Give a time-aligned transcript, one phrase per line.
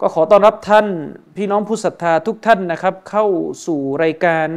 [0.00, 0.86] ก็ขอต้อนรับท่าน
[1.36, 3.26] พี่น้องผู้ศรัทธาทุกท่านนะครับ เข้า
[3.66, 4.48] สู่รายการ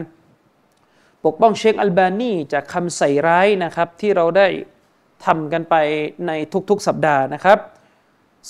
[1.25, 4.47] ปกป้องเชคอัลบานีจากคำใส่ร้ายนะครับ ที่เราได้
[5.25, 5.75] ทำกันไป
[6.27, 6.31] ใน
[6.69, 7.59] ทุกๆสัปดาห์นะครับ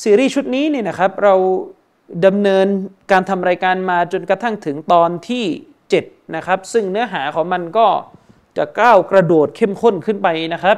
[0.02, 1.36] ซีรีส์ชุดนี้เนี่ยนะครับเรา
[2.26, 2.68] ดำเนิน
[3.12, 5.46] การทำรายการมาจนกระทั่งถึงตอนที่
[5.92, 7.88] 7 นะครับ ซึ่งเนื้อหาของมันก็
[8.58, 10.78] จะก้าวกระโดดเข้มข้นขึ้นไปนะครับ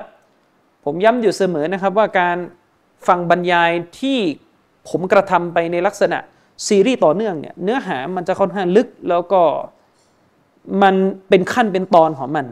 [0.85, 2.38] ผมย้ำอยู่เสมอนะครับว่าการ
[3.07, 4.20] ฟังบรรยายที่
[4.89, 6.17] ผมกระทำไปในลักษณะ
[6.67, 9.41] ซีรีส์ต่อเนื่องเนี่ยเนื้อหามันจะค่อนข้างลึกแล้วก็
[10.84, 10.95] มัน
[11.29, 12.46] เป็นขั้นเป็นตอนของมัน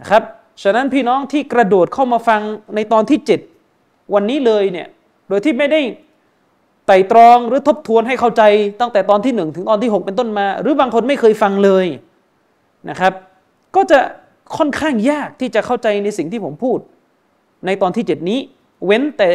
[0.00, 0.22] นะครับ
[0.62, 2.40] ฉะนั้นพี่น้องที่กระโดดเข้ามาฟัง
[2.74, 3.18] ในตอนที่
[3.66, 4.88] 7 วันนี้เลยเนี่ย
[5.28, 5.80] โดยที่ไม่ได้
[6.86, 8.42] ไต่ตรองหรือทบทวนให้เข้าใจ
[8.80, 11.86] ตั้งแต่ตอนที่ 1 ถึงตอนที่ 6 เป็นต้นมา หรือบางคนไม่เคยฟังเลย
[12.90, 13.12] นะครับ
[13.76, 13.98] ก็จะ
[14.56, 16.78] ค่อนข้างยากที่จะเข้าใจในสิ่งที่ผมพูด
[17.66, 18.38] ในตอนที่ 7 นี้
[18.86, 19.30] เว้นแต่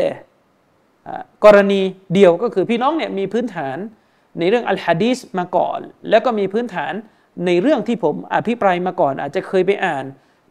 [1.45, 1.81] กรณี
[2.13, 3.77] เดียวก็คือพี่น้องเนี่ยมีพื้นฐาน
[4.39, 6.93] ในเรื่องอัลฮะดีสมาก่อน แล้วก็มีพื้นฐาน
[7.45, 10.05] ในเรื่องที่ผมอภิปรายมาก่อน อาจจะเคยไปอ่าน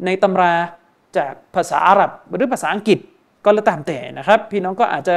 [0.04, 0.54] ในตำรา
[1.16, 2.98] จากภาษาอาหรับหรือภาษาอังกฤษ
[3.44, 5.16] ก็แล้วตามแต่นะครับ พี่น้องก็อาจจะ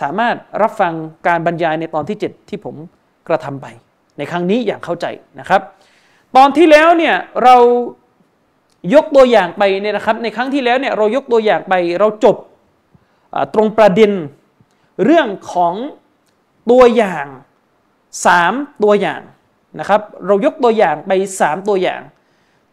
[0.00, 0.92] สามารถรับฟัง
[1.26, 2.74] การบรรยายในตอนที่ 7 ที่ผม
[3.28, 3.66] กระทำไป
[4.18, 5.06] ในครั้งนี้อย่างเข้าใจ
[5.40, 5.60] นะครับ
[6.36, 7.56] ตอนที่แล้วเนี่ยเรา
[8.94, 12.36] ยกตัวอย่างไปเนี่ยนะครับ ในครั้งที่แล้วเนี่ยเรายกตัวอย่างไปเราจบ
[13.54, 14.12] ตรงประเด็น
[15.04, 15.74] เรื่องของ
[16.70, 17.26] ตัวอย่าง
[18.26, 18.52] สาม
[18.84, 19.22] ตัวอย่าง
[19.78, 22.00] นะครับ เรายกตัวอย่างไปสามตัวอย่าง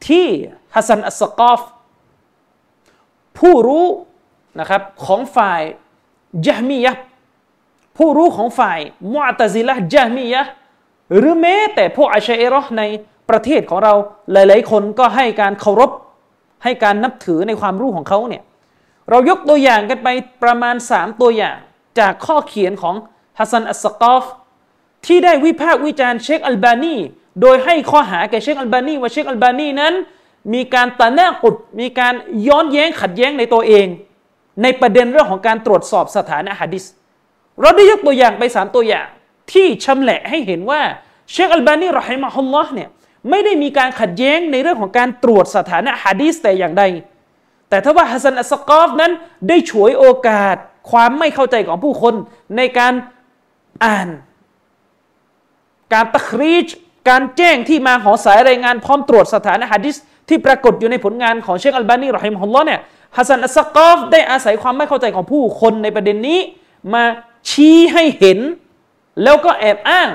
[0.07, 0.25] ที่
[0.75, 1.61] ฮัสซันอัสกอฟ
[3.37, 3.85] ผู้รู้
[4.59, 5.61] นะครับของฝ่าย
[6.47, 6.93] ยะมียะ
[7.97, 8.79] ผู้รู้ของฝ่าย
[9.13, 10.41] มุอตซิละยะมียะ
[11.15, 12.83] หรือแม้แต่พวกอาชัยรอใน
[13.29, 13.93] ประเทศของเรา
[14.31, 15.91] หลาย ๆ คนก็ให้การเคารพ
[16.63, 18.43] ให้การนับถือในความรู้ของเขาเนี่ย
[19.09, 20.07] เรายกตัวอย่างกันไป
[20.43, 21.57] ประมาณสามตัวอย่าง
[21.99, 22.95] จากข้อเขียนของ
[23.39, 24.23] ฮัสซันอัสกอฟ
[25.05, 26.95] ที่ได้วิพากษ์วิจารณ์เชคอัลบานี
[27.41, 29.93] โดยให้ข้อหาแก่เชคอัลบานีว่าเชคอัลบานีนั้น
[30.53, 32.13] มีการตะแนกุดมีการ
[32.47, 33.87] ย้อนแย้งขัดแย้งในตัวเอง
[34.63, 36.83] ในประเด็นเรื่องของการตรวจสอบสถานะฮะดิษ
[37.61, 39.07] เราได้ยกตัวอย่างไปสามตัวอย่าง
[39.51, 40.81] ที่ชำแหละให้เห็นว่า
[41.31, 42.89] เชคอัลบานีรอฮิมะฮุลลอฮ์เนี่ย
[43.29, 46.83] ไม่ได้มีการขัดแย้งในเรื่องของการตรวจสถานะฮะดิษแต่อย่างใด
[47.69, 49.11] แต่ถ้าว่าฮัสซันอัสกอฟนั้น
[49.47, 50.55] ได้ฉวยโอกาส
[50.89, 52.13] ความไม่เข้าใจของผู้คน
[52.57, 52.93] ในการ
[53.85, 54.09] อ่าน
[55.93, 56.67] การตะครีจ
[57.09, 59.95] การแจ้งที่มาของสายรายงานพร้อมตรวจสถานะฮะดิษ
[60.29, 62.79] ที่ปรากฏอยู่ในผลงานของเชคอัลบานีرحمه الله เนี่ย
[63.17, 66.39] ฮัสซันอัสกอฟได้อาศัยความไม่เข้าใจของผู้คนในประเด็นนี้
[66.93, 67.03] มา
[67.49, 68.39] ชี้ให้เห็น
[69.23, 70.09] แล้วก็แอบอ้าง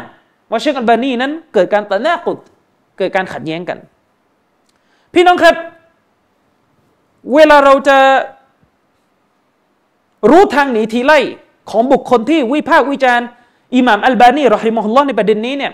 [0.51, 2.39] ว่าเชคอัลบานีนั้นเกิดการتناقض
[2.99, 3.79] เกิดการขัดแย้งกัน
[5.15, 5.57] พี่น้องครับ
[7.35, 7.99] เวลาเราจะ
[10.31, 11.19] รู้ทางหนีทีไล่
[11.71, 13.27] ของบุคคลที่วิพากษ์วิจารณ์
[13.77, 15.73] อิหม่ามอัลบานีرحمه اللهในประเด็นนี้เนี่ย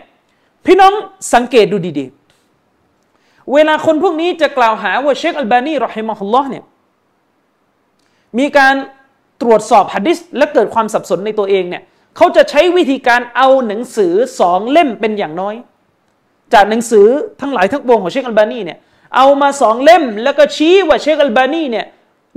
[0.66, 0.92] พี่น้อง
[1.34, 6.64] สังเกตดูดีๆ เวลาคนพวกนี้จะกล่าวหาว่าเชคอัลบานีรอฮิมฮุลลอฮ์เนี่ย
[8.38, 8.74] มีการ
[9.42, 11.82] ตรวจสอบฮะดิษและเกิดความสับสนในตัวเองเนี่ย
[12.16, 15.54] เขาจะใช้วิธีการเอาหนังสือสองเล่มเป็นอย่างน้อย
[16.54, 17.06] จากหนังสือ
[17.40, 18.78] ทั้งหลายทั้งปวงของเชคอัลบานีเนี่ย
[19.16, 21.86] เอามาสองเล่มแล้วก็ชี้ว่าเชคอัลบานีเนี่ย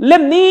[0.06, 0.48] เล่มนี้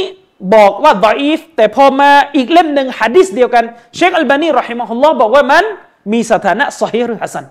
[0.56, 3.63] บอกว่าดออีฟแต่พอมาอีกเล่มหนึ่งฮะดิษเดียวกัน
[3.96, 5.66] เชคอัลบานีرحمه اللهบอกว่ามัน
[6.12, 7.46] มีสถานะصحيح หรือ حسن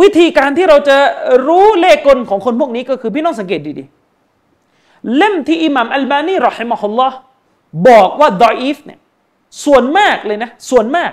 [0.00, 0.96] วิธีการที่เราจะ
[1.48, 7.16] รู้เล่ห์กลของคนพวกนี้ก็คือพี่น้องสังเกตดีๆ เล่มที่อิหม่ามอัลบานีرحمه الله
[7.88, 8.98] บอกว่าضعيفเนี่ย
[9.64, 11.10] ส่วนมากเลยนะ ส่วนมาก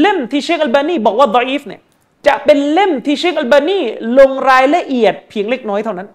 [0.00, 1.80] เล่มที่เชคอัลบานีบอกว่าضعيفเนี่ย
[2.26, 3.78] จะเป็นเล่มที่เชคอัลบานี
[4.18, 6.08] ลงรายละเอียดเพียงเล็กน้อยเท่านั้น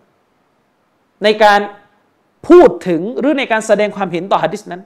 [1.23, 1.59] ในการ
[2.49, 4.81] พูดถึงหรือในการแสดงความเห็นต่อฮะดิษนั้น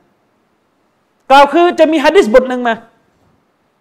[1.31, 2.75] กล่าวคือจะมีฮะดิษบทหนึ่งมา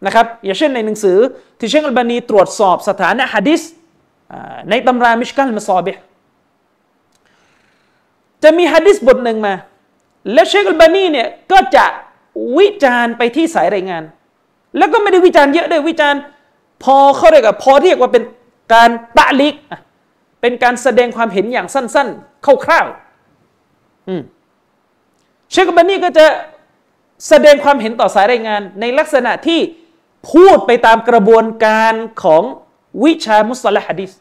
[0.07, 1.19] นะครับอย่างเช่นในหนังสือ
[1.59, 3.61] ที่เชคอัลบานีตรวจสอบสถานะฮะดิษ
[4.71, 5.93] ในตำรามิชกัลมาซอบิ
[8.43, 9.55] จะมีฮะดิษบทหนึ่งมา
[10.33, 11.85] แล้วเชคอัลบานีเนี่ยก็จะ
[12.59, 14.03] วิจารณ์ไปที่สายรายงาน
[14.79, 16.21] แล้วก็ไม่ได้วิจารณ์เยอะด้วยวิจารณ์
[16.83, 18.25] พอเขาเรียกว่าพอเรียกว่าเป็น
[18.75, 19.55] การตะลิก
[20.41, 23.10] เป็นการแสดงความเห็นอย่างสั้น ๆ คร่าวๆ
[25.53, 26.27] เชคบันนี่ก็จะ
[27.29, 29.61] แสดงความเห็นต่อสายรายงาน ในลักษณะที่
[30.33, 32.43] พูดไปตามกระบวนการของ
[33.05, 34.13] วิชามุสลิมฮะดิษ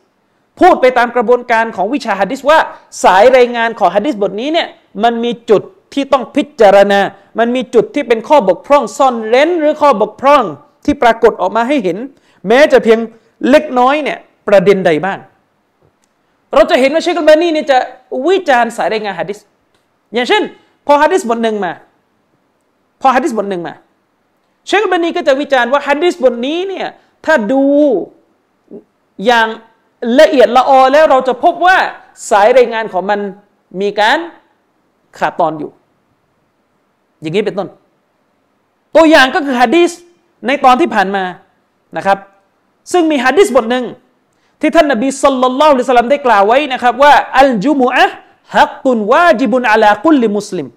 [0.60, 2.60] พูดไปตามกระบวนการของวิชาฮะดิษว่า
[3.04, 4.68] สายรายงานของฮะดิษบทนี้เนี่ย
[5.04, 5.62] มันมีจุด
[5.94, 7.00] ที่ต้องพิจารณา
[7.40, 10.44] มันมีจุดที่เป็นข้อบกพร่องซ่อนเร้นหรือข้อบกพร่อง
[10.86, 11.98] ที่ปรากฏออกมาให้เห็น
[12.48, 13.00] แม้จะเพียง
[13.50, 15.20] เล็กน้อยเนี่ยประเด็นใดบ้าง
[16.54, 17.78] เราจะเห็นว่าเชคอัลบานีเนี่ยจะ
[18.28, 19.40] วิจารณ์สายรายงานฮะดิษ
[20.14, 20.44] อย่างเช่น
[20.88, 21.74] พอฮะดิษบทหนึ่งมา
[23.02, 23.74] พอฮะดิษบทหนึ่งมา
[24.68, 26.88] เชคอัลบนีก็จะวิจารณ์ว่าฮะดิษบทนี้เนี่ย
[27.26, 27.64] ถ้าดู
[29.26, 29.48] อย่าง
[30.20, 31.78] ละเอียดละออแล้วเราจะพบว่า
[32.30, 33.20] สายรายงานของมัน
[33.82, 34.18] มีการ
[35.18, 35.72] ขาดตอนอยู่
[37.22, 37.70] อย่างนี้เป็นต้น
[38.96, 39.92] ตัวอย่างก็คือฮะดีษ
[40.48, 41.24] ในตอนที่ผ่านมา
[41.98, 42.18] นะครับ
[42.92, 43.86] ซึ่งมีฮะดีษบทหนึ่ง
[44.62, 48.06] ที่ท่านนบีสัลลัลลอฮุอะลัยฮิสลามได้กล่าวไว้นะครับว่าอัลจุมุอะ
[48.56, 50.68] ฮักตุนวาจิบุนอะลาคุลลิมุสลิม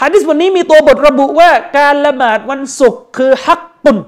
[0.00, 3.98] ฮะดิษบทนี้มีตัวบทระบุว่า การละหมาดวันศุกร์คือฮักตุน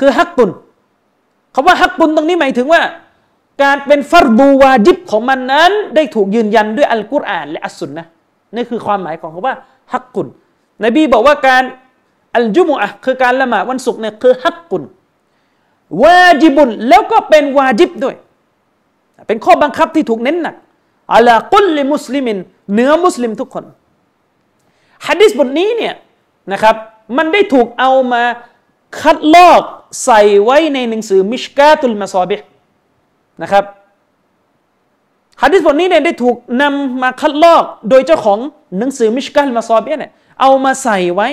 [0.00, 0.50] คือฮักตุน
[1.54, 2.82] คำว่าฮักตุนตรงนี้หมายถึงว่า
[3.62, 8.04] การเป็นฟัรบูวาจิบของมันนั้น ได้ถูกยืนยันด้วยอัลกุรอานและอัสซุนนะ
[8.54, 9.56] นี่คือความหมายของคำว่า
[9.92, 10.26] ฮักกุน
[10.84, 11.64] นบีบอกว่าการ
[12.36, 14.82] อัลจุมอะคือการละหมาดวันศุกร์เนี่ยคือฮักกุน
[16.02, 18.16] วาจิบุนแล้วก็เป็นวาจิบด้วย
[19.26, 20.56] เป็นข้อบังคับที่ถูกเน้นหนัก
[21.14, 22.38] อัลกุลลิมุสลิมิน
[22.74, 23.64] เนื้อมุสลิมทุกคน
[25.06, 25.94] ฮะดิษบทนี้เนี่ย
[26.52, 26.74] นะครับ
[27.16, 28.22] มันได้ถูกเอามา
[29.00, 29.62] คัดลอก
[30.04, 32.36] ใส่ไว้ในหนังสือมิชกาตุลมาซอบิ
[33.42, 33.64] นะครับ
[35.42, 38.38] ฮะดิษบทนี้เนี่ยได้ถูกนำมาคัดลอกโดยเจ้าของ
[38.78, 41.28] หนังสือมิชกาตุลมาซอบิเนี่ยเอามาใส่ไว้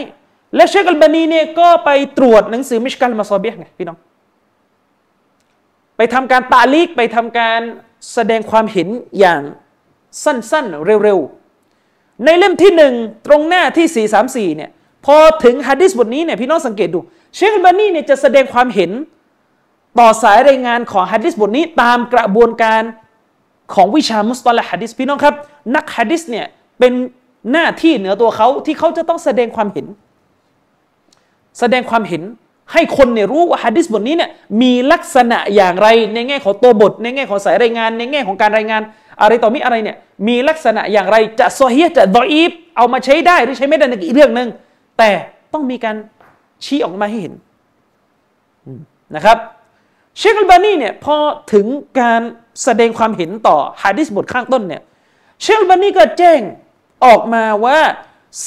[0.56, 3.98] และเชคอัลบานีเนี่ยก็ไปตรวจหนังสือมิชกาตุลมาซอบิไงพี่น้อง
[6.02, 7.62] ไปทำการตาลีกไปทำการ
[8.14, 8.88] แสดงความเห็น
[9.20, 9.42] อย่าง
[10.24, 12.94] สั้นๆ เร็วๆ ในเล่มที่หนึ่ง
[13.28, 14.08] ตรงหน้าที่
[14.54, 14.72] 434 เนี่ย
[15.06, 17.00] พอถึงฮะดิษบทนี้เนี่ยพี่น้องสังเกตดู
[17.36, 18.92] เชคบานีเนี่ยจะแสดงความเห็น
[20.00, 22.82] ต่อสายรายงานของฮะดิษบทนี้ตามกระบวนการ
[23.74, 25.36] ของวิชามุสตอลฮะดิษพี่น้องครับ
[25.76, 26.46] นักฮะดิษเนี่ย
[26.80, 26.94] เป็น
[27.52, 29.88] หน้าที่เหนือตัวเขาที่เขาจะต้องแสดงความเห็น
[31.60, 32.24] แสดงความเห็น
[32.74, 34.30] ให้คนเนี่ยรู้ว่าฮะดิษบทนี้เนี่ย
[34.62, 38.82] มีลักษณะอย่างไรในแง่ของตัวบท ในแง่ของสายรายงาน ในแง่ของการรายงาน
[39.22, 39.98] อะไรต่อมีอะไรเนี่ย
[40.28, 44.50] มีลักษณะอย่างไรจะโซเฮียจะดออีฟเอามาใช้ได้หรือใช้ไม่ได้ในอีกเรื่องหนึ่ง
[44.98, 45.10] แต่
[45.54, 45.96] ต้องมีการ
[46.66, 47.34] ชี้ออกมาให้เห็น
[49.16, 49.38] นะครับ
[50.18, 51.16] เชคอัลบานีเนี่ยพอ
[51.54, 51.66] ถึง
[52.00, 52.22] การ
[52.64, 54.82] แสดงความเห็นต่อฮะดิษบทข้างต้นเนี่ย
[55.42, 56.42] เชคอัลบานีก็แจ้ง
[57.06, 57.80] ออกมาว่า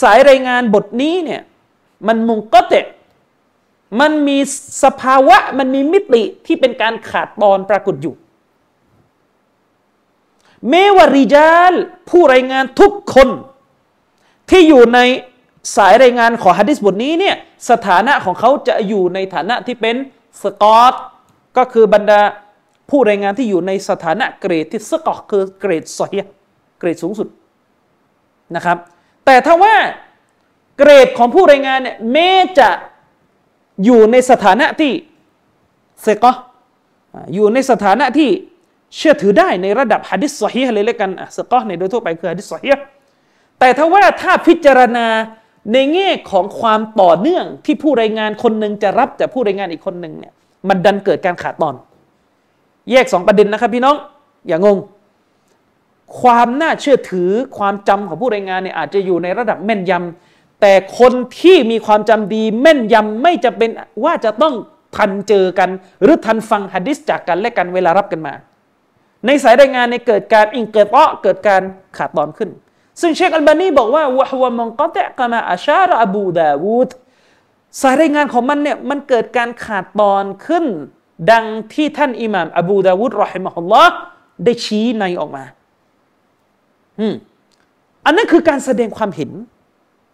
[0.01, 1.43] สายรายงานบทนี้เนี่ย
[2.07, 2.85] มันมุงก็เตะ
[4.01, 4.39] มันมี
[4.83, 8.15] สภาวะมันมีมิติที่เป็นการขาดตอนปรากฏอยู่
[10.69, 11.73] เมวาริจาล
[12.11, 13.29] ผู้รายงานทุกคน
[14.51, 14.99] ที่อยู่ใน
[15.77, 17.37] สายรายงานของฮะดิษบทนี้เนี่ย
[17.71, 19.97] สถานะของเขาจะอยู่ในฐานะที่เป็น
[20.43, 20.95] สกอต
[21.57, 22.21] ก็คือบรรดา
[22.91, 26.11] ผู้รายงานที่อยู่ในสถานะเกรดที่สกอตคือเกรดสอย
[26.79, 27.29] เกรดสูงสุด
[28.57, 28.79] นะครับ
[29.27, 29.75] แต่ถ้าว่า
[30.79, 32.69] เกรดของผู้รายงานเนี่ยแม้จะ
[33.85, 34.93] อยู่ในสถานะที่
[36.03, 36.33] เซกอ
[37.35, 38.31] อยู่ในสถานะที่
[38.97, 42.71] เชื่อถือได้ในระดับฮะดิษสฮีเลยแล้วกันเซกอในโดยทั่วไปคือฮะดิษสฮี
[43.59, 45.07] แต่ถ้าว่าถ้าพิจารณา
[45.73, 50.33] ในแง่ของความต่อเนื่องที่ผู้รายงานคนหนึ่งจะรับจากผู้รายงานอีกคนหนึ่งเนี่ย
[50.69, 51.75] มันดันเกิดการขาดตอน
[52.91, 53.97] แยกสองประเด็นนะครับพี่น้อง
[54.49, 54.79] อย่างง
[56.21, 63.71] ความน่าเชื่อถือความจำของผู้รายงานเนี่ยอาจจะอยู่ในระดับแม่นยำ แต่คนที่มีความจำดีแม่นยำไม่จะเป็น
[64.05, 64.55] ว่าจะต้อง
[64.97, 65.71] ทันเจอกัน
[66.03, 68.35] หรือทันฟังฮะดิษจากกันและกันเวลารับกันมา
[69.27, 71.63] ในสายรายงานในเกิดการอิงเกิดเปาะเกิดการ
[71.97, 72.51] ขาดตอนขึ้น
[73.01, 76.91] ซึ่งเชคอัลบานีบอกว่าวะฮวมังกอตะกามาอาชาระอบูดาวูด
[77.81, 80.65] สายรายงานของมันเนี่ยมันเกิดการขาดตอนขึ้น
[81.31, 83.93] ดังที่ท่านอิหม่ามอบูดาวูดรอฮิมะฮุลลอฮ์
[84.45, 85.45] ได้ชี้ในออกมา
[87.01, 87.15] อืม
[88.05, 89.31] อันนั้นคือการแสดงความเห็น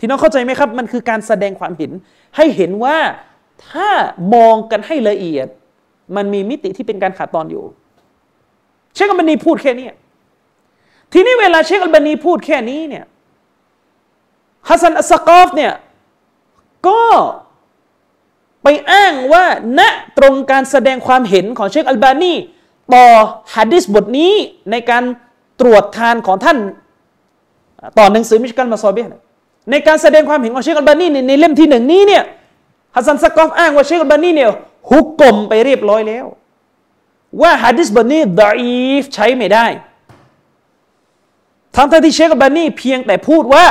[0.00, 1.90] ที่น้องเข้าใจไหมครับ มันคือการแสดงความเห็น
[2.36, 2.98] ให้เห็นว่า
[3.68, 3.88] ถ้า
[4.34, 5.48] มองกันให้ละเอียด
[6.16, 7.64] มันมีมิติที่เป็นการขาดตอนอยู่
[8.94, 9.86] เชคอัลบานีพูดแค่นี้
[11.12, 13.04] ทีนี้เวลาเชคอัลบานีพูดแค่นี้เนี่ย
[14.68, 15.72] ฮัสซันอัสกอฟเนี่ย
[16.88, 17.02] ก็
[18.62, 19.44] ไปอ้างว่า
[19.78, 19.80] ณ
[20.18, 22.32] ตรงการแสดงความเห็นของเชคอัลบานี
[22.94, 23.06] ต่อ
[23.54, 24.32] ฮะดิษบทนี้
[24.70, 25.04] ในการ
[25.60, 26.58] ตรวจทานของท่าน
[27.98, 29.06] ต่อหนังสือมิชกันมาซอเบีย
[29.70, 32.24] ในการแสดงความเห็นของเชคอัลบานีในเล่มที่หนึ่งนี้เนี่ย
[32.94, 34.50] ฮัสซันสกอฟอ้างว่าเชคอัลบานีเนี่ย
[34.90, 36.26] ฮุกกลมไปเรียบร้อยแล้ว
[37.42, 39.66] ว่าฮะดิษบทนี้ดอีฟใช้ไม่ได้
[41.76, 43.64] ทั้งที่เชคบานีเพียงแต่พูดว่า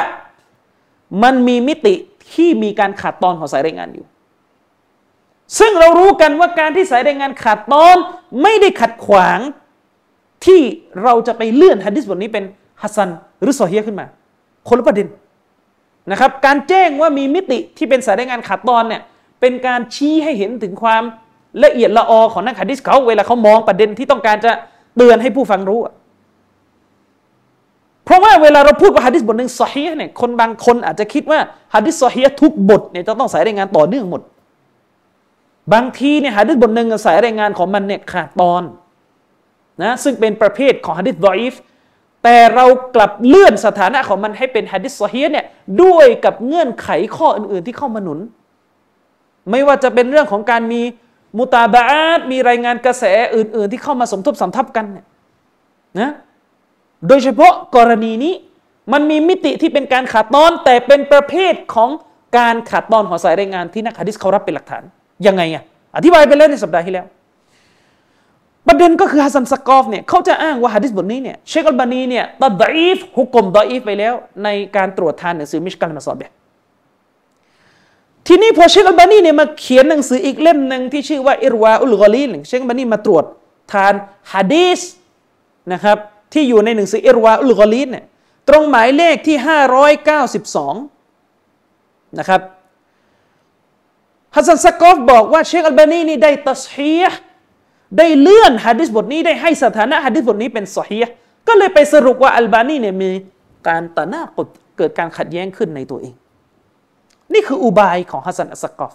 [1.23, 1.95] มันมีมิติ
[2.33, 4.05] ที่มีการขาดตอนของสายรายงานอยู่
[5.59, 7.97] ซึ่งเรารู้กันว่าการที่สายรายงานขาดตอน
[8.41, 9.39] ไม่ได้ขัดขวาง
[10.45, 10.61] ที่
[11.03, 12.43] เราจะไปเลื่อนฮะดิษบทนี้เป็น
[12.81, 13.09] ฮัสซัน
[13.41, 14.05] หรือซอฮียขึ้นมา
[14.67, 15.07] คนละประเด็น
[16.11, 19.01] นะครับการแจ้งว่ามีมิติที่เป็นสายรายงานขาดตอนเนี่ย
[19.41, 21.03] เป็นการชี้ให้เห็นถึงความ
[21.63, 24.51] ละเอียดละออของนักฮะดิษเขาเวลาเขามองประเด็นที่ต้องการจะ
[24.97, 25.79] เตือนให้ผู้ฟังรู้
[28.05, 31.39] เพราะว่าเวลาเราพูดว่าฮะดิษบทหนึ่งซอฮีเนี่ยคนบางคนอาจจะคิดว่า
[31.73, 34.21] ฮะดิษซอฮีทุกบทเนี่ยจะต้องสายรายงานต่อเนื่องหมด
[35.73, 38.63] บางทีเนี่ยฮะดิษบทหนึ่งสายรายงานของมันเนี่ยขาดตอน
[39.83, 41.53] นะซึ่งเป็นประเภทของฮะดิษดอยฟ
[42.23, 45.45] แต่เรากลับเลื่อนสถานะของมันให้เป็นฮะดิษซอฮีเนี่ย
[45.83, 48.19] ด้วยกับเงื่อนไขข้ออื่น ๆ ที่เข้ามาหนุน
[49.51, 50.81] ไม่ว่าจะเป็นเรื่องของการมี
[51.37, 51.85] มุตาบา
[52.17, 53.03] ตมีรายงานกระแส
[53.35, 55.05] อื่น ๆ ที่เข้ามาสมทบสมทับกันเนี่ย
[55.99, 56.11] นะ
[57.07, 58.33] โดยเฉพาะกรณีนี้
[58.93, 61.89] มันมีมิติที่เป็นการขาดตอน แต่เป็นประเภทของ
[62.37, 64.83] การขาดตอนของสายรายงานที่นักฮะดิษเขารับเป็นหลักฐาน
[65.27, 65.63] ยังไงอะ
[65.97, 67.05] อธิบายไปแล้วในสัปดาห์ที่แล้ว
[68.69, 76.21] ประเด็นก็คือฮัสซันสกอฟเนี่ยเขาจะอ้างว่าฮะดิษบทนี้เนี่ยเชคอัลบานีเนี่ยتضعيف حكم ضعيفไปแล้ว ในการตรวจทานหนังสือمشكاة المصابيح
[78.27, 83.23] ทีนี้พอเชคอัลบานีเนี่ยมาเขียนหนังสืออีกเล่มหนึ่งที่ชื่อว่าإرواء الغليلเชคอัลบานีมาตรวจ
[83.73, 83.93] ทาน
[84.33, 84.81] ฮะดีส
[85.73, 85.97] นะครับ
[86.33, 88.05] ที่อยู่ในหนังสือإرواء الغليلเนี่ย
[88.49, 89.37] ตรงหมายเลขที่
[90.97, 92.41] 592 นะครับ
[94.35, 97.19] ฮัสซันสกอฟบอกว่าเชคอัลบานีนี่ได้تصحيح
[97.97, 101.13] ได้เลื่อนฮะดิษบทนี้ได้ให้สถานะฮะดิษบทนี้เป็นصحيح
[101.47, 103.11] ก็เลยไปสรุปว่าอัลบานีเนี่ยมี
[103.67, 106.13] การتناقضเกิดการขัดแย้งขึ้นในตัวเอง
[107.33, 108.93] นี่คืออุบายของฮัสซันอัสกอฟ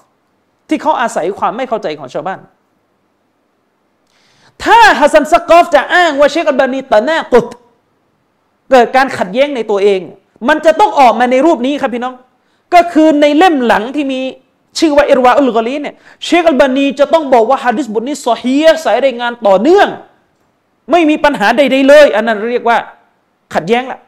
[0.68, 2.40] ที่เขาอาศัยความไม่เข้าใจของชาวบ้าน
[4.64, 7.44] ถ้าฮัสซันสกอฟจะอ้างว่าเชคอัลบานีتناقض
[8.70, 10.00] เกิดการขัดแย้งในตัวเอง
[10.48, 12.14] มันจะต้องออกมาในรูปนี้ครับพี่น้อง
[12.74, 14.20] ก็คือในเล่มหลังที่มี
[14.78, 19.88] ชื่อว่าอิรวาอุลกอลีเนี่ยเชคอัลบานีจะต้องบอกว่าฮะดิษบทนี้ซอฮีสายรายงานต่อเนื่อง
[20.90, 22.76] ไม่มีปัญหาใดๆเลย อันนั้นเรียกว่า
[23.54, 23.98] ขัดแย้งละ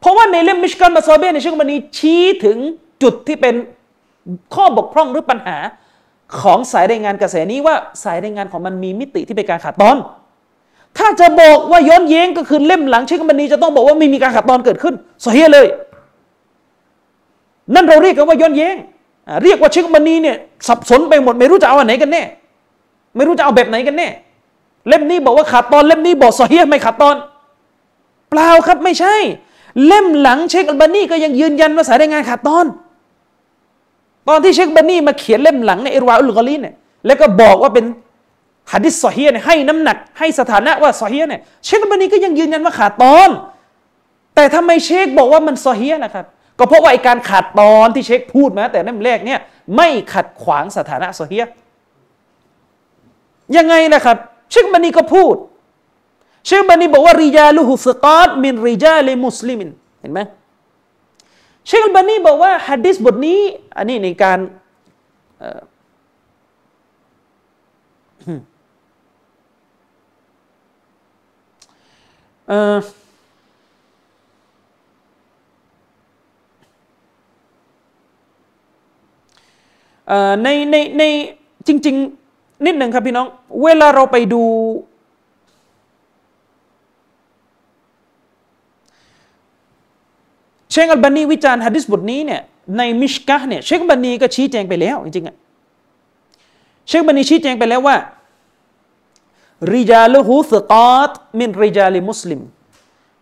[0.00, 2.58] เพราะว่าในเล่มมิชกาตุลมาซอเบียะในเชคอัลบานีชี้ถึง
[3.02, 3.54] จุดที่เป็น
[4.54, 5.56] ข้อบกพร่องหรือปัญหา
[6.40, 7.74] ของสายรายงานกระแสนี้ว่า
[8.04, 9.96] สายรายงานของมันมีมิติที่เป็นการขาดตอน
[10.98, 15.66] ถ้าจะบอกว่าย้อนเย้งก็คือเล่มหลังเชคอัลบานีจะต้องบอกว่าไม่มีการขาดตอนเกิดขึ้นซอฮีเลย
[17.74, 18.76] นั่นเราเรียกกันว่าย้อนเย้ง
[19.44, 20.36] เรียกว่าเชคบันีเนี่ย
[20.68, 22.22] สับสนไปหมดไม่รู้จะเอาอันไหนกันแน่
[23.16, 24.08] ไม่รู้จะเอาแบบไหนกันแน่
[24.88, 27.16] เล่มนี้บอกว่าขาดตอนเล่มนี้บอกซอฮียไม่ขาดตอน
[28.30, 29.14] เปล่าครับไม่ใช่
[29.86, 32.66] เล่มหลังเชคอัลบานีก็ยังยืนยันว่าสายรายงานขาดตอน
[34.28, 36.74] ตอนที่เชคบันีมาเขียนเล่มหลังในอิรวาอุลกอลีเนี่ย
[37.06, 37.84] แล้วก็บอกว่าเป็น
[38.72, 43.30] ฮะดิษซอฮีเนี่ยให้น้ำหนักให้สถานะว่าซอฮียเนี่ยเชคอัลบานีก็ยังยืนยันว่าขาดตอน
[44.34, 46.26] แต่ทำไมเชคบอกว่ามันซอฮียนะครับ
[46.58, 49.40] ก็เพราะว่าไอ้การขาดตอนที่เชคพูดมาแต่เล่มแรกเนี่ย
[49.76, 51.46] ไม่ขัดขวางสถานะซอเฮียะ
[53.56, 54.16] ยังไงนะครับ
[54.50, 55.36] เชคบันีก็พูด
[56.46, 59.68] เชคบันีบอกว่าرجاله ثقات من رجال مسلم
[60.00, 60.20] เห็นไหม
[61.66, 63.40] เชคบันีบอกว่าฮัดดิสบทนี้
[63.76, 64.38] อันนี้ในการ
[72.48, 72.76] เอ่อ
[80.42, 81.02] ในในใน
[81.66, 81.96] จริง
[82.30, 83.26] ๆ นิดหนึ่งครับพี่น้อง
[83.62, 84.42] เวลาเราไปดู
[90.70, 92.40] เชคอัลบานีวิจารณ์ฮะดิษบทนี้เนี่ย
[92.78, 95.36] ในมิชกะเนี่ยเชคบันีก็ชี้แจงไปแล้วจริงๆอะ
[96.88, 97.96] เชคบันีชี้แจงไปแล้วว่า
[99.72, 102.40] ริจาลฮุสกอตมินริจาลิมุสลิม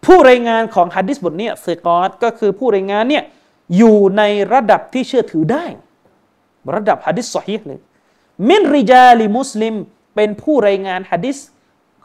[0.04, 3.24] ผู้รายงานของฮะดิษบทนี้สกอตก็คือผู้รายงานเนี่ย
[3.76, 4.22] อยู่ใน
[4.52, 5.64] ระดับที่เชื่อถือได้
[6.74, 7.80] ระดับฮะดิษสอฮีเลย
[8.48, 9.74] มินริจาลีมุสลิม
[10.14, 11.36] เป็นผู้รายงานฮะดิษ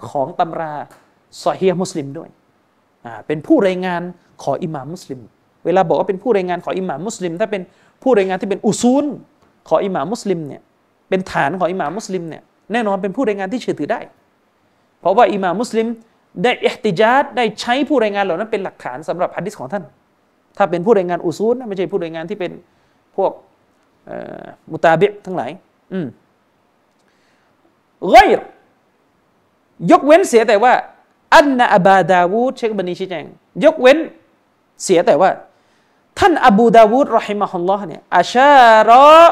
[0.10, 0.74] ของตำรา
[1.44, 2.30] สอฮีมุสลิมด้วย
[3.06, 4.02] อ่าเป็นผู้รายงาน
[4.44, 5.20] ขออิหม่ามมุสลิม
[5.66, 7.62] เวลาบอกว่าเป็นผู้รายงานขออิหม่ามมุสลิม ถ้าเป็น
[8.04, 9.06] ผู้รายงานที่เป็นอุซูล
[9.70, 10.62] ขออิหม่ามมุสลิมเนี่ย
[11.10, 14.00] เป็นฐานของอิหม่ามมุสลิมเนี่ยแน่นอนเป็นผู้รายงานที่เชื่อถือได้
[15.00, 15.88] เพราะว่าอิหม่ามมุสลิม
[16.44, 19.84] ได้อิติจาดได้ใช้ผู้รายงานเหล่านั้นเป็นหลักฐานสำหรับฮะดิษของท่าน
[20.58, 22.52] ถ้าเป็นผู้รายงานอุซูลไม่ใช่ผู้รายงานที่เป็น
[23.16, 23.32] พวก
[24.72, 25.52] มุตาบิทั้งหลาย
[25.94, 26.08] อืม
[28.12, 28.20] ไกร
[29.92, 30.74] ยกเว้นเสียแต่ว่า
[31.36, 33.26] อันนาอบาดาวูดเชคบันีชี้แจง
[33.64, 33.98] ยกเว้น
[34.84, 35.30] เสียแต่ว่า
[36.20, 39.26] ท่านอบูดาวูดรอฮิมะฮุลลอฮ์เนี่ยอาชารอ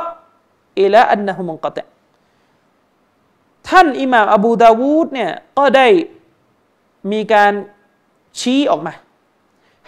[0.79, 1.85] อิละอันนะฮุมุงกตะ
[3.69, 5.87] ท่านอิหม่ามอบูดาวูดเนี่ยก็ได้
[7.11, 7.53] มีการ
[8.39, 8.93] ชี้ออกมา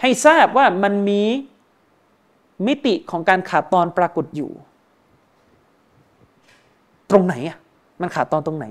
[0.00, 1.22] ให้ทราบว่ามันมี
[2.66, 4.50] มิติของการขาดตอนปรากฏอยู่
[7.10, 7.56] ตรงไหนอะ
[8.00, 8.66] มันขาดตอนตรงไหน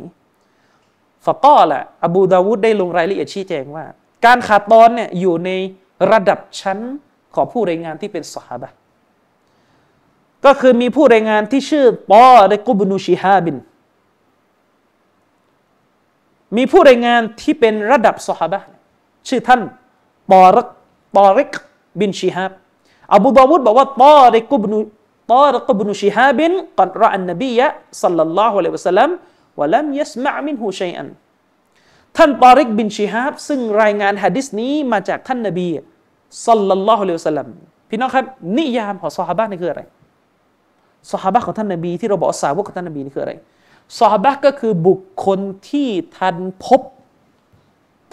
[1.26, 3.86] ฟะก้อละอบูดาวุดได้ลงรายละเอียดชี้แจงว่า
[4.26, 5.50] การขาดตอนเนี่ยอยู่ใน
[6.12, 6.80] ระดับชั้น
[7.36, 8.70] ของผู้รายงานที่เป็นสหาบะ
[10.46, 13.58] ก็คือมีผู้รายงานที่ชื่อปอเรกุบนูชิฮาบิน
[16.58, 18.60] มีผู้รายงานที่เป็นระดับสหาบะ
[19.28, 19.62] ชื่อท่าน
[20.32, 20.68] ปอรัก
[21.16, 21.52] ปอริก
[22.00, 22.52] บินชิฮาบ
[23.14, 24.80] อบูดาวุดบอกว่าปอริกุบนุ
[25.32, 27.68] ปอรกบนุชิฮาบินกัดรอันนบียะ
[28.04, 29.10] สัลลัลลอฮุอะลัยฮิวะสัลลัม
[29.60, 31.08] วะลัมยัสมะมินฮูชัยอัน
[32.18, 35.68] ท่านปาริกบินชิฮาบ ซึ่งรายงานฮะดิษนี้มาจากท่านนบี
[36.48, 37.48] สัลลัลลอฮุอะลัยฮิวะสัลลัม
[37.90, 38.26] พี่น้องครับ
[38.58, 39.82] นิยามของซอฮาบะนี่คืออะไร
[41.12, 43.34] ซอฮาบะของท่านนบีที่เราบอกสาวกของท่านนบีนี่คืออะไร
[44.00, 45.40] ซอฮาบะก็คือบุคคล
[45.70, 46.82] ที่ทันพบ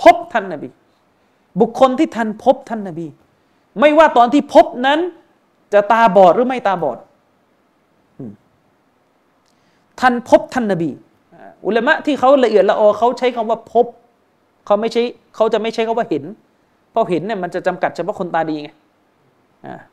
[0.03, 0.69] พบท่านนบี
[1.61, 3.07] บุคคลที่ทันพบท่านนบี
[3.81, 5.01] ไม่ว่าตอนที่พบนั้น
[5.75, 6.99] จะตาบอดหรือไม่ตาบอด
[10.01, 10.91] ท่านพบท่านนบี
[11.67, 13.87] อุลามะที่เขาละเอียดละออเขาใช้คำว่าพบ
[14.67, 15.03] เขาไม่ใช่
[15.35, 16.25] เขาจะไม่ใช้คำว่าเห็น
[16.91, 18.71] เพราะเห็นเนี่ยมันจะจำกัดเฉพาะคนตาดีไง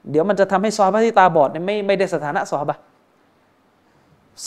[0.09, 2.77] เดี๋ยวมันจะทำให้ซอฮาบะที่ตาบอดเนี่ยไม่ไม่ได้สถานะซอฮาบะ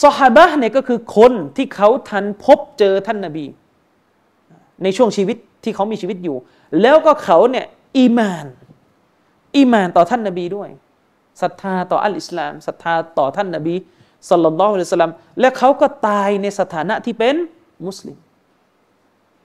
[0.01, 3.45] ซอฮาบะเนี่ยก็คือคนที่เขาทันพบเจอท่านนบี
[4.83, 6.35] ในช่วงชีวิตที่เขามีชีวิตอยู่
[6.81, 7.65] แล้วก็เขาเนี่ย
[7.97, 8.45] อีมาน
[9.55, 10.69] อีมานต่อท่านนบีด้วย
[11.41, 13.75] ศรัทธาต่ออัลอิสลามศรัทธาต่อท่านนบี
[14.29, 17.35] สัลลัลลอฮุอะลัยฮิสลามและเขาก็ตายในสถานะที่เป็น
[17.87, 18.17] มุสลิม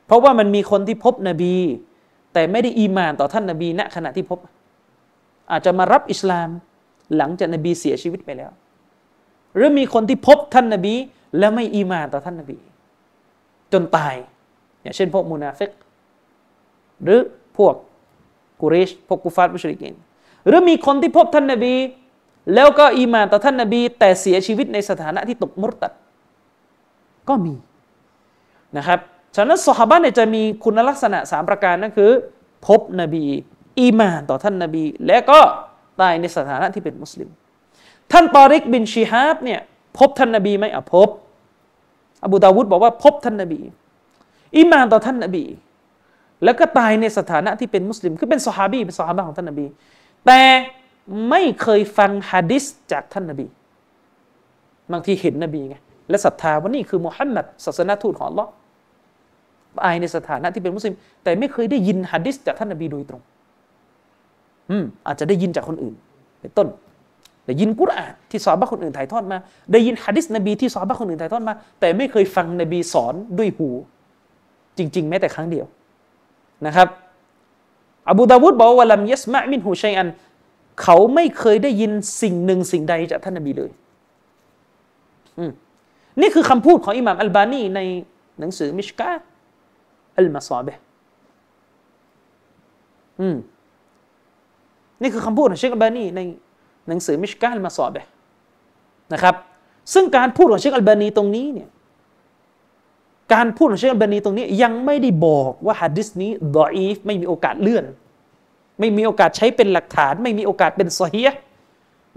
[0.07, 1.55] เพราะว่ามันมีคนที่พบนบี
[2.33, 4.39] แต่ไม่ได้อีมานต่อท่านนบีณขณะที่พบ
[5.51, 6.49] อาจจะมารับอิสลาม
[7.17, 8.51] หลังจากนบีเสียชีวิตไปแล้ว
[9.55, 10.95] หรือมีคนที่พบท่านนบี
[11.39, 12.59] แล้วไม่อีมานต่อท่านนบี
[13.73, 14.15] จนตาย
[14.83, 15.71] อย่างเช่นพวกมูนาฟิก
[17.03, 17.21] หรือ
[17.57, 17.75] พวก
[18.61, 19.95] กุเรชพวกกุฟาร์มุชริกิน
[20.47, 21.75] หรือมีคนที่พบท่านนบี
[22.55, 25.93] แล้วก็อีมานต่อท่านนบี แต่เสียชีวิตในสถานะที่ตกมุรตัด
[27.29, 27.55] ก็มี
[28.77, 28.99] นะครับ
[29.37, 32.11] ฉะนั้นซอฮาบะฮ์เนี่ยจะมีคุณลักษณะสามประการนั่นคือ
[32.67, 33.25] พบนบี
[33.81, 35.41] อีมานต่อท่านนบี และก็
[36.01, 37.29] ตายในสถานะที่เป็นมุสลิม
[38.13, 39.61] ท่านตอริกบินชีฮาบเนี่ย
[39.99, 41.09] พบท่านนบีไหมอะพบ
[42.25, 43.61] อบูดาวุฒบอกว่าพบท่านนบี
[44.57, 45.45] อีมานต่อท่านนบี
[46.45, 49.67] แล้วก็ตายในสถานะที่เป็นมุสลิม คือเป็นสฮาบีเป็นสฮาบะของท่านนบี
[50.27, 50.41] แต่
[51.31, 53.47] ไม่เคยฟังฮะดิษจากท่านนบี
[54.93, 55.77] บางทีเห็นนบีไง
[56.11, 58.49] และศรัทธาว่านี่คือมุฮัมมัดศาสนาทูตของ Allah
[59.79, 63.23] ตายในสถานะที่เป็นมุสลิม แต่ไม่เคยได้ยินฮะดิษจากท่านนบีโดยตรง
[64.71, 65.95] อืมอาจจะได้ยินจากคนอื่น
[66.41, 66.69] เป็นต้น
[67.47, 69.39] ได้ยินกุรอานที่สอบะคนอื่นถ่ายทอดมา
[69.73, 73.69] ได้ยินฮะดิษนบีที่สอบะคนอื่นถ่ายทอดมา แต่ไม่เคยฟังนบีสอนด้วยหู
[74.79, 75.67] จริง ๆ แม้แต่ครั้งเดียว
[76.67, 76.89] นะครับ
[78.11, 80.09] อบูดาวุดบอกว่าลัมยัสมะมินหูชัยอัน
[80.83, 81.93] เขาไม่เคยได้ยิน
[82.23, 83.71] สิ่งหนึ่งสิ่งใดจากท่านนบีเลย
[86.21, 87.81] นี่คือคำพูดของอิหม่ามอัลบานีใน
[88.41, 89.11] หนังสือมิชกา
[90.17, 90.69] อัลมาซอเบ
[93.21, 93.37] อืม
[95.03, 96.21] นี่คือคำพูดของเชคอัลบานีใน
[96.89, 97.97] หนังสือมิชกาอัลมาซอเบ
[99.13, 99.35] นะครับ
[99.95, 101.69] ซึ่งการพูดของเชคอัลบานีตรงนี้เนี่ย
[103.33, 107.85] การพูดของเชคอัลบานีตรงนี้ยังไม่ได้บอกว่าฮะดิษนี้ดออีฟไม่มีโอกาสเลื่อน
[108.81, 111.29] ไม่มีโอกาสใช้เป็นหลักฐาน ไม่มีโอกาสเป็นซอฮีย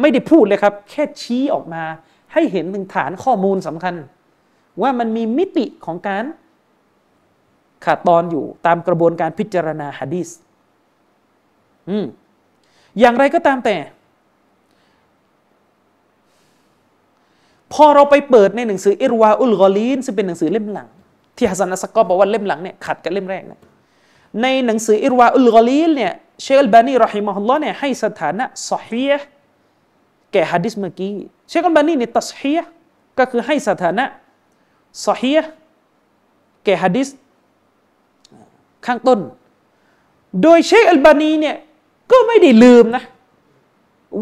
[0.02, 1.84] ไม่ได้พูดเลยครับ แค่ชี้ออกมา
[2.34, 3.96] ให้เห็นถึงฐานข้อมูลสำคัญ
[4.82, 6.24] ว่ามันมีมิติของการ
[7.86, 10.30] ขาดตอนอยู่ตามกระบวนการพิจารณาฮะดีษ
[11.90, 12.06] อืม
[13.00, 13.78] อย่างไรก็ตามแต่
[17.74, 20.90] พอเราไปเปิดในหนังสืออิรวาอุลกอลีนซึ่งเป็นหนังสือเล่มหลัง
[21.38, 23.60] ที่ฮัสซันอัสกอบอกว่าเล่มหลังเนี่ยขัดกับเล่มแรกนะ
[24.42, 29.12] ในหนังสืออิรวาอุลกอลีนเนี่ยเชคอัลบานีรอฮิมะฮุลลอฮ์เนี่ยให้สถานะสฮีย
[30.32, 31.16] แก่ฮะดิษเมื่อกี้
[31.50, 32.60] เชคอัลบานีเนี่ยตัสฮีย
[33.18, 34.06] ก็คือให้สถานะ
[35.08, 35.40] สฮีย
[36.64, 37.08] แก่ฮะดิษ
[38.86, 39.20] ข้างต้น
[40.42, 41.56] โดยเชคอัลบานีเนี่ย
[42.12, 43.04] ก็ไม่ได้ลืมนะ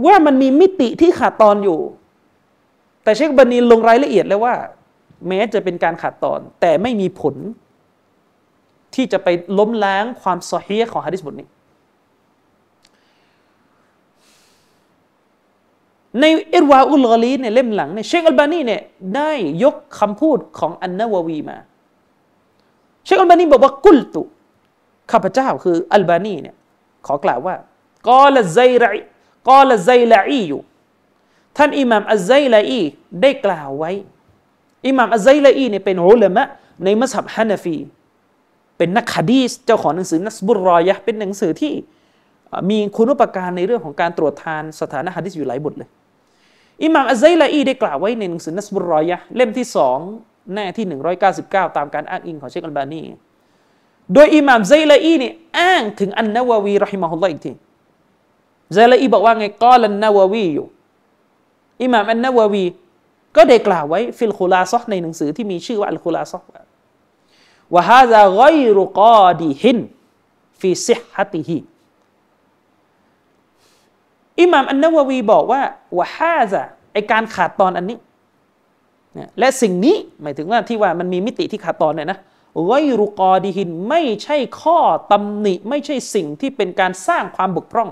[0.06, 1.80] ว่ามันมีมิติที่ขาดตอนอยู่
[3.04, 4.56] แต่เชคบันีลงรายละเอียดแล้วว่า
[5.28, 7.36] แม้จะเป็นการขาดตอน แต่ไม่มีผล
[8.96, 9.28] ที่จะไป
[9.58, 11.48] ล้มล้างความซอฮีของฮะดิษบทนี้
[16.22, 18.82] ในอิรวาอุลกอลีเนี่ยเล่มหลังเนี่ยเชคอัลบานีเนี่ย
[19.16, 19.32] ได้
[19.64, 21.58] ยกคำพูดของอันนาววีมา
[23.06, 24.22] เชคอัลบานีบอกว่าقلت
[25.12, 26.56] ข้าพเจ้าคืออัลบานีเนี่ย
[27.06, 27.56] ขอกล่าวว่า
[28.10, 28.86] قال الزيلعي
[29.50, 30.62] قال الزيلعي
[31.58, 32.82] ท่านอิหม่ามอัซไซลาอี
[33.22, 33.92] ได้กล่าวไว้
[34.88, 36.44] อิหม่ามอัซไซลาอีเนี่ยเป็นอุลามะ
[36.84, 37.78] ในมัซฮับฮานาฟี
[38.78, 41.74] เป็นนักฮะดีสเจ้าของหนังสือนัสบุรรอยะเป็นหนังสือที่
[42.70, 45.90] มีคุณูปการในเรื่องของการตรวจทานสถานะฮะดีสอยู่หลายบทเลย
[46.84, 49.98] อิหม่ามอัซไซลอีได้กล่าวไว้ในหนังสือนัสบุรรอยะเล่มที่สอง
[50.54, 50.86] หน้าที่
[51.32, 53.02] 199 ตามการอ้างอิงของเชคอัลบานี
[54.14, 57.52] โดยอิหม่ามไซลอีเนี่ยอ้างถึงอันนาววีرحمه اللهอีกที
[58.74, 60.68] ไซลอีบอกว่าไงقال النووي
[61.84, 62.64] อิหม่ามอันนาววี
[63.36, 66.40] ก็ได้กล่าวไว้في الخلاصةในหนังสือที่มีชื่อว่าอัลคุลาซอ
[67.74, 68.44] ว่าฮาซาไก
[68.78, 69.78] รุกอดีฮิน
[70.60, 71.58] ฟีซิฮัติฮิ
[74.42, 75.62] อิหม่ามอันนาววีบอกว่า
[76.00, 76.62] วะฮาซา
[76.94, 77.98] ไอการขาดตอนอันนี้
[79.40, 82.20] และสิ่งนี้หมายถึงว่าที่ว่ามันมีมิติที่ขาดตอนเนี่ยนะ
[82.68, 84.80] ไวรุกอดีหินไม่ใช่ข้อ
[85.12, 87.90] ตำหนิ ไม่ใช่สิ่งที่เป็นการสร้างความบกพร่อง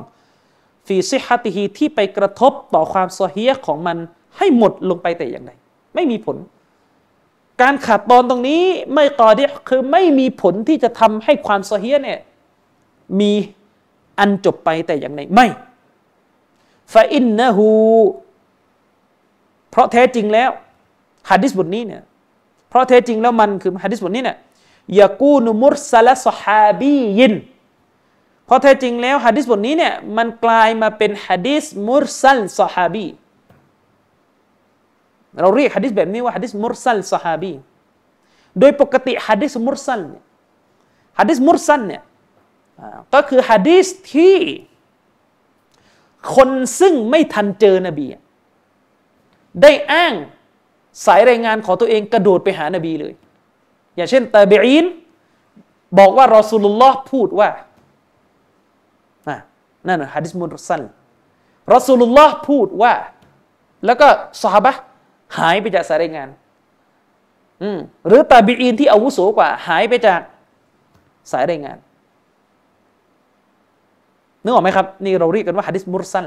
[0.87, 3.97] ฟีซิฮัติฮีที่ไปกระทบต่อความโซเฮียของมัน
[4.37, 5.51] ให้หมดลงไปแต่อย่างใด
[5.95, 6.37] ไม่มีผล
[7.61, 8.61] การขาดตอนตรงนี้
[8.93, 12.19] ไม่ قادحคือไม่มีผลที่จะทำให้ความซอเฮียะเนี่ย
[13.19, 13.31] มี
[14.19, 15.47] อันจบไปแต่อย่างใดไม่
[16.93, 17.69] فإنه
[19.69, 20.49] เพราะแท้จริงแล้ว
[21.29, 22.01] ฮะดิษบทนี้เนี่ย
[22.69, 24.37] เพราะแท้จริงแล้วมันคือฮะดิษบทนี้เนี่ย
[24.99, 27.33] يكون مرسل صحابي
[28.45, 33.05] เพราะแท้จริงแล้วฮะดิษบทนี้เนี่ยมันกลายมาเป็นฮะดิษมุรสัลสฮาบี
[35.41, 37.53] เราเรียกฮะดิษแบบนี้ว่าฮะดิษมุรสัลสฮาบี
[38.59, 40.23] โดยปกติฮะดิษมุรสัลเนี่ย
[41.19, 42.01] ฮะดิษมุรสัลเนี่ย
[43.13, 44.37] ก็คือฮะดิษที่
[46.35, 48.05] คนซึ่งไม่ทันเจอนบี
[49.61, 50.13] ได้อ้าง
[51.05, 53.13] สายรายงานของตัวเองกระโดดไปหานบีเลย
[53.95, 54.85] อย่างเช่นตาเบอีน
[55.99, 57.49] บอกว่ารอสูลุลลอฮ์พูดว่า
[59.87, 60.83] นั่นฮะดิษมุรสัล
[61.73, 62.93] รอสูลุลลอฮ์พูดว่า
[63.85, 64.07] แล้วก็
[64.43, 64.71] สฮบะ
[65.37, 66.29] หายไปจากสายรายงาน
[67.61, 70.21] อืมหรือตาบีอินที่อาวุโสกว่า หายไปจาก
[71.31, 71.77] สายรายงาน
[74.43, 76.25] นึกออกไหมครับ นี่เราเรียกกันว่าฮะดิษมุรสัล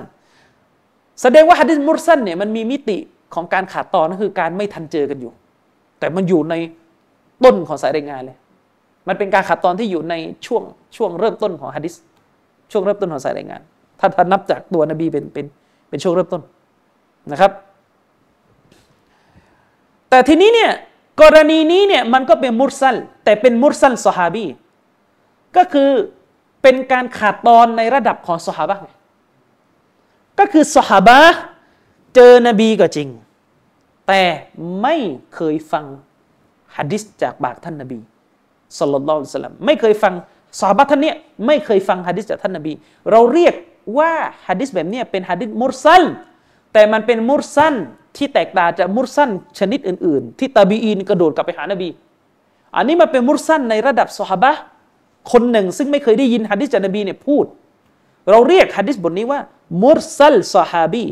[1.23, 2.99] แสดงว่าฮะดิษมุรสัลเนี่ยมันมีมิติ
[3.35, 5.33] ของการขาดตอนก็คือการไม่ทันเจอกันอยู่
[5.99, 6.55] แต่มันอยู่ใน
[7.45, 8.37] ต้นของสายรายงานเลย
[9.09, 10.15] มันเป็นการขาดตอนที่อยู่ใน
[10.47, 10.63] ช่วง
[10.97, 11.95] ช่วงเริ่มต้นของฮะดิษ
[12.71, 13.61] ช่วงเริ่มต้นของสายรายงาน
[14.01, 15.47] ถ้าท่านนับจากตัวนบีเป็นเป็น
[15.89, 16.43] เป็นช่วงเริ่มต้น
[17.33, 17.53] นะครับ
[20.11, 20.73] แต่ทีนี้เนี่ย
[21.23, 24.47] กรณีนี้เนี่ยมันก็เป็นมุรซัลแต่เป็นมุรซัลสฮาบี
[25.57, 25.91] ก็คือ
[26.63, 28.77] เป็นการขาดตอนในระดับของสฮาบะ
[30.39, 31.19] ก็คือสฮาบะ
[32.15, 33.09] เจอนบีก็จริง
[34.09, 34.23] แต่
[34.83, 34.97] ไม่
[35.35, 35.85] เคยฟัง
[36.77, 37.99] ฮะดิษจากปากท่านนบี
[38.79, 40.15] สุลต่านสลัมไม่เคยฟัง
[40.61, 42.73] สฮาบะท่านเนี้ยไม่เคยฟังฮะดิษจากท่านนบี
[43.11, 43.55] เราเรียก
[43.99, 44.13] ว่า
[44.47, 46.03] ฮะดิษแบบนี้เป็นฮะดิษมุรซัล
[46.73, 47.75] แต่มันเป็นมุรซัล
[48.17, 51.89] ที่แตกต่างจากมุรซัลชนิดอื่น ๆ ที่ตาบีอีนกระโดดกลับไปหานบี
[52.77, 54.53] อันนี้มันเป็นมุรซัลในระดับสฮาบะ
[55.33, 57.45] คนหนึ่งซึ่งไม่เคยได้ยินฮะดิษจากนบีเนี่ยพูด
[58.31, 59.41] เราเรียกฮะดิษบทนี้ว่า
[59.83, 61.07] มุรซัลซอฮาบี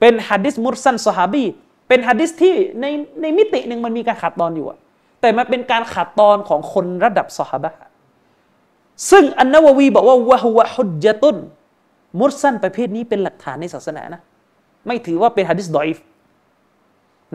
[0.00, 1.44] เป็นฮะดิษมุรซันสฮาบี
[1.88, 2.86] เป็นฮะดิษที่ใน
[3.20, 4.78] ในมิติหนึ่งมันมีการขาดตอนอยู่อะ
[5.20, 7.72] แต่มันเป็นการขาดตอนของคนระดับสฮาบะ
[9.10, 11.36] ซึ่งอันนาววีบอกว่าวะฮุวะฮุจจตุน
[12.20, 14.20] มุรซันประเภทนี้เป็นหลักฐานในศาสนานะ
[14.86, 15.98] ไม่ถือว่าเป็นฮะดิษดอยฟ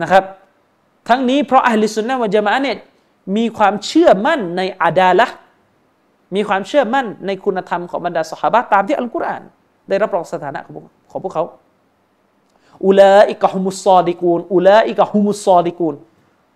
[0.02, 0.24] นะครับ
[1.08, 2.76] ทั้งนี้เพราะอัลลิสุนนะวะจามะเนี่ย
[3.36, 5.26] มีความเชื่อมั่นในอาดาละ
[6.34, 9.42] มีความเชื่อมั่นในคุณธรรมของบรรดาสหาบะตามที่อัลกุรอาน
[9.88, 11.44] ได้รับรองสถานะของของพวกเขา
[12.86, 15.94] อุลาอิกะฮุมุสซอดิกูนอุลาอิกะฮุมุสซอดิกูน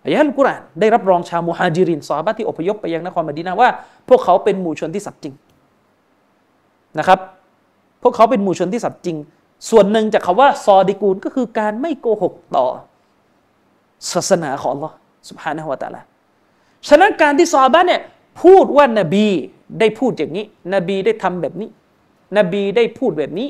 [0.05, 3.69] อายะห์กุรอานได้รับรองชาวมุฮัจิรินซอฮาบะที่อพยพไปยังนครมดีนาว่า
[4.09, 5.33] พวกเขาเป็นหมู่ชนที่สัตย์จริง
[6.99, 7.19] นะครับ
[8.03, 9.17] พวกเขาเป็นหมู่ชนที่สัตย์จริง
[9.69, 12.65] ส่วนหนึ่งจากคาว่าซอดิกูลก็คือการไม่โกหกต่อ
[14.11, 14.91] ศาสนาของ Allah
[15.27, 16.01] สุภานะฮวตาละ
[16.87, 18.01] ฉะนั้นการที่ซอบ้านเนี่ย
[18.41, 19.25] พูดว่านบี
[19.79, 21.69] ได้พูดอย่างนี้ นบีได้ทำแบบนี้
[22.37, 23.49] นบีได้พูดแบบนี้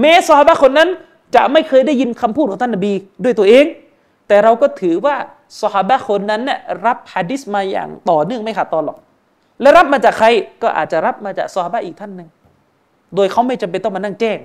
[0.00, 0.88] เมซอบ้าคนนั้น
[1.34, 2.92] จะไม่เคยได้ยินคำพูดของท่านนบี
[3.24, 3.64] ด้วยตัวเอง
[4.28, 5.16] แต่เราก็ถือว่า
[5.60, 8.98] สหาะคนนั้นเนี่ยรับฮะดิษมาอย่างต่อเนื่องไม่ขาดตอนหรอก
[9.60, 10.26] และรับมาจากใคร
[10.62, 12.28] ก็อาจจะรับมาจากสหาะอีกท่านหนึ่ง
[13.14, 14.38] โดยเขาไม่จำเป็นต้องมานั่งแจ้ง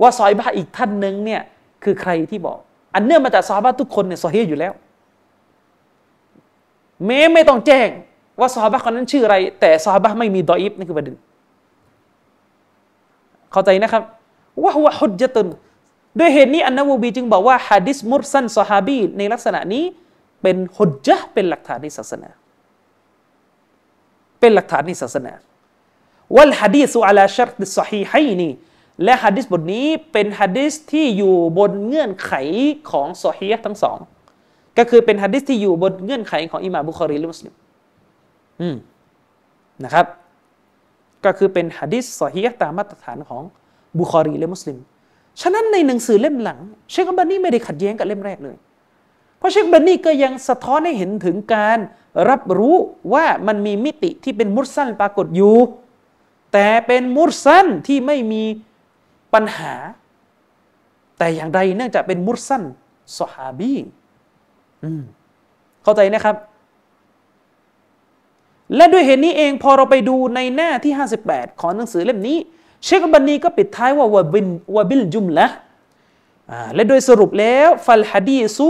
[0.00, 1.42] ว่าซอยบะอีกท่านหนึ่งเนี่ย
[1.84, 2.58] คือใครที่บอก
[2.94, 4.72] อันเนื่องมาจากซอฮาบะทุกคนเนี่ยซอฮีอยู่แล้ว
[7.06, 7.88] แม้ไม่ต้องแจ้ง
[8.40, 11.16] ว่าซอฮาคนนั้นชื่ออะไร แต่ซอฮาไม่มีดออิฟนี่คือประเด็น
[13.52, 14.02] เข้าใจนะครับ
[14.62, 15.48] ว่าหัวฮุจจตุน
[16.18, 19.84] ด้วยเหตุนี้อันนาวบีจึงบอกว่าฮะดิษมุรซันซอฮาบีในลักษณะนี้
[20.42, 22.30] เป็นฮุจจ์เป็นหลักฐานในศาสนา
[24.40, 25.32] เป็นหลักฐานในศาสนา
[26.36, 28.52] วัลฮะดีสุอัลาชัรติสฮีให้นี่
[29.02, 32.32] และฮะดิษบทนี้เป็นฮะดิษที่อยู่บนเงื่อนไข
[32.90, 33.98] ของซฮีทั้งสอง
[34.78, 37.54] ก็คือเป็นฮะดิษที่อยู่บนเงื่อนไขของอิหม่ามบุคอรีและมุสลิม
[38.60, 38.76] อืม
[39.84, 40.06] นะครับ
[41.24, 43.42] ก็คือเป็นฮะดิษซฮีตามมาตรฐานของ
[43.98, 44.78] บุคอรีและมุสลิม
[45.40, 46.58] ฉะนั้นในหนังสือเล่มหลัง
[46.90, 48.56] เชคอัลบานีไม่ได้ขัดแย้งกับเล่มแรกเลย
[49.38, 51.78] เพราะเชคอัลบานีก็ยังสะท้อนให้เห็นถึงการ
[52.30, 52.76] รับรู้
[53.12, 55.56] ว่ามันมีมิติที่เป็นมุรซัลปรากฏอยู่
[56.52, 58.42] แต่เป็นมุรซัลที่ไม่มี
[59.34, 59.74] ปัญหา
[61.18, 62.62] แต่อย่างใดเนื่องจากเป็นมุสซัน
[63.18, 63.74] สฮาบี
[65.82, 66.36] เข้าใจนะครับ
[68.76, 70.92] และด้วยเหตุนี้เองพอเราไปดูในหน้าที่
[71.26, 72.38] 58 ของหนังสือเล่มนี้
[72.84, 75.46] เชคบันนีก็ปิดท้ายว่าวบินวบิลจุมละ
[76.74, 78.68] และโดยสรุปแล้วฟัลฮะดีซุ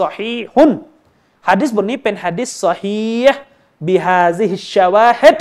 [0.00, 0.70] สอฮีฮุน
[1.48, 3.00] ฮะดิษบทนี้เป็นฮะดิษสอฮี
[3.86, 5.36] บิฮาซิฮิชาวาฮิด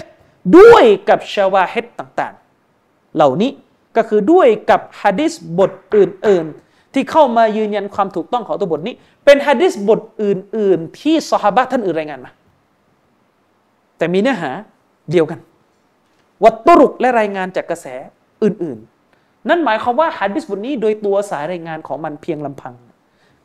[0.57, 2.33] ด้วยกับชาวาฮิดต่าง
[2.75, 3.51] ๆ เหล่านี้
[3.97, 12.31] ก็คือด้วยกับฮะดิษบทอื่น ๆ ที่เข้ามายืนยันความถูกต้องของตัวบทนี้ เป็นฮะดิษบทอื่น ๆ ที่สหบะท่านอื่นรายงานมา
[13.97, 14.51] แต่มีเนื้อหา
[15.11, 15.39] เดียวกัน
[16.43, 17.87] วัตตุรุกและรายงานจากกระแส
[18.43, 18.77] อื่น
[19.13, 22.73] ๆ นั่นหมายความว่าฮะดิษบทนี้โดยตัวสายรายงานของมันเพียงลำพัง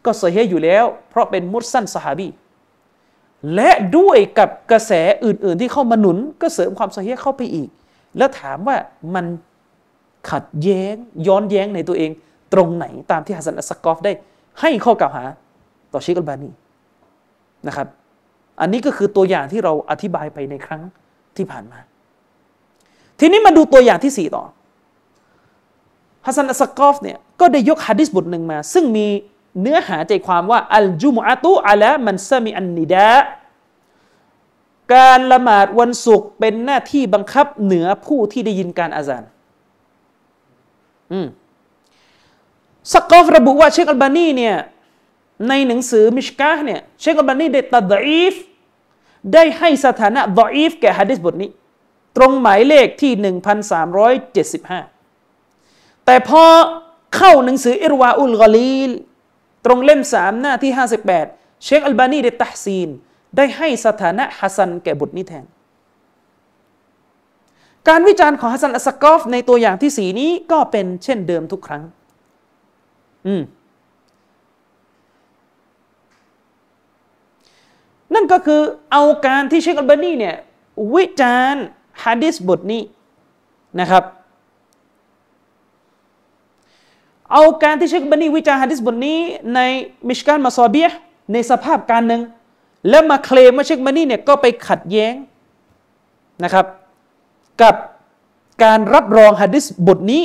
[0.04, 2.28] ก็เสียอยู่แล้ว เพราะเป็นมุสซันสหาบี
[3.54, 4.92] และด้วยกับกระแส
[5.24, 7.68] อื่น ๆ ที่เข้ามาหนุนก็เสริมความเสียเข้าไปอีก
[8.18, 8.76] แล้วถามว่า
[9.14, 9.24] มัน
[10.30, 10.94] ขัดแย้ง
[11.26, 12.10] ย้อนแย้งในตัวเอง
[12.52, 14.12] ตรงไหนตามที่ฮัสซันอัสกอฟได้
[14.60, 15.24] ให้ข้อกล่าวหา
[15.92, 16.50] ต่อชิกอัลบานี
[17.66, 17.86] นะครับ
[18.60, 20.82] อันนี้ก็คือตัวอย่างที่เราอธิบายไปในครั้ง
[21.36, 21.78] ที่ผ่านมา
[23.20, 24.44] ทีนี้มาดูตัวอย่างที่สี่ต่อ
[26.26, 29.06] ฮัสซันอัสกอฟเนี่ยก็ได้ยกฮะดิษบทหนึ่งมา ซึ่งมี
[29.60, 33.10] เนื้อหาใจความว่าอัลจุมอะตุอะลามันซามิอันนิดา
[34.94, 39.30] การละหมาดวันศุกร์เป็นหน้าที่บังคับเหนือผู้ที่ได้ยินการอาจารอืม
[42.92, 44.56] สกอฟระบุว่าเชคอัลบานีเนี่ย
[45.48, 48.34] ในหนังสือมิชกาเนี่ยเชคอัลบานีได้ตัดอีฟ
[49.32, 51.50] ได้ให้สถานะดอีฟแก่ฮะดิษบทนี้
[52.16, 53.12] ตรงหมายเลขที่
[54.20, 56.44] 1375 แต่พอ
[57.16, 58.90] เข้าหนังสืออิรวาอุลกอลีล
[59.64, 60.72] ตรงเล่มสามหน้าที่
[61.16, 62.88] 58 เชคอัลบานีได้ตักซีน
[63.36, 65.44] ได้ให้สถานะฮัสันแก่บทนี้แทน
[67.88, 71.82] การวิจารณ์ของฮัสซันอัสกอฟในตัวอย่างที่สีนี้ก็เป็นเช่นเดิมทุกครั้ง
[73.26, 73.42] อืม
[78.14, 78.60] นั่นก็คือ
[78.92, 80.36] เอาการที่เชคอัลบานีเนี่ย
[80.94, 81.64] วิจารณ์
[82.04, 82.82] ฮะดิษบทนี้
[83.80, 84.04] นะครับ
[87.32, 89.18] เอาการที่เชคอัลบานีวิจารณ์ฮะดิษบทนี้
[89.54, 89.60] ใน
[90.08, 90.88] มิชการมาซอเบีย
[91.32, 92.22] ในสภาพการหนึ่ง
[92.88, 95.14] แล้วมาเคลมว่าเชคอัลบานีเนี่ยก็ไปขัดแย้ง
[96.44, 96.66] นะครับ
[97.62, 97.74] กับ
[98.64, 100.22] การรับรองฮะดิษบทนี้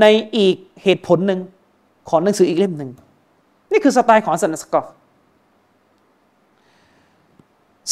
[0.00, 1.40] ในอีกเหตุผลหนึ่ง
[2.08, 2.90] ของหนังสืออีกเล่มหนึ่ง
[3.72, 4.86] นี่คือสไตล์ของสันนสกอฟ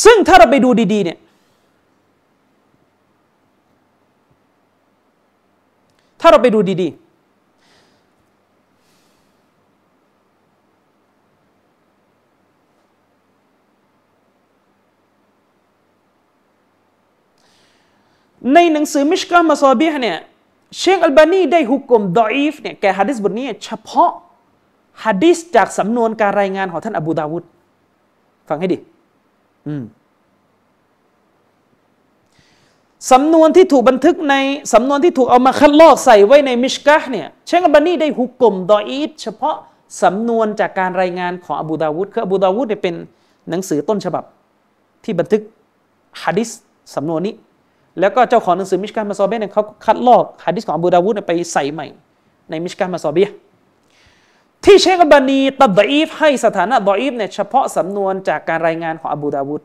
[0.05, 1.19] ซึ่งถ้าเราไปดูดี ๆ เนี่ย
[6.21, 7.02] ถ้าเราไปดูดี ๆ
[18.55, 20.19] ในหนังสือมิชกามาซอบีฮเนี่ย
[20.79, 24.11] เชคอัลบานีได้ฮุกกลมดออีฟเนี่ยแก่ฮะดิษบทนี้เฉพาะ
[25.05, 27.45] ฮะดิษจากสำนวนการรายงานของท่านอบูดาวุด
[28.49, 28.79] ฟังให้ดี
[33.13, 34.35] สำนวนที่ถูกบันทึกใน
[34.75, 39.57] สำนวนที่ถูกเอามาคัดลอกใส่ไว้ในมิชกะเนี่ยเชคอับานีได้ฮุกกลมดออีดเฉพาะ
[40.03, 42.95] สำนวนจากการรายงานของอบูดาวุดคืออบูดาวุดเนี่ยเป็น
[43.51, 44.25] หนังสือต้นฉบับ
[45.05, 45.43] ที่บันทึก
[46.23, 46.49] ฮะดิษ
[46.95, 47.35] สำนวนนี้
[48.01, 51.87] แล้วก็เจ้าของหนังสือมิชการมาซอเบเนี่ยเขาคัดลอกฮะดิษของอบูดาวุดไปใส่ใหม่
[52.51, 53.29] ในมิชการมาซอเบีย
[54.65, 59.63] ที่เชคอับบานีตัดอีฟให้สถานะดอีฟเนี่ยเฉพาะสำนวนจากการรายงานของอบูดาวุด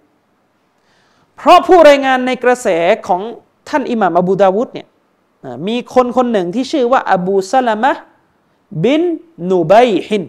[1.36, 2.68] เพราะผู้รายงานในกระแส
[3.08, 3.22] ของ
[3.70, 4.88] ท่านอิหม่ามอบูดาวุดเนี่ย
[5.68, 7.92] มีคนคนหนึ่งที่ชื่อว่าอบูซาลามะ
[8.84, 9.04] บิน
[9.50, 9.74] นูไบ
[10.08, 10.24] ฮิน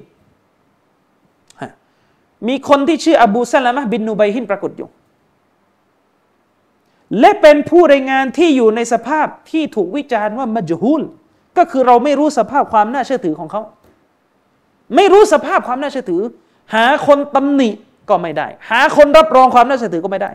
[2.48, 4.88] มีคนที่ชื่ออบูซาลามะบินนูไบฮินปรากฏอยู่
[7.20, 11.02] และเป็นผู้รายงานที่อยู่ในสภาพที่ถูกวิจารณ์ว่ามัจฮูล
[11.58, 13.62] ก็คือเราไม่รู้สภาพความน่าเชื่อถือของเขา
[14.96, 16.22] ไม่รู้สภาพความน่าเชื่อถือ
[16.74, 17.70] หาคนตำหนิ
[18.08, 20.30] ก็ไม่ได้ หาคนรับรองความน่าเชื่อถือก็ไม่ได้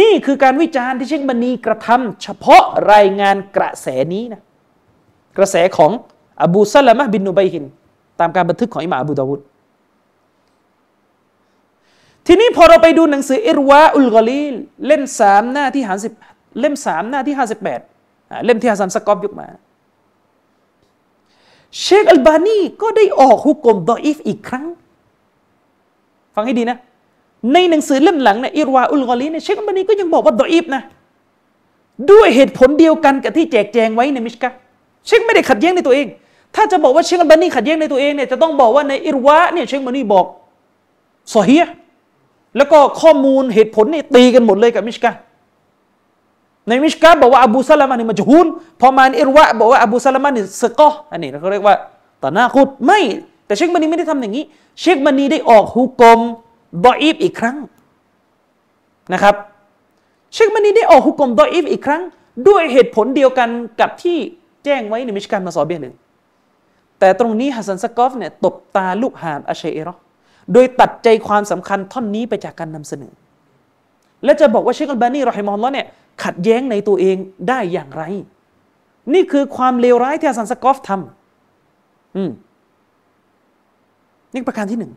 [0.00, 4.42] นี่คือการวิจารณ์ที่เชคบันีกระทำเฉพาะรายงานกระแสนี้นะ
[5.36, 5.90] กระแสของ
[6.42, 7.64] อบูซัลามะบินนูไบฮิน
[8.20, 9.40] ตามการบันทึกของอิหม่าอบูดาวุด
[12.32, 14.54] ทีนี้พอเราไปดูหนังสืออิรวาอุลกอลีล
[14.86, 16.12] เล่มสามหน้าที่ห้าสิบ
[16.60, 17.80] เล่มสามหน้าที่ห้าสิบแปด
[18.44, 19.46] เล่มที่ฮัสซันสกอฟยกมา
[21.80, 24.64] เชคอัลบานีก็ได้ออกฮุก่มดออีฟอีกครั้ง
[26.34, 26.78] ฟังให้ดีนะ
[27.52, 30.82] ในหนังสือเล่มหลังเนี่ยอิรวาอุลกอลีเนี่ยเชคอัลบานีก็ยังบอกว่าดออีฟนะ
[32.10, 34.50] ด้วยเหตุผลเดียวกันกับที่แจกแจงไว้ในมิชกะ
[35.06, 36.06] เชคไม่ได้ขัดแย้งในตัวเอง
[36.54, 40.26] ถ้าจะบอกว่าเชคอัลบานีขัดแย้งในตัวเองเนี่ยจะต้องบอกว่าในอิรวะเนี่ยเชคอัลบานีบอก
[41.36, 41.56] สอฮี
[42.56, 45.10] แล้วก็ข้อมูลเหตุผลนี่ตีกันหมดเลยกับมิชกา
[46.68, 48.46] ในมิชกาบอกว่าอบูซาลามานี่مجهول
[48.80, 51.74] พอมาอิรวะบอกว่าอบูซาลามานี่ثقةอันนี้เขาเรียกว่า
[52.22, 53.00] تناقضไม่
[53.46, 54.44] แต่เชคบันีไม่ได้ทำอย่างนี้
[54.80, 56.20] เชคบันีได้ออกฮุก่ม
[56.86, 57.56] ดออีฟอีกครั้ง
[59.12, 59.34] นะครับ
[60.34, 62.02] เชคบันีได้ออกฮุก่มดออีฟอีกครั้ง
[62.48, 63.48] ด้วยเหตุผลเดียวกัน
[63.80, 64.18] กับที่
[64.64, 65.94] แจ้งไว้ในมิชกาตุลมาซอเบียะเลย
[66.98, 69.94] แต่ตรงนี้ฮัสซันสกอฟเนี่ยตบตาลูกหาบอาชาอิเราะฮ์
[70.52, 73.12] โดยตัดใจความสำคัญท่อนนี้ไปจากการนำเสนอ
[74.24, 75.86] และจะบอกว่าเชคอัลบานีرحمه اللهเนี่ย
[76.24, 77.16] ขัดแย้งในตัวเอง
[77.48, 78.02] ได้อย่างไร
[79.14, 82.30] นี่คือความเลวร้ายที่ฮัสซันสกอฟทำอืม
[84.32, 84.92] นี่ประการที่หนึ่ง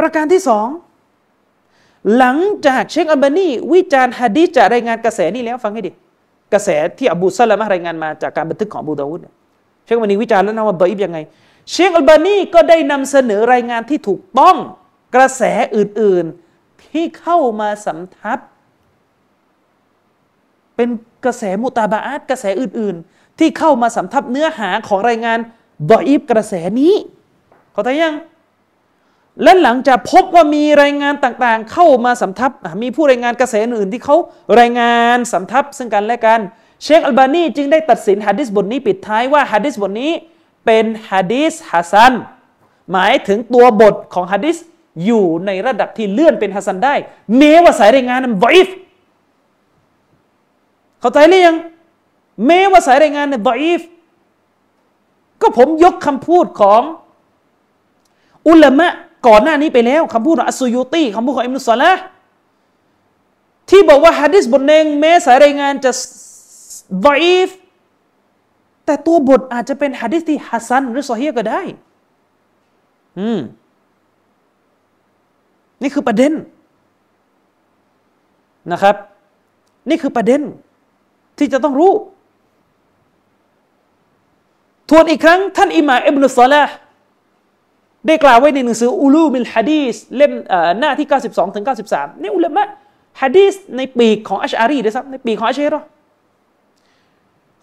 [0.00, 0.66] ประการที่สอง
[2.16, 2.36] หลัง
[2.66, 5.92] จากเชคอัลบานีวิจารณ์ฮะดีสจากรายงานกระแสนี้แล้วฟังให้ดี
[6.52, 9.20] กระแสที่อบูซัลามะรายงานมาจากการบันทึกของอบูดาวูด
[9.84, 11.18] เชคอัลบานีวิจารณ์แล้วนะว่าดออิบยังไง
[11.70, 14.56] เชคอัลบานีก็ได้นำเสนอรายงานที่ถูกต้อง
[15.14, 15.42] กระแส
[15.76, 18.38] อื่นๆ ที่เข้ามาสำทับ
[20.76, 20.88] เป็น
[21.24, 25.38] กระแสมุตาบาอัตกระแสอื่นๆ ที่เข้ามาสำทับเนื้อหาของรายงาน
[25.90, 26.94] ดออิบกระแสนี้
[27.72, 28.14] เข้าใจยัง
[29.42, 32.50] และหลังจากพบว่ามีรายงานต่างๆ เข้ามาสำทับ
[32.82, 34.16] มีผู้รายงานกระแสอื่นที่เขา
[34.60, 36.40] รายงานสำทับซึ่งกันและกัน
[36.82, 40.12] เชคอัลบานีจึงได้ตัดสินฮะดิษบทนี้ปิดท้ายว่าฮะดิษบทนี้
[40.68, 42.12] เป็นฮะดิษฮัสัน
[42.92, 44.56] หมายถึงตัวบทของฮะดิษ
[45.04, 46.94] อยู่ในระดับที่เลื่อนเป็นฮัสันได้
[47.38, 48.68] แม้ว่าสายรายงานนั้นไวฟ
[51.00, 51.56] เข้าใจหรือยัง
[52.46, 53.80] แม้ว่าสายรายงานนั้นไวฟ
[55.40, 56.82] ก็ผมยกคำพูดของ
[58.48, 58.92] อุลามะ
[59.26, 61.92] ก่อนหน้านี้ไปแล้วคำพูดของอัสซยูตีคำพูดของอิมนุสลา
[63.70, 65.90] ที่บอกว่าฮะดิษบทหนึ่งแม้สายรายงานจะ
[67.00, 67.08] ไว
[67.46, 67.48] ฟ
[68.88, 71.60] แต่ตัวบทอาจจะเป็นฮะดิษที่ฮัสซันหรือซอฮีก็ได้
[73.18, 73.40] อืม
[75.82, 76.32] นี่คือประเด็น
[78.72, 78.96] นะครับ
[79.88, 80.40] นี่คือประเด็น
[81.38, 81.92] ที่จะต้องรู้
[84.88, 86.74] ทวนอีกครั้ง ท่านอิมาอิบนุสลาห์
[88.06, 90.32] ได้กล่าวไว้ในหนังสืออูลูมิลฮะดีสเล่ม
[90.80, 92.62] หน้าที่ 92ถึง93นี่อุลามะ
[93.20, 95.82] ฮะดีสในปีกของอัชอารีด้วยซ้ำในปีกของอาชเราะฮ์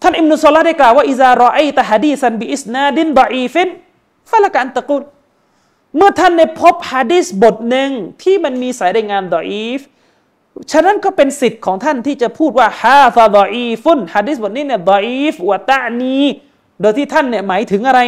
[0.06, 5.02] ท่านอิบนุซซอลาฮ์ได้กล่าวว่าإذا رأيت حديثا بإسناد ضعيف فلك أن تقول
[5.96, 7.90] เมื่อท่านได้พบฮะดีสบทหนึ่ง
[8.22, 9.80] ที่มันมีสายรายงานดออีฟ
[10.72, 16.18] ฉะนั้นก็เป็นสิทธิ์ของท่านที่จะพูดว่าهذا ضعيفฮะดีสบทนี้เนี่ยดออีฟوتعني
[16.80, 18.00] โดยที่ท่านเนี่ยหมายถึงอะไร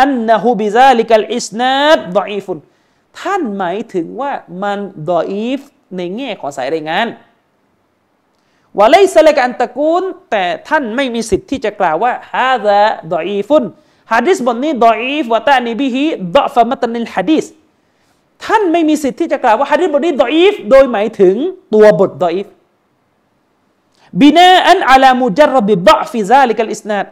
[0.00, 2.58] أنه بذلك الإسناد ضعيف
[3.20, 4.78] ท่านหมายถึงว่ามัน
[5.10, 5.60] ดออีฟ
[5.96, 7.06] ในแง่ของสายรายงาน
[8.78, 13.64] وليس لك أن تقول แต่ท่านไม่มีสิทธิ์ที่จะกล่าวว่าهذا ضعيف
[14.12, 17.44] ฮะดิษบทนี้ดออีฟوتعني به ضعف متن الحديث
[18.44, 21.34] ท่านไม่มีสิทธิ์ที่จะกล่าวว่าฮะดิษบทนี้ดออีฟโดยหมายถึง
[21.74, 22.46] ตัวบทดออีฟ
[24.20, 27.04] بناء على مجرد ضعف ذلك الإسناد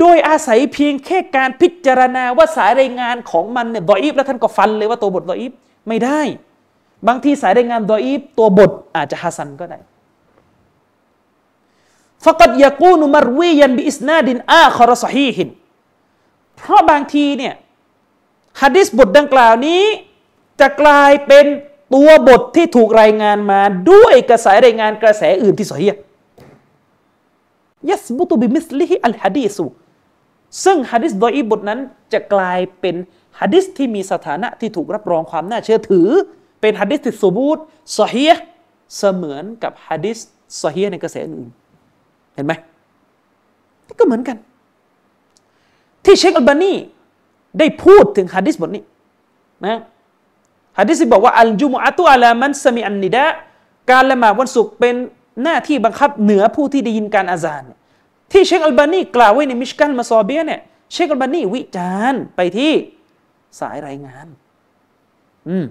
[0.00, 5.52] โดยอาศัยเพียงแค่การพิจารณาว่าสายรายงานของมันเนี่ยดออีฟแล้วท่านก็ฟันเลยว่าตัวบทดออีฟ
[5.88, 6.20] ไม่ได้
[7.08, 9.78] บางทีสายรายงานดออีฟตัวบทอาจจะฮัสันก็ได้
[12.24, 15.48] ฟกัดยากูนุมารวียันบิอิสนาดินอาคอรสฮีหิน
[16.56, 17.54] เพราะบางทีเนี่ย
[18.60, 19.82] ฮะดิษบทดังกล่าวนี้
[20.60, 21.46] จะกลายเป็น
[21.94, 25.86] ตัวบทที่ถูกรายงานมาด้วยกระแสรายงานกระแสอื่นที่สฮี
[27.88, 29.64] ยัสบุตุบิมิสลิฮิอัลฮะดีสุ
[30.64, 31.80] ซึ่งฮะดิษโดยอีบทนั้น
[32.12, 32.96] จะกลายเป็น
[33.40, 36.08] ฮะดิษที่มีสถานะที่ถูกรับรองความน่าเชื่อถือ
[36.60, 37.58] เป็นฮะดิษที่สบูต
[37.98, 38.30] สฮีย
[38.96, 40.18] เสมือนกับฮะดิษ
[40.62, 41.50] สฮียในกระแสอื่น
[42.40, 42.54] ห็นไหม
[43.86, 44.36] นี่ก็เหมือนกัน
[46.04, 46.72] ที่เชคอัลบานี
[47.58, 48.82] ได้พูดถึงฮะดิษบทนี้
[49.66, 49.76] นะ
[50.78, 53.24] ฮะดิษบอกว่าอัลจุมอะตุอัลามันสมิอันนิดะ
[53.90, 54.94] การละหมาดวันศุกร์เป็น
[55.42, 57.64] หน้าที่บังคับเหนือผู้ที่ได้ยินการอาซาน
[58.32, 60.60] ที่เชคอัลบานีกล่าวไว้ในมิชกันมาซอเบียเนี่ย
[60.92, 62.72] เชคอัลบานีวิจารณ์ไปที่
[63.60, 64.26] สายรายงาน
[65.48, 65.64] อืม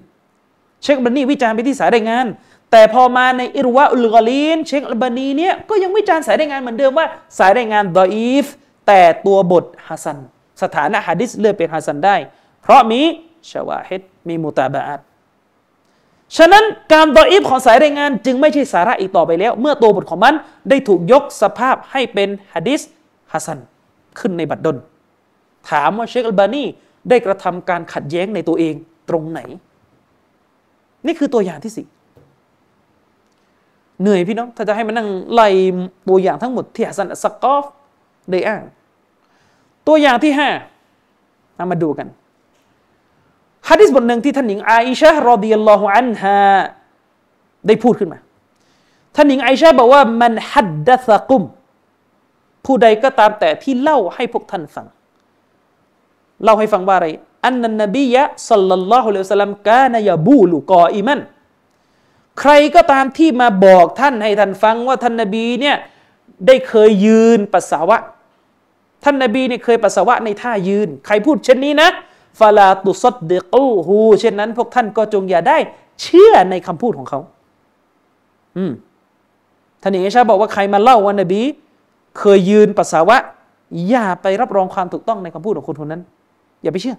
[0.83, 2.25] เชคอัลบานีวิจารณ์ไปที่สายรายงาน
[2.71, 7.07] แต่พอมาในอิรวะอุลกอลีน เชคอัลบานีเนี่ยก็ยังวิจารณ์สายรายงานเหมือนเดิมว่า
[7.37, 8.45] สายรายงานดออีฟ
[8.87, 10.17] แต่ตัวบทฮัสัน
[10.61, 12.15] สถานะฮะดิษเลือนเป็นฮัสันได้
[12.61, 13.01] เพราะมี
[13.49, 15.01] ชาวาฮิดมีมุตาบะอัต
[16.37, 16.63] ฉะนั้น
[16.93, 20.33] การดออีฟของสายรายงานจึงไม่ใช่สาระอีกต่อไปแล้ว เมื่อตัวบทของมัน
[20.69, 22.81] ได้ถูกยกสภาพให้เป็นฮะดิษ
[23.31, 23.59] ฮัสัน
[24.19, 24.77] ขึ้นในบัดดล
[25.69, 26.63] ถามว่าเชคอัลบานี
[27.09, 28.75] ได้กระทำการขัดแย้งในตัวเอง
[29.09, 29.39] ตรงไหน
[31.05, 31.85] นี่คือตัวอย่างที่สี่
[34.01, 35.47] เหนื่อยพี่น้อง ถ้าจะให้มานั่งไล่
[36.07, 37.65] ตัวอย่างทั้งหมดที่ฮัสันสกอฟ
[38.31, 38.63] ได้อ้าง
[39.87, 40.49] ตัวอย่างที่ห้า
[41.71, 42.07] มาดูกัน
[43.69, 46.37] ฮะดิษบทหนึ่งที่ท่านหญิงอาอิชะรอดิยัลลอฮุอันฮา
[47.67, 48.19] ได้พูดขึ้นมา
[49.15, 51.43] ท่านหญิงอาอิชะบอกว่ามันฮัดดัสกุม
[52.65, 54.87] ผู้ใดก็ตามแต่ที่เล่าให้พวกท่านฟัง
[56.43, 57.07] เล่าให้ฟังว่าอะไร
[57.45, 61.19] อันนันนบียะสัลลัลลอฮุอะลัยฮิวสัลลัมกานยาบูลุกออิมัน
[62.39, 65.75] ใครก็ตามที่มาบอกท่านให้ท่านฟังว่าท่านนบีเนี่ย
[66.47, 67.97] ได้เคยยืนปัสสาวะ
[69.03, 71.89] ท่านนบีเนี่ยเคยปัสสาวะในท่ายืน ใครพูดเช่นนี้นะ
[72.39, 75.57] ฟาลาตุซัดเดกูฮูเช่นนั้นพวกท่านก็จงอย่าได้
[76.01, 77.19] เชื่อในคำพูดของเขา
[78.57, 78.71] อืม
[79.81, 81.41] ท่านเอชาบอกว่าใครมาเล่าว่านบี
[82.19, 83.17] เคยยืนปัสสาวะ
[83.89, 86.01] อย่าไปรับรองความถูกต้องในคำพูดของคนคนนั้น
[86.63, 86.95] อย่าไปเชื่อ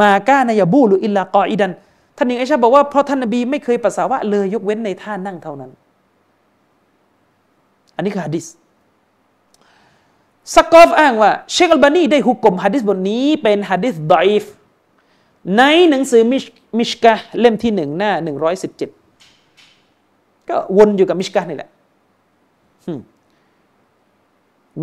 [0.00, 1.72] มาก้านยาบูลุอิลลากออิดัน
[2.20, 5.70] ท่านเอชาบอกว่าเพราะท่านนบีไม่เคยปัสสาวะเลยยกเว้นในท่านั่งเท่านั้น
[7.96, 8.44] อันนี้คือฮะดิษ
[10.54, 14.44] ซักกอฟอ้างว่าเชคอัลบานีได้ฮุก่มฮะดิษบทนี้เป็นฮะดิษดออีฟ
[15.56, 16.44] ในหนังสือมิช
[16.78, 18.90] มิชกาตเล่มที่หนึ่งหน้าหนึ่งร้อยสิบเจ็ด
[20.48, 21.70] ก็วนอยู่กับมิชกะนี่แหละ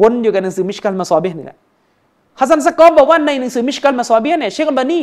[0.02, 1.58] วนอยู่กับหนังสือมิชกัลมาซอเบียนี่แหละ
[2.40, 5.02] ฮัสซันซักกอฟบอกว่าในหนังสือมิชกัลมาซอเบียเนี่ยเชคอัลบานี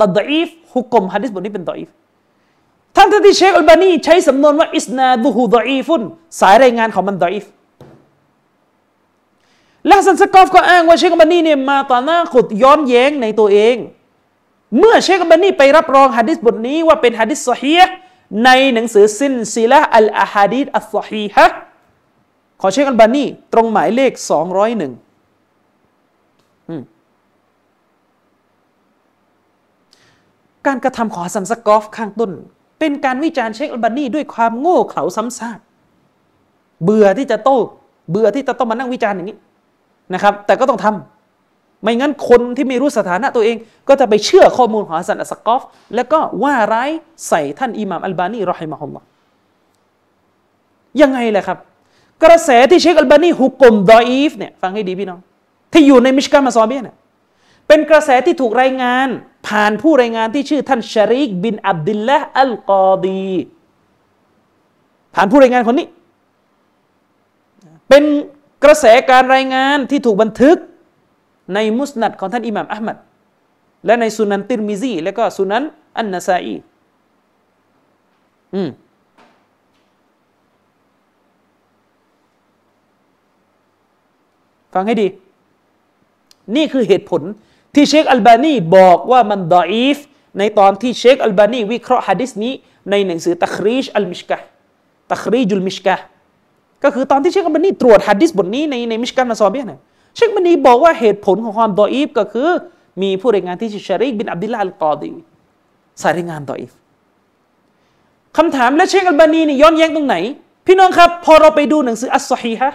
[0.00, 1.88] ตัดอีฟฮุก่มฮะดิษบทนี้เป็นดออีฟ
[2.96, 6.02] ทั้งที่เชคอัลบานีใช้สำนวนว่าإسناده ضعيف
[6.40, 7.44] สายรายงานของมันดออีฟ
[9.86, 13.76] ฮัสซันซักกอฟก็อ้างว่าเชคอัลบานีเนี่ยมาต่อหน้าขดย้อนแย้งในตัวเอง
[14.78, 17.80] เมื่อเชคอัลบานีไปรับรองฮะดิษบทนี้ว่าเป็นฮะดิษซอฮีฮ
[18.44, 21.46] ในหนังสือسلسلة الأحاديث الصحيحة
[22.60, 24.12] ของเชคอัลบานีตรงหมายเลข
[24.60, 25.03] 201
[30.66, 32.30] การกระทำของฮัสซันซักกอฟข้างต้น
[32.78, 35.58] เป็นการวิจารณ์เชคอัลบานีด้วยความโง่เขลาซ้ำซาก
[36.84, 37.58] เบื่อที่จะโต้
[38.10, 39.36] เบื่อที่จะต้องมานั่งวิจารณ์อย่างนี้
[40.14, 43.56] นะครับ แต่ก็ต้องทำไม่งั้นคนที่ไม่รู้สถานะตัวเอง
[43.88, 45.62] ก็จะไปเชื่อข้อมูลของฮัสซันอัสซักกอฟ
[45.94, 46.90] แล้วก็ว่าร้าย
[47.28, 49.00] ใส่ท่านอิหม่ามอัลบานีرحمه الله
[51.00, 51.58] ยังไงแหละครับ
[52.24, 55.20] กระแสที่เชคอัลบานีฮุก่มดออีฟเนี่ยฟังให้ดีพี่น้อง
[55.72, 56.96] ที่อยู่ในมิชกามาซอเบียเนี่ย
[57.68, 59.08] เป็นกระแสที่ถูกรายงาน
[59.48, 63.32] ผ่านผู้รายงานที่ชื่อท่านชาริกบินอับดุลละอัลกอดี
[65.14, 65.86] ผ่านผู้รายงานคนนี้
[67.88, 68.04] เป็น
[68.64, 70.56] กระแสการรายงานที่ถูกบันทึก
[71.54, 72.96] ในมุสนัดของท่านอิหม่ามอัลมัด
[73.86, 75.64] และในสุนันติรมิซีและก็สุนัน
[75.98, 76.56] อันนาซาอี
[78.54, 78.68] อืม
[84.74, 85.06] ฟังให้ดี
[86.56, 87.22] นี่คือเหตุผล
[87.74, 89.96] ที่เชคอัลบานีบอกว่ามันดออีฟ
[90.38, 92.52] ในตอนที่เชคอัลบานีวิเคราะห์ฮะดิษนี้
[92.90, 95.96] ในหนังสือتخريج المشكاة تخريج المشكاة
[96.84, 99.80] ก็คือตอนที่เชคอัลบานีตรวจฮะดิษบทนี้ในในมิชกันมาซอเบียเนี่ย
[100.16, 102.50] เชคอัลบานีบอกว่าเหตุผลของความดออีฟก็คือ
[103.02, 105.10] มีผู้รายงานที่ชื่อชาริกบินอับดุลลาอัลกอดี
[106.02, 106.70] สายรายงานดออีฟ
[108.36, 110.16] คำถามและเชคอัลบานีนี่ย้อนแย้งตรงไหน
[110.66, 112.70] พี่น้องครับ พอเราไปดูหนังสืออัสซฮีฮะ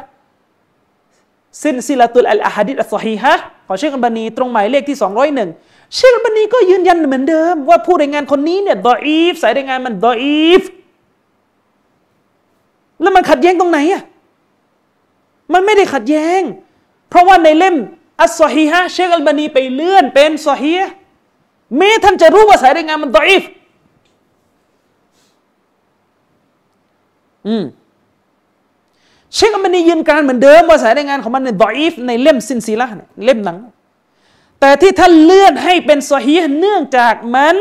[1.61, 3.34] سلسلة الأحاديث الصحيحة
[3.67, 4.97] ของเชคอัลบานีตรงหมายเลขที่
[5.45, 10.61] 201 เชคอัลบานีก็ยืนยันเหมือนเดิม ว่าผู้รายงานคนนี้เนี่ยดออีฟสายรายงานมันดออีฟ
[13.01, 14.03] แล้วมันขัดแย้งตรงไหนอะ
[15.53, 16.41] มันไม่ได้ขัดแย้ง
[17.09, 17.75] เพราะว่าในเล่ม
[18.21, 20.81] อัสซฮีฮะเชคอัลบานีไปเลื่อนเป็นซอฮีฮ
[21.77, 23.43] แม้ท่านจะรู้ว่าสายรายงานมันดออีฟ
[27.47, 27.63] อืม
[29.36, 32.88] เชคอัลบานียืนการเหมือนเดิมว่าสายรายงานของมันเนี่ยดออีฟในเล่มซินซีละ
[33.25, 33.57] เล่มหนัง
[34.59, 37.55] แต่ที่ท่านเลื่อนให้เป็นซอฮีเนื่องจากมัน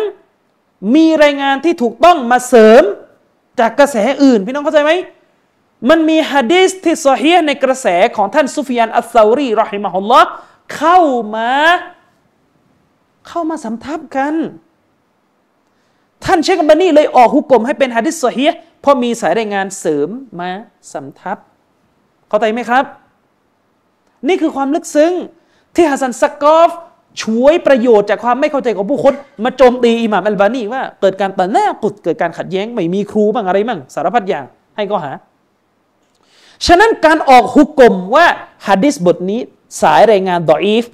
[0.94, 2.82] มีรายงานที่ถูกต้องมาเสริม
[3.60, 4.92] จากกระแสอื่น พี่น้องเข้าใจไหม
[5.88, 10.28] มันมีฮะดีษที่ซอฮีในกระแสของท่านซุฟยานอัลซารีรอฮิมะฮุลลอฮ์
[10.76, 10.98] เข้า
[11.34, 11.50] มา
[13.28, 14.34] เข้ามาสำทับกัน
[16.24, 18.46] ท่านเชคบันนี่เลยออกหุกกลมให้เป็นฮะดิษซอฮี
[18.80, 20.08] เพราะมีสายรายงานเสริม
[20.40, 20.50] มา
[20.92, 21.38] สำทับ
[22.28, 22.84] เข้าใจไหมครับ
[24.28, 25.12] นี่คือความลึกซึ้ง
[25.74, 26.70] ที่ฮัสซันซักกอฟ
[27.22, 29.14] ช่วยประโยชน์จากความไม่เข้าใจของผู้คน
[29.44, 34.44] มาโจมตีอิหม่ามอัลบานีว่าเกิดการตัดหน้ากุดเกิดการขัดแย้งไม่มีครูบ้างอะไรบ้างสารพัดอย่าง
[34.76, 35.12] ให้ก็หา
[36.66, 38.26] ฉะนั้นการออกฮุกกลมว่า
[38.66, 39.40] ฮะดิษบทนี้
[39.82, 40.84] สายรายงานดออีฟ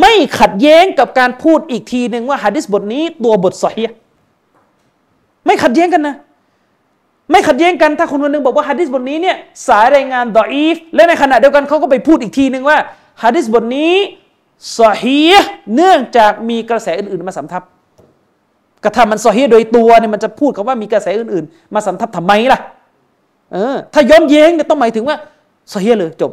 [0.00, 3.84] ไม่ขัดแย้งกับการพูดอีกทีหนึ่งว่าฮะดิษบทนี้ตัวบทสฮี
[5.46, 6.16] ไม่ขัดแย้งกันนะ
[7.30, 9.36] ไม่ขัดแย้งกันถ้าคนคนนึงบอกว่าฮะดิษบทนี้เนี่ย
[9.68, 12.78] สายรายงานดออีฟและในขณะเดียวกันเขาก็ไปพูดอีกทีหนึ่งว่า
[13.22, 13.94] ฮะดิษบทนี้
[14.78, 15.20] สฮี
[15.74, 17.62] เนื่องจากมีกระแสอื่น ๆ มาสำทับ
[18.84, 22.58] กระทำมันสฮีโดยตัวเนี่ยมันจะพูดกับว่ามีกระแสอื่น ๆ มาสำทับทำไมล่ะ
[23.52, 25.16] เออถ้าย้อนแย้งเนี่ยต้องหมายถึงว่า
[25.70, 26.32] เสีเลยจบ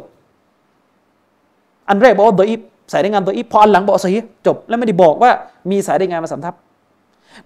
[1.88, 2.60] อันแรกบอกว่าดออีฟ
[2.92, 5.30] สายรายงานดออีฟพออันหลังบอกซอฮีฮจบ แล้วไม่ได้บอกว่า
[5.70, 6.54] มีสายรายงานมาสำทับ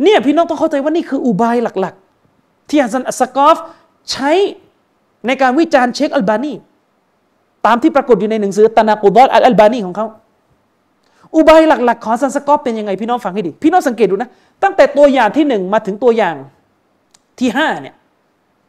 [0.03, 2.10] เนี่ยพี่น้องต้องเข้าใจว่านี่คืออุบายหลัก ๆ
[2.71, 3.57] ที่ฮัสซันอัสซักกอฟ
[4.11, 4.31] ใช้
[5.27, 6.53] ในการวิจารณ์เชคอัลบานี
[7.67, 10.07] ตามที่ปรากฏอยู่ในหนังสือتناقضات الألبانيของเขา
[11.37, 14.31] อุบายหลัก ๆ ฮัสซันซักกอฟเป็นยังไงพี่น้องฟังให้ดี พี่น้องสังเกตดูนะ
[14.63, 16.37] ตั้งแต่ตัวอย่างที่หนึ่งมาถึงตัวอย่าง
[17.39, 17.95] ที่ห้าเนี่ย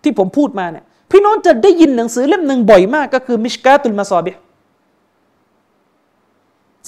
[0.04, 4.32] ที่ผมพูดมาเนี่ยพี่น้องจะได้ยินหนังสือเล่มหนึ่งบ่อยมากก็คือมิชกาตุลมาซอบิ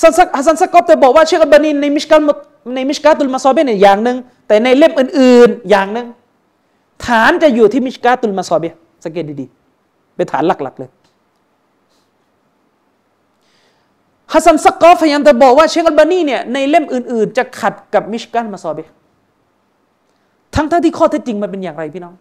[0.02, 2.18] ซันซักฮัสซันซักกอฟจะบอกว่าเชคอัลบานีในมิชกา
[2.76, 6.08] ในมิชกาตุลมาซอบิเนี่ยอย่างหนึ่งแต่ในเล่มอื่น ๆ อย่างหนึ่ง
[7.06, 8.70] ฐานจะอยู่ที่มิชกาตุลมาซอบิ
[9.04, 10.90] สังเกตดีๆเป็นฐานหลักๆเลย
[14.32, 18.84] ฮัสซันซักกอฟพยายามจะบอกว่าเชคอัลบานีเนี่ยในเล่มอื่น ๆ จะขัดกับมิชกันมาซอบิ
[20.56, 22.16] ทั้งท่าที่ข้อเท็จจริงมันเป็นอย่างไรพี่น้อง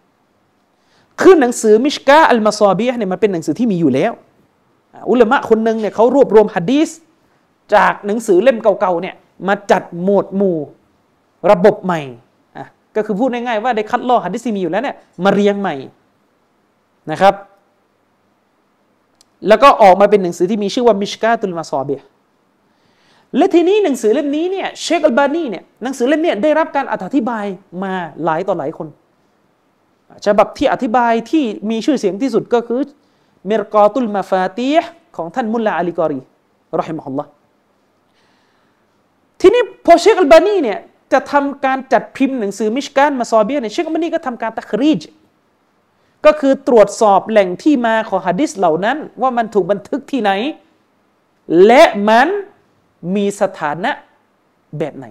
[1.20, 4.12] คือหนังสือมิชกาอัลมาซอบีเนี่ยมันเป็นหนังสือที่มีอยู่แล้ว
[5.10, 6.88] อุลามะคนหนึ่งเนี่ยเขารวบรวมฮะดีส
[7.74, 9.14] จากหนังสือเล่มเก่าๆเนี่ย
[9.48, 10.58] มาจัดหมวดหมู่
[11.50, 12.00] ระบบใหม่
[12.96, 15.74] ก็คือพูดง่ายๆว่าได้คัดลอกฮะดีสที่มีอยู่แล้วเนี่ยมาเรียงใหม่
[17.10, 17.34] นะครับ
[19.48, 22.00] แล้วก็ออกมาเป็นหนังสือที่มีชื่อว่ามิชกาตุลมาซอเบีย
[23.36, 27.46] และทีนี้หนังสือเล่มนี้เนี่ยเชคอัลบานีเนี่ยหนังสือเล่มนี้ได้รับการอธิบาย
[27.82, 27.92] มา
[28.24, 28.88] หลายต่อหลายคน
[30.26, 32.80] ฉบับที่อธิบายที่มีชื่อเสียงที่สุดก็คือ
[33.46, 36.20] เมรกอตุลมาฟาตีห์ของท่านมุลลาอาลีกอรี
[36.78, 37.24] รอฮิมฮุลลอ
[39.40, 40.78] ทีนี้พอเชคอัลบานีเนี่ย
[41.12, 45.00] จะทำการจัดพิมพ์หนังสือมิชการมาซอเบียเนี่ยเชคอัลบานีก็ทำการตักรีจ
[46.26, 50.30] ก็คือตรวจสอบแหล่งที่มาของฮะดิษเหล่านั้น ว่ามันถูกบันทึกที่ไหน
[51.66, 52.28] และมัน
[53.14, 53.90] มีสถานะ
[54.78, 55.06] แบบไหน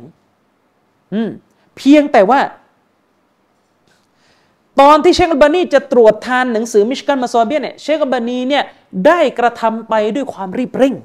[1.14, 1.30] อืม
[1.78, 2.40] เพียงแต่ว่า
[4.82, 8.64] ตอนที่เชคอัลบานีจะตรวจทานหนังสือมิชกันมาซอเบียเนี่ยเชคอัลบานีเนี่ย
[9.08, 10.96] ได้กระทำไปด้วยความรีบเร่ง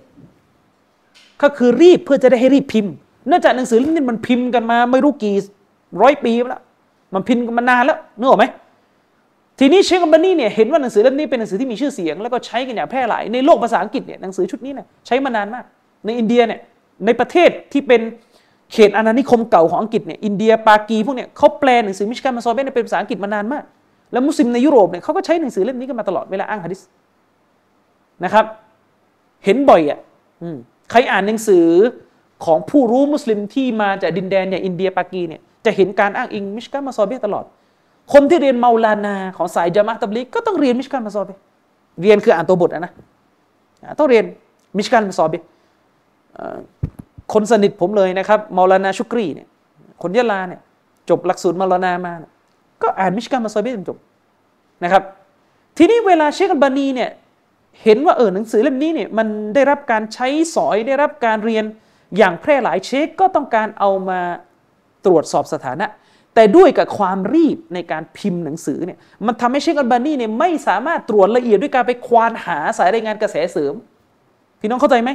[1.42, 2.94] ก็คือรีบเพื่อจะได้ให้รีบพิมพ์
[3.28, 5.34] เนื่องจากหนังสือเล่มนี้มันพิมพ์กันมาไม่รู้กี่
[6.02, 6.62] ร้อยปีแล้ว
[7.14, 8.44] มันพิมพ์กันมานานแล้วนึกออกไหม
[9.58, 15.64] ทีนี้เชคอัลบานีเนี่ยเห็นว่าหนังสือเล่มนี้เป็นหนังสือที่มีชื่อเสียง แล้วก็ใช้กันอย่างแพร่หลายในโลกภาษาอังกฤษเนี่ยหนังสือชุดนี้เนี่ยใช้มานานมาก
[16.06, 16.60] ในอินเดียเนี่ย
[17.06, 18.00] ในประเทศที่เป็น
[18.72, 23.64] เขตอาณานิคมเก่าของอังกฤษเนี่ยอินเดียปากีพวกเนี่ยเขาแปลหนังสือมิชกันมาซอเบนเป็นภาษาอังกฤษมานานมาก
[24.12, 26.80] แล้วมุสลิมในยุโรปเนี่ยเขาก็ใช้หนังสือเล่มนี้กันมาตลอดเวลาอ้างฮะดิษ
[28.24, 28.44] นะครับ
[29.44, 29.98] เห็นบ่อยอะ
[30.90, 31.66] ใครอ่านหนังสือ
[32.45, 37.45] ของผู้รู้มุสลิมที่มาจากดินแดนอย่างอินเดียปากีเนี่ยจะเห็นการอ้างอิงมิชกันมาซอเบตลอด
[38.12, 41.30] คนที่เรียนเมาลานาของสายจามะตับลิกก็ต้องเรียนมิชกันมาซอเบ
[42.03, 42.93] เรียนคืออ่านตัวบทนะ
[43.99, 44.24] ต้องเรียน
[44.76, 45.34] มิชกันมาซอเบ
[47.32, 49.49] คนสนิทผมเลยนะครับมาลานาชุกรีเนี่ย
[50.03, 50.61] คนยะลาเนี่ย
[51.11, 52.12] จบหลักสูตรมาลานามา
[52.82, 53.99] ก็อ่านมิชกันมาซอเบจนจบ
[54.84, 55.03] นะครับ
[55.76, 57.11] ทีนี้เวลาเชคอัลบานีเนี่ย
[57.82, 61.64] เห็นว่าเออหนังสือเล่มนี้เนี่ยมันได้รับการใช้สอยได้รับการเรียน
[62.16, 64.20] อย่างแพร่หลายเชคก็ต้องการเอามา
[65.06, 65.86] ตรวจสอบสถานะ
[66.34, 73.74] แต่ด้วยกับความรีบในการพิมพ์หนังสือเนี่ยมันทำให้เชคอัลบานีเนี่ยไม่สามารถตรวจละเอียดด้วยการไปควานหาสายรายงานกระแสเสริม
[74.60, 75.10] พี่น้องเข้าใจไหม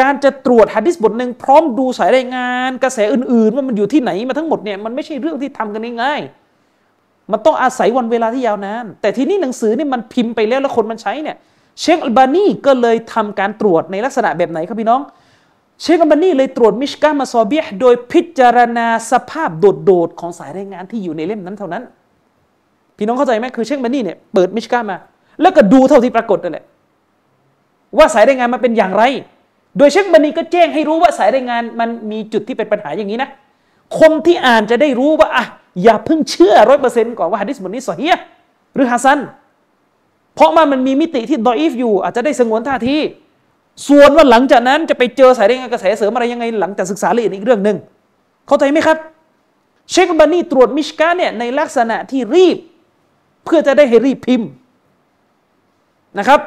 [0.00, 11.36] การจะตรวจฮะดิษบทหนึ่งพร้อมดูสายรายงานกระแสอื่นๆว่ามันอยู่ที่ไหนมาทั้งหมดเนี่ยมันไม่ใช่เรื่องที่ทำกันง่ายๆมันต้องอาศัยวันเวลาที่ยาวนานแต่ทีนี้หนังสือนี่มันพิมพ์ไปแล้วแล้วคนมันใช้เนี่ย
[11.80, 15.00] เชคอัลบานีก็เลยทำการตรวจในลักษณะแบบไหนครับพี่น้อง
[15.80, 19.50] เชคอัลบานีเลยตรวจมิชกามาซอเบียโดยพิจารณาสภาพ
[19.84, 21.82] โดดๆของสายรายงานที่อยู่ในเล่มนั้นเท่านั้น
[22.96, 24.96] พี่น้องเข้าใจไหมคือเชคอัลบานีเนี่ยเปิดมิชกามา
[25.40, 26.64] แล้วก็ดูเท่าที่ปรากฏนั่นแหละ
[27.98, 29.02] ว่าสายรายงานมันเป็นอย่างไร
[29.78, 33.30] โดยเชคบันีก็แจ้งให้รู้ว่าสายรายงานมันมีจุดที่เป็นปัญหาอย่างนี้นะ
[34.00, 35.44] คนที่อ่านจะได้รู้ว่าอะ
[35.82, 38.16] อย่าเพิ่งเชื่อร้อยเปอร์เซ็นต์ก่อนว่าฮะดิษบทนี้สอเฮีย
[38.74, 39.18] หรือฮัสัน
[40.34, 42.96] เพราะมันมันมีมิติที่ดออีฟอยู่ อาจจะได้สงวนท่าที
[43.88, 47.76] ส่วนว่าหลังจากนั้นจะไปเจอสายรายงานกระแสเสริมอะไรยังไงหลังจากศึกษาละเอียดอีกเรื่องหนึ่ง
[48.46, 48.98] เข้าใจไหมครับ
[49.90, 52.56] เชคบันนี่ตรวจมิชกาเนี่ยในลักษณะที่รีบ
[53.44, 54.48] เพื่อจะได้ให้รีบพิมพ์
[56.18, 56.40] นะครับ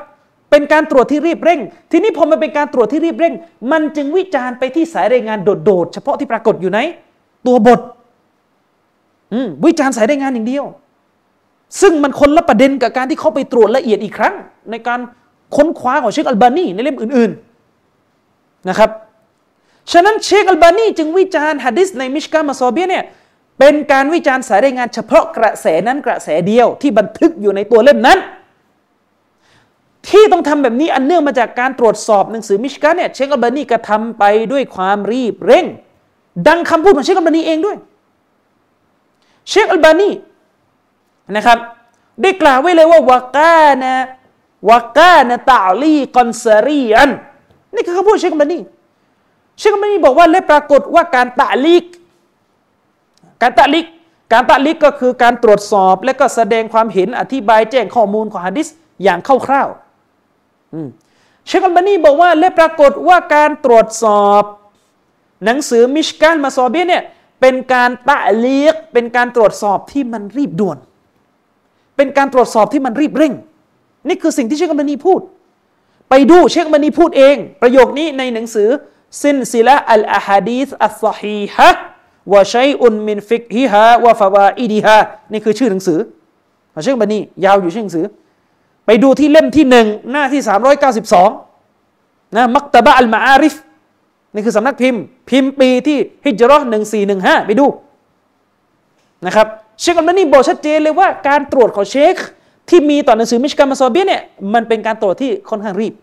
[0.49, 1.59] เป็นการตรวจที่รีบเร่ง
[1.91, 3.33] ทีนี้พอมันเป็นการตรวจที่รีบเร่ง
[3.71, 6.79] มันจึงวิจารณ์ไปที่สายรายงานโดดๆเฉพาะที่ปรากฏอยู่ใน
[7.47, 7.79] ตัวบท
[9.65, 10.65] วิจารณ์สายรายงานอย่างเดียว
[11.81, 14.33] ซึ่งมันคนละประเด็นกับการที่เขาไปตรวจละเอียดอีกครั้ง
[14.71, 14.99] ในการ
[15.55, 17.31] ค้นคว้าของเชคอัลบานีในเล่มอื่น
[17.99, 18.89] ๆนะครับ
[19.91, 23.05] ฉะนั้นเชคอัลบานีจึงวิจารณ์ฮะดิษในมิชกามาซอเบียเนี่ย
[23.59, 28.19] เป็นการวิจารณ์สายรายงานเฉพาะกระแสนั้นกระแสเดียวที่บันทึกอยู่ในตัวเล่มนั้น
[30.09, 35.65] ที่ต้องทำแบบนี้อันเนื่องมาจากการตรวจสอบหนังสือมิชกาเนี่ยเชคอัลบานีกระทำไปด้วยความรีบเร่ง
[36.47, 37.77] ดังคำพูดของเชคอัลบานีเองด้วย
[39.49, 40.09] เชคอัลบานี
[41.35, 41.57] นะครับ
[42.21, 44.05] ได้กล่าวไว้เลยว่าวากานะ
[44.69, 47.11] วากานตาลีกอนซารีอัน
[47.73, 48.59] นี่คือคำพูดเชคอัลบานี
[49.57, 51.85] เชคอัลบานีบอกว่าและปรากฏว่าการตะลิก
[53.41, 53.85] การตะลิก
[54.33, 58.67] การตะลิกก็คือการตรวจสอบ และก็แสดงความเห็นอธิบายแจ้งข้อมูลของฮะดิษ
[59.03, 64.43] อย่างคร่าวๆเชคอัลบานีบอกว่าและปรากฏว่าการตรวจสอบ
[65.45, 67.03] หนังสือมิชการมาซอเบียเนี่ย
[67.41, 70.77] เป็นการตะลีกเป็นการตรวจสอบที่มันรีบด่วน
[71.97, 73.33] เป็นการตรวจสอบที่มันรีบเร่ง
[74.07, 75.21] นี่คือสิ่งที่เชคอัลบานีพูด
[76.09, 78.69] ไปดูเชคอัลบานีพูดเอง ประโยคนี้ในหนังสือ
[79.21, 84.97] سلسلة الأحاديث الصحيحة وشيء من فقهها وفوائدها
[85.31, 85.99] นี่คือชื่อหนังสือ
[86.73, 88.05] ของเชคอัลบานียาวอยู่ชื่อหนังสือ
[88.85, 90.41] ไปดูที่เล่มที่หนึ่งหน้าที่
[91.57, 93.55] 392นะمكتبة المعارف
[94.33, 97.65] นี่คือสำนักพิมพ์ พิมพ์ปีที่ฮิจรัหนึ่งสี่หนึ่งห้าไปดู
[99.25, 99.47] นะครับ
[99.81, 102.15] เชคอัลบานีบอกชัดเจนเลยว่าการตรวจของเชค
[102.69, 105.93] ที่มีต่อหนังสือมิชกามาซอเบียเนี่ยมันเป็นการตรวจที่ค่อนข้างรีบ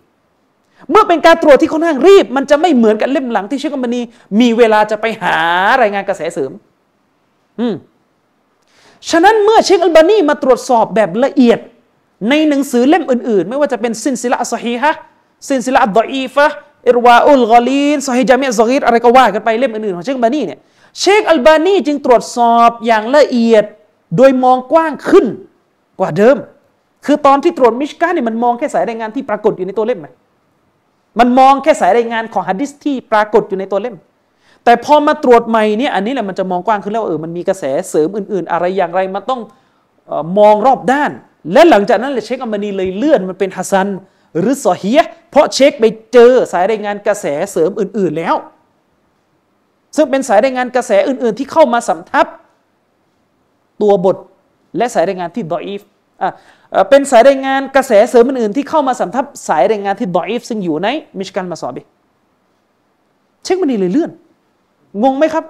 [0.90, 4.00] เมื่อเป็นการตรวจที่ค่อนข้างรีบ มันจะไม่เหมือนกับเล่มหลังที่เชคอัลบานี
[4.40, 5.36] มีเวลาจะไปหา
[5.80, 6.50] รายงานกระแสเสริม
[7.60, 7.74] อืม
[9.10, 11.58] ฉะนั้นเมื่อเชคอัลบานีมาตรวจสอบแบบละเอียด
[12.28, 20.58] ในหนังสือเล่มอื่น ๆ ไม่ว่าจะเป็นسلسلة الصحيحة سلسلة الضعيفة إرواء الغليل صحيح الجامع الصغيرอะไรก็ว่ากันไปเล่มอื่น ๆ ของเชคอัลบานีเนี่ย
[21.00, 23.64] เชคอัลบานีจึงตรวจสอบอย่างละเอียด
[24.16, 25.26] โดยมองกว้างขึ้น
[26.00, 26.36] กว่าเดิม
[27.04, 30.06] คือตอนที่ตรวจมิชกาเนี่ยมันมองแค่สายรายงานที่ปรากฏอยู่ในตัวเล่มไหม
[31.18, 33.96] มันมองแค่สายรายงานของฮะดิษที่ปรากฏอยู่ในตัวเล่ม
[34.64, 39.40] แต่พอมาตรวจใหม่เนี่ยอันนี้แหละมันจะมองกว้างขึ้นแล้วเออมันมีกระแสเสริมอื่น ๆ อะไรอย่างไรมันต้อง
[40.38, 41.10] มองรอบด้าน
[41.52, 43.88] และหลังจากนั้นเลยเชคอัมมานีเลยเลื่อนมันเป็นฮัสซัน
[44.38, 45.00] หรือซอฮีย
[45.30, 48.34] เพราะเช็คไปเจอสายรายงานกระแสเสริมอื่น ๆแล้ว
[49.96, 52.26] ซึ่งเป็นสายรายงานกระแสอื่น ๆ ที่เข้ามาสำทับ
[53.82, 54.16] ตัวบท
[54.76, 55.82] และสายรายงานที่ดออีฟ
[56.90, 61.82] เป็นสายรายงานกระแสเสริมอื่นๆที่เข้ามาสำทับสายรายงานที่ดออีฟซึ่งอยู่ในมิชกันมาสอบี
[63.44, 64.10] เช็คมันดีเลยเลื่อน
[65.02, 65.44] งงไหมครับ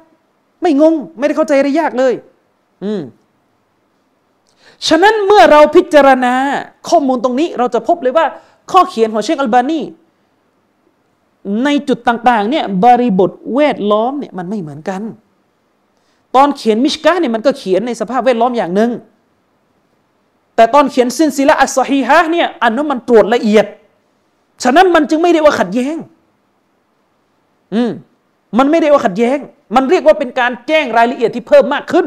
[0.63, 2.15] ไม่งง ไม่ได้เข้าใจอะไรยากเลย
[2.85, 3.03] อืม
[4.89, 6.35] ฉะนั้นเมื่อเราพิจารณา
[6.89, 8.27] ข้อมูลตรงนี้เราจะพบเลยว่า
[8.73, 9.81] ข้อเขียนของเชคอัลบานี
[11.65, 15.03] ในจุดต่างๆเนี่ยบริบทแวดล้อมเนี่ยมันไม่เหมือนกัน
[16.37, 18.91] ตอนเขียนมิชกาเนี่ยมันก็เขียนในสภาพแวดล้อมอย่างหนึ่ง
[20.57, 23.67] แต่ตอนเขียนซินซิละอัสฮีฮะเนี่ยอันนั้นมันตรวจละเอียด
[24.63, 25.97] ฉะนั้นมันจึงไม่ได้ว่าขัดแย้ง
[27.75, 27.91] อืม
[28.59, 29.39] มันไม่ได้ว่าขัดแย้ง
[29.77, 32.07] มันเรียกว่าเป็นการแจ้งรายละเอียดที่เพิ่มมากขึ้น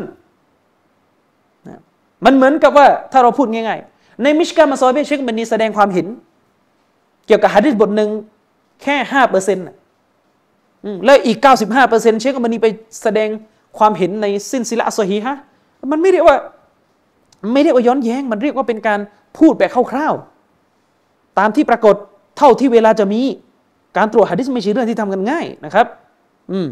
[2.25, 6.07] มันเหมือนกับว่าถ้าเราพูดง่ายๆ ในมิชกามาซอยเบเชคบันนีแสดงความเห็น
[7.27, 8.09] เกี่ยวกับฮะดิษบทหนึ่ง
[8.83, 9.65] แค่ห้าเปอร์เซ็นต์
[11.05, 12.67] แล้วอีกเก้าสิบห้าเปอร์เซ็นต์เชคบันนีไป
[13.03, 13.29] แสดง
[13.77, 15.35] ความเห็นในสินซิละอัสฮีฮะ
[15.91, 16.37] มันไม่เรียกว่า
[17.53, 18.99] ไม่เรียกว่าย้อนแย้ง มันเรียกว่าเป็นการ
[19.37, 21.95] พูดแบบคร่าวๆตามที่ปรากฏ
[22.37, 23.21] เท่าที่เวลาจะมี
[23.97, 25.85] การตรวจหะดิษไม่ใช่เรื่องที่ทำกันง่ายนะครับ
[26.51, 26.67] อืม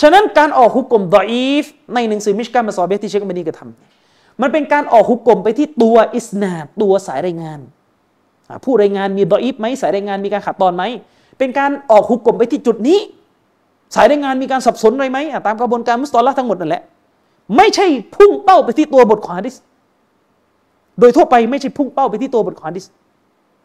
[0.00, 1.64] ฉะนั้นการออกฮุกกลมดออีฟ
[1.94, 6.52] ในหนังสือมิชกามาซอเบที่เชคบันีกระทำมันเป็นการออกฮุกกลมไปที่ตัวอิสนา
[6.82, 7.60] ตัวสายรายงาน
[8.64, 10.84] ผู้รายงานมีดออีฟไหมสายรายงานมีการขัดตอนไหม
[11.38, 12.98] เป็นการออกฮุกกลมไปที่จุดนี้
[13.94, 16.82] สายรายงานมีการสับสนอะไรไหมตามกระบวนการมุสตอละทั้งหมดนั่นแหละ
[17.56, 17.86] ไม่ใช่
[18.16, 19.56] พุ่งเป้าไปที่ตัวบทของฮะดิษ
[21.00, 22.86] โดยทั่วไปไม่ใช่พุ่งเป้าไปที่ตัวบทของฮะดิษ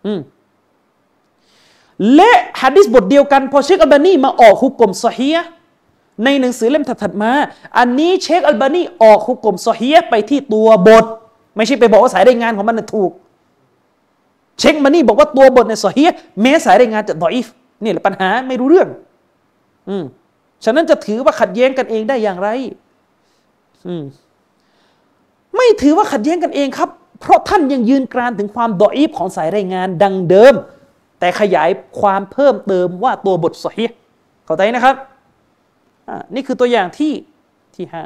[0.06, 0.20] อืม
[2.16, 2.32] และ
[2.62, 5.30] ฮะดิษบทเดียวกัน พอเชคอัลบานีมาออกฮุกกลมซอฮี
[6.24, 7.32] ในหนังสือเล่มถัดมา
[7.78, 11.06] อันนี้เชคอัลบานีออกฮุกกลมซอฮีไปที่ตัวบท
[11.56, 13.12] ไม่ใช่ไปบอกว่าสายรายงานของมันถูก
[14.60, 16.04] เชคมานี่บอกว่าตัวบทในซอฮี
[16.42, 17.48] แม้สายรายงานจะดออีฟ
[17.84, 18.88] นี่แหละปัญหาไม่รู้เรื่อง
[19.90, 20.04] อืม
[20.64, 22.50] ฉะนั้นจะถือว่าขัดแย้งกันเองได้อย่างไร
[25.56, 30.54] ไม่ถือว่าขัดแย้งกันเองครับ เพราะท่านยังยืนกรานถึงความดออีฟของสายรายงานดังเดิม
[31.20, 31.70] แต่ขยาย
[32.00, 33.86] ความเพิ่มเติมว่าตัวบทสฮี
[34.46, 34.96] เข้าใจนะครับ
[36.36, 37.14] นี่คือตัวอย่างที่
[37.76, 38.04] ที่ห้า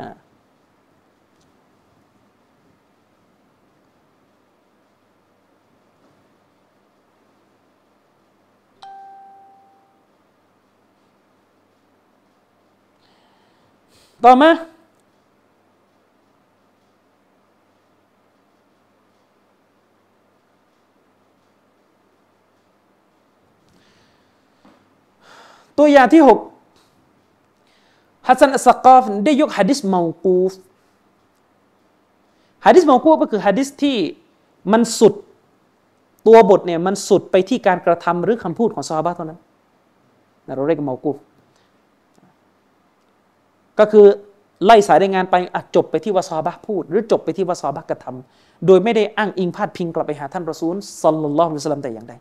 [14.26, 14.52] ต่อมา
[25.80, 26.40] ตัวอย่างที่หก
[28.28, 30.54] ฮัสซันอัสกอฟได้ยกฮะดิษมากูฟ
[32.66, 33.98] ฮะดิษมากูฟก็คือฮะดิษที่
[34.72, 35.14] มันสุด
[36.28, 39.40] ตัวบทเนี่ยมันสุดไปที่การกระทำหรือคำพูดของซาบะเท่านั้น
[40.56, 41.18] เราเรียกมากูฟ
[43.80, 44.06] ก็คือ
[44.66, 45.36] ไล่สายรายงานไป
[45.76, 52.14] จบไปที่ซอฮาบะพูด หรือจบไปที่ซอฮาบะกระทำโดยไม่ได้อ้างอิงพาดพิงกลับไปหาท่านรอซูล صلى الله عليه وسلمแต่อย่างใด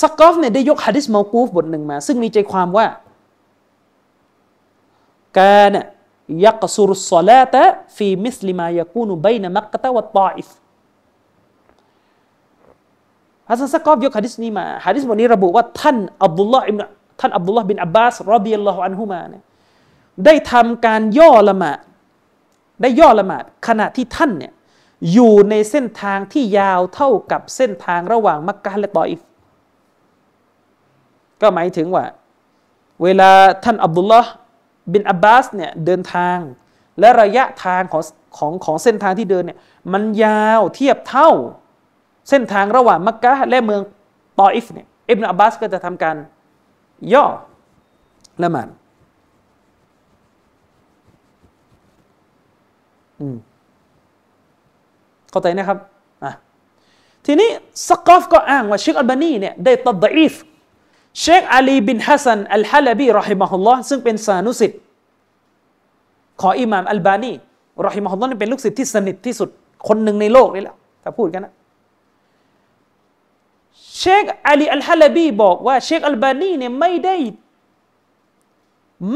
[0.00, 2.86] ซักกอฟเนี่ยได้ยกฮะดิษมากูฟบทหนึ่งมา ซึ่งมีใจความว่า
[5.40, 5.72] كان
[6.44, 10.50] يقصر الصلاة في مثل ما يكون بين مكة والطائف
[13.48, 16.80] ฮัสซันซักกอฟยกฮะดิษนี้มาฮะดิษบทนี้ระบุว่าท่านอับดุลลาห์อิบน
[17.20, 19.42] ท่านอับดุลลาห์บินอับบาสرضي الله عنهماเนี่ย
[20.24, 21.78] ได้ทำการย่อละหมาด
[22.82, 24.52] ได้ย่อละหมาดขณะที่ท่านเนี่ย
[25.12, 29.20] อยู่ในเส้นทางที่ยาวเท่ากับเส้นทางระหว่างมักกะและตออิฟ
[31.42, 32.04] ก็หมายถึงว่า
[33.02, 33.30] เวลา
[33.64, 34.30] ท่านอับดุลลาห์
[34.92, 36.38] บินอับบาสเนี่ยเดินทาง
[37.00, 38.02] และระยะทางของ
[38.36, 39.58] ของของเส้นทางที่เดินเนี่ย
[39.92, 41.30] มันยาวเทียบเท่า
[42.28, 43.80] เส้นทางระหว่างมักกะและเมือง
[44.40, 46.16] ตออิฟเนี่ยอิบนาอับบาสก็จะทำการ
[47.12, 47.24] ย่อ
[48.42, 48.68] ละหมาด
[53.20, 53.36] อืม
[55.30, 55.78] เข้าใจนะครับ
[56.24, 56.32] อะ
[57.26, 57.48] ทีนี้
[57.88, 60.34] ซักกอฟก็อ้างว่าเชคอัลบานีเนี่ยได้ตัดอีฟ
[61.20, 64.78] เชคอาลีบินฮัสซันอัลฮะลบีرحمه اللهซึ่งเป็นสานุศิษย์
[66.40, 67.32] ของอิหม่ามอัลบานี
[67.86, 69.48] رحمه اللهเป็นลูกศิษย์ที่สนิทที่สุด
[69.88, 71.52] คนหนึ่งในโลกนี่แหละถ้าพูดกันนะ
[73.98, 77.16] เชคอาลีอัลฮะลบีบอกว่าเชคอัลบานีเนี่ยไม่ได้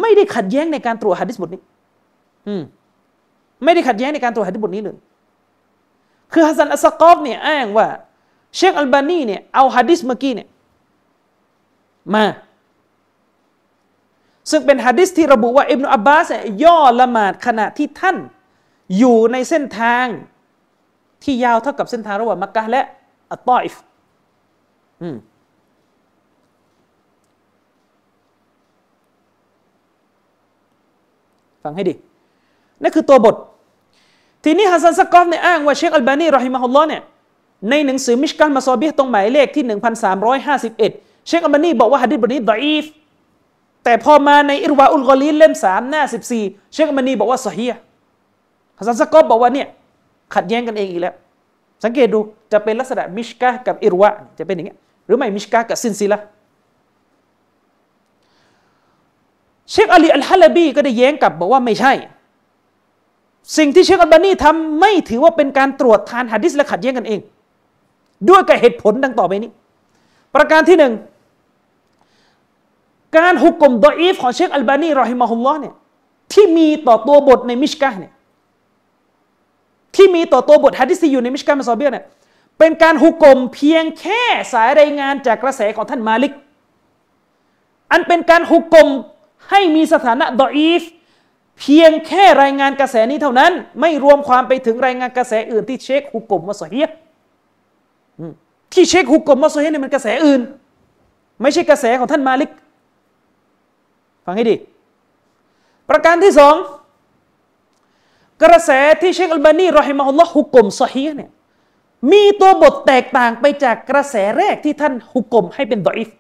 [0.01, 1.61] ไม่ได้ขัดแย้งในการตรวจฮะดิษบทนี้
[2.49, 2.63] อืม
[3.65, 4.97] ไม่ได้ขัดแย้งในการตรวจฮะดิษบทนี้เลย
[6.33, 7.87] คือฮัสซันอัสกอฟเนี่ยอ้างว่า
[8.57, 10.49] เชคอัลบานีเนี่ยเอาฮะดิษเมื่อกี้เนี่ย
[12.15, 12.25] มา
[14.51, 16.29] ซึ่งเป็นฮะดิษที่ระบุว่าอิบนุอับบาส
[16.65, 18.17] ย่อละหมาดขณะที่ท่าน
[18.99, 20.07] อยู่ในเส้นทาง
[21.25, 22.83] ที่ยาวเท่ากับเส้นทางระหว่างมักกะและ
[23.33, 23.75] อัตตอิฟ
[31.63, 31.95] ฟังให้ดี
[32.83, 33.37] นั่นคือตัวบท
[34.45, 37.03] ทีนี้ฮัสซันซักอฟเนี่ยอ้างว่าเชคอัลบานีرحمه اللهเนี่ย
[37.71, 42.85] ในหนังสือมิชกันมาซอบีตรงหมายเลขที่ 1351 เชคอัลบานีบอกว่าฮะดิษบทนี้ضعيف
[43.85, 46.03] แต่พอมาในอิรวาอุลกอลีนเล่ม3หน้า
[46.37, 47.67] 14เชคอัลบานีบอกว่าصحيح
[48.79, 49.69] ฮัสซันซักอฟบอกว่าเนี่ย
[50.35, 51.15] ขัดแย้งกันเองอีกแล้ว
[51.85, 52.21] สังเกตดู
[52.53, 56.19] จะเป็นลักษณะมิชกะกับอิรวะจะเป็นอย่างเงี้ยหรือไม่มิชกะกับซินซิละ
[59.71, 61.93] เชคอาลีอัลฮะลบีก็ได้แย้งกลับบอกว่าไม่ใช่
[63.57, 67.21] สิ่งที่เชคอัลบานีทำไม่ถือว่าเป็นการตรวจทานหะดิษและขัดแย้งกันเอง
[68.29, 69.51] ด้วยกับเหตุผลดังต่อไปนี้
[70.35, 70.93] ประการที่หนึ่ง
[73.17, 75.75] การ حكم ضعيف ของเชคอัลบานีرحمه اللهเนี่ย
[76.33, 78.13] ที่มีต่อตัวบทในมิชกะเนี่ย
[79.97, 82.05] ที่มีต่อตัวบทฮะดิษที่อยู่ในมิชกะมซอเบียเนี่ย
[82.59, 86.33] เป็นการ حكم เพียงแค่สายรายงานจากกระแสของท่านมาลิก
[87.93, 88.89] อันเป็นการ حكم
[89.51, 90.83] ให้มีสถานะ ضعيف
[91.61, 96.89] เพียงแค่รายงานกระแสนี้เท่านั้น ไม่รวมความไปถึงรายงานกระแสอื่นที่เชคฮุกกลมมาสเฮีย
[98.73, 100.41] ที่เชคฮุกกลมมาสเฮียเนี่ยมันกระแสอื่น
[101.43, 102.51] ไม่ใช่กระแสของท่านมาลิก
[104.25, 104.57] ฟังให้ดี
[105.91, 106.55] ประการที่สอง
[108.43, 108.71] กระแส
[109.01, 111.31] ที่เชคอัลบานีرحمه الله حكم صحيح เนี่ย
[112.13, 116.11] มีตัวบทแตกต่างไปจากกระแสแรกที่ท่าน حكم ให้เป็น ضعيف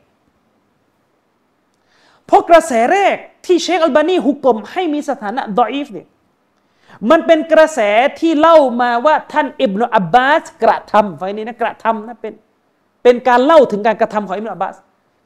[2.26, 6.06] เพราะกระแสแรกที่เชคอัลบานี حكم ให้มีสถานะ ضعيف เนี่ย
[7.10, 7.80] มันเป็นกระแส
[8.20, 12.32] ที่เล่ามาว่าท่านอิบนุอับบาสกระทำไฟนี้นะกระทำนะเป็น
[13.02, 14.74] เป็นการเล่าถึงการกระทำของอิบนุอับบาส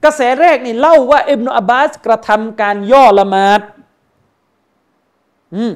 [0.05, 3.61] กระแสแรกนี่เล่าว่าอิบนุอับบาสกระทำการย่อละมาด
[5.55, 5.73] อืม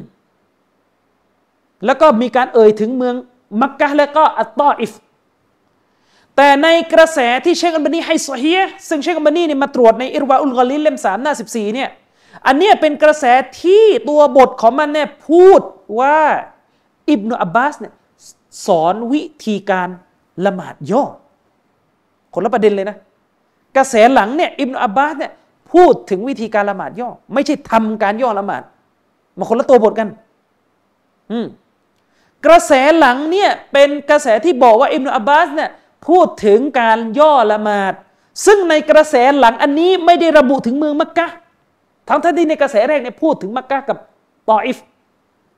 [1.87, 3.15] แล้วก็มีการเอ่ยถึงเมือง
[3.61, 4.93] มักกะแล้วก็อัตตออิฟ
[6.37, 8.53] แต่ในกระแสที่เชคอัลบานีให้สเฮี
[8.89, 11.89] ซึ่งเชคอัลบานีเนี่ยมาตรวจในอิรวาอุลกอลินเล่มสามหน้าสิบสี่เนี่ย
[12.47, 13.25] อันนี้เป็นกระแส
[13.63, 15.61] ที่ตัวบทของมันเนี่ยพูด
[16.01, 16.19] ว่า
[17.11, 17.93] อิบนุอับบาสเนี่ย
[18.67, 19.89] สอนวิธีการ
[20.47, 21.05] ละหมาดย่อ
[22.35, 22.97] คนละประเด็นเลยนะ
[23.77, 25.33] กระแสหลังเนี่ยอิบนอับบาสเนี่ย
[25.73, 28.63] พูดถึงวิธีการละหมาดย่อ ไม่ใช่ทำการย่อละหมาด
[29.39, 30.09] มาคนละตัวบทกัน
[31.31, 31.47] อืม
[32.47, 35.71] กระแสหลังเนี่ยเป็นกระแสที่บอกว่าอิบนอับบาสเนี่ย
[36.09, 37.95] พูดถึงการย่อละหมาด
[38.47, 41.27] ซึ่งในกระแสหลังอันนี้ไม่ได้ระบุถึงเมืองมักกะ
[42.09, 43.99] ทั้งที่ในกระแสแรกเนี่ยพูดถึงมักกะกับ
[44.49, 44.79] ตออิฟ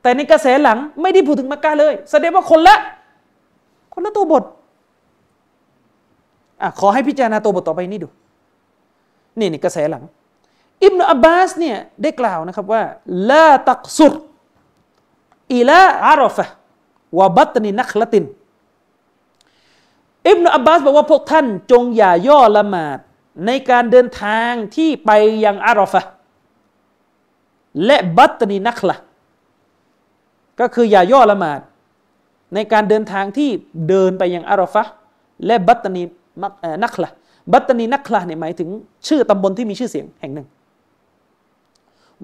[0.01, 2.75] แต่ในกระแสหลังไม่ได้พูดถึงมักกะเลย แสดงว่าคนละ
[3.93, 4.43] คนละตัวบท
[6.63, 8.09] อะขอให้พิจารณาตัวบทต่อไปนี้ดู
[9.39, 10.03] นี่นี่กระแสหลัง
[10.83, 12.81] อิบนาอับบาสเนี่ยได้กล่าวนะครับว่า
[13.29, 14.13] ลาตักสุด
[15.53, 16.45] อิลาอารอฟะ
[17.17, 18.25] วะบัตนินักละติน
[20.27, 22.99] อิบนาอับบาสบอกว่าพวกท่านจงอย่าย่อละหมาด
[23.45, 25.11] ในการเดินทางที่ไป
[25.45, 26.01] ยังอารอฟะ
[27.85, 28.95] และบัตนีนักละ
[30.59, 31.59] ก็คืออย่าย่อละหมาด
[32.53, 33.49] ในการเดินทางที่
[33.89, 34.83] เดินไปยังอารอฟะ
[35.45, 36.03] และบัตนี
[36.83, 37.09] นักละ
[37.53, 38.69] บัตนีนักลาเนี่ยหมายถึง
[39.07, 40.47] ชื่อตำบลที่มีชื่อเสียงแห่งหนึ่ง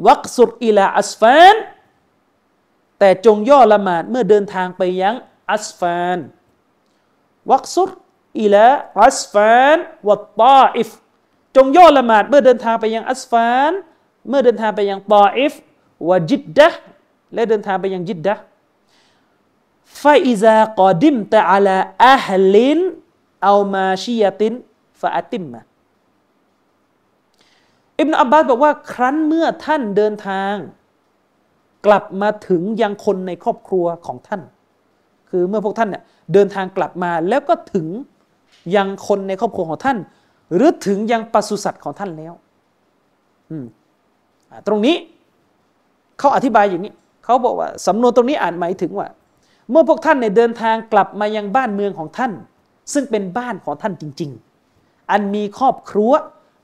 [0.08, 1.56] วักสุดอิลาอัสฟาน
[3.00, 5.16] แต่จงย่อละหมาดเมื่อเดินทางไปยัง
[5.52, 6.18] อัสฟาน
[7.52, 7.90] วักสุด
[8.42, 8.68] อิลา
[9.04, 10.90] อัสฟานวัตตาอิฟ
[11.56, 13.72] จงย่อละหมาดเมื่อเดินทางไปยังอัสฟาน
[14.30, 15.54] เมื่อเดินทางไปยังตาอิฟ
[16.10, 16.70] วจิดดะ
[17.34, 18.36] และเดินทางไปยังจิดดะ
[20.02, 22.80] ฟาอิซากอดิมตะอัลาอัฮลิน
[23.44, 24.54] เอามาชียติน
[25.00, 25.62] ฟาติมมา
[28.00, 30.54] อิบนาอับบาสบอกว่าครั้นเมื่อท่านเดินทาง
[31.86, 34.42] กลับมาถึงยังคนในครอบครัวของท่าน
[35.30, 37.88] คือเมื่อพวกท่านเนี่ยเดินทางกลับมาแล้วก็ถึง
[38.76, 39.98] ยังคนในครอบครัวของท่าน
[40.56, 42.34] หรือถึงยังปศุสัตว์ของท่านแล้ว
[44.68, 44.96] ตรงนี้
[46.20, 46.94] เขาอธิบายอย่างนี้
[47.26, 49.08] เขาบอกว่าสำนวนตรงนี้อ่านหมายถึงว่า
[49.70, 52.32] เมื่อพวกท่านในเดินทางกลับมายังบ้านเมืองของท่าน
[52.94, 54.32] ซึ่งเป็นบ้านของท่านจริง
[54.72, 56.12] ๆ อันมีครอบครัว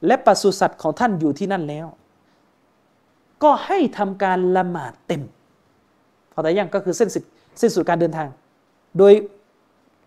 [0.07, 1.87] และปศุสัตว์ของท่านอยู่ที่นั่นแล้ว
[3.43, 5.23] ก็ให้ทำการละหมาดเต็ม
[6.31, 7.23] พอแต่ยังก็คือเส้นสุด
[7.61, 8.27] สิ้นสุดการเดินทาง
[8.97, 9.13] โดย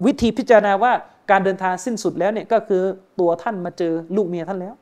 [0.07, 0.93] วิธีพิจารณาว่า
[1.31, 2.83] การเดินทางสิ้นสุดแล้วเนี่ยก็คือ
[3.21, 4.75] ตัวท่านมาเจอลูกเมียท่านแล้ว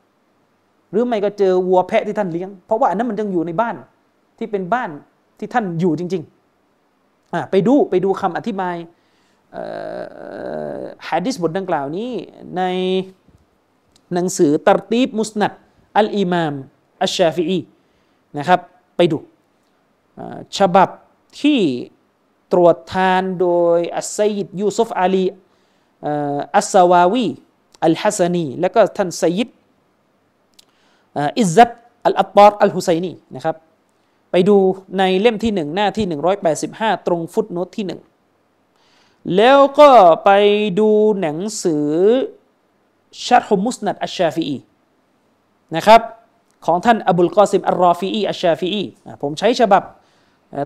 [0.91, 3.75] หรือไม่ก็เจอวัวแพะที่ท่านเลี้ยง เพราะว่าอันนั้นมันยังอยู่ในบ้าน
[4.37, 4.89] ที่เป็นบ้าน
[5.39, 8.75] ที่ท่านอยู่จริงๆไปดูไปดูคำอธิบาย
[11.07, 12.11] ฮะดิษบทดังกล่าวนี้
[12.57, 12.63] ใน
[14.13, 15.51] หนังสือตรตีบมุสนัด
[15.97, 16.53] อัลอิมาม
[17.03, 17.59] อัชชาฟีอี
[18.37, 18.59] นะครับ
[18.95, 19.17] ไปดู
[20.57, 20.89] ฉบับ
[21.41, 21.59] ที่
[22.53, 25.25] ตรวจทานโดยอัสซัยดยูซุฟอาลี
[26.55, 27.27] อัสซาวาวี
[27.85, 29.49] อัลฮัสนีและก็ท่านซัยิด
[31.39, 31.71] อิซัต
[32.05, 33.55] อัลอัตตารอัลฮุไซนีนะครับ
[34.31, 34.57] ไปดู
[34.97, 36.05] ในเล่มที่หนึ่งหน้าที่
[36.55, 38.01] 185 ตรง footnote ที่หนึ่ง
[39.35, 39.89] แล้วก็
[40.25, 40.29] ไป
[40.79, 40.89] ดู
[41.21, 41.87] หนังสือ
[43.25, 44.57] ชัดฮุมุสนัดอัชชาฟีอี
[45.75, 46.01] นะครับ
[46.65, 48.83] ของท่านอบุลกอซิมอัลรอฟีอีอัชชาฟีอี
[49.21, 49.83] ผมใช้ฉบับ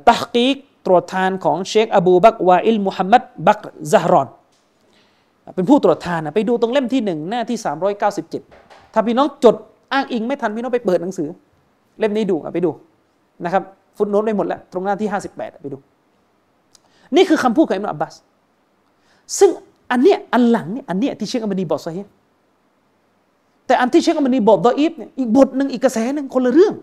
[0.10, 0.56] تحقيق
[0.86, 4.28] ตรวจทานของเชคอบูบักวาอิลมุฮัมมัดบักซาฮรอน
[5.56, 7.58] เป็นผู้ตรวจทานไปดูตรงเล่มที่หนึ่งหน้าที่
[8.26, 9.56] 397 ถ้าพี่น้องจด
[9.94, 11.30] อ้างอิงไม่ทันพี่น้องไปเปิดหนังสือ
[12.00, 12.72] เล่มนี้ดูไปดู
[13.44, 13.64] นะครับ
[13.98, 15.78] footnote ไปหมดแล้ว ตรงหน้าที่ 58 ไปดู
[17.16, 18.16] นี่คือคำพูดของอิบนุอับบาส
[19.38, 19.50] ซึ่ง
[19.92, 22.00] อันเนี้ยอันหลังเนี่ยอันเนี้ยที่เชคอัลบานีบอก صحيح
[23.66, 26.74] แต่อันที่เชคอัลบานีบอก ضعيف เนี่ยอีกบทหนึ่งอีกกระแสหนึ่งคนละเรื่อง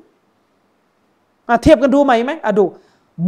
[1.48, 2.64] มาเทียบกันดูไหมไหมอะดู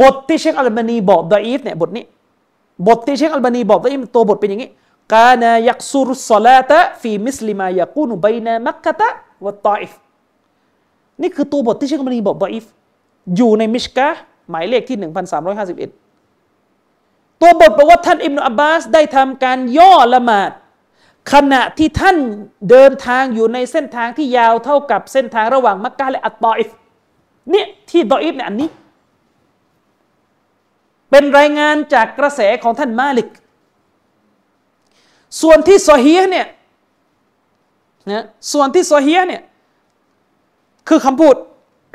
[0.01, 2.05] บทที่เชคอัลบานีบอก ضعيف เนี่ยบทนี้
[2.87, 4.71] บทที่เชคอัลบานีบอก ضعيف ตัวบทเป็นอย่างนี้
[5.13, 9.09] كان يقصر الصلاة في مثل ما يكون بين مكة
[9.45, 9.93] والطائف
[11.23, 12.65] นี่คือตัวบทที่เชคอัลบานีบอก ضعيف
[13.37, 14.09] อยู่ในมิชกะ
[14.51, 14.99] หมายเลขที่
[15.79, 16.10] 1351
[17.41, 20.51] ตัวบทบอกว่าท่านอิบนุอับบาสได้ทำการย่อละหมาด
[21.33, 22.17] ขณะที่ท่าน
[22.71, 26.71] เดินทางอยู่ในเส้นทางที่ยาวเท่ากับเส้นทางระหว่างมักกะและอัตตออิฟ
[27.51, 28.69] เนี่ยที่ ضعيف เนี่ยอันนี้
[31.11, 33.29] เป็นรายงานจากกระแสของท่านมาลิก
[35.43, 36.47] ส่วนที่ซอฮีเนี่ย
[38.11, 39.43] นะส่วนที่ซอฮีเนี่ย
[40.89, 41.35] คือคำพูด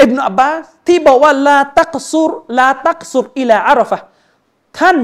[0.01, 3.97] อิบนาอับบาสที่บอกว่าลาตักซุรลาตักซุรอิลาอารฟะ
[4.79, 4.97] ท่าน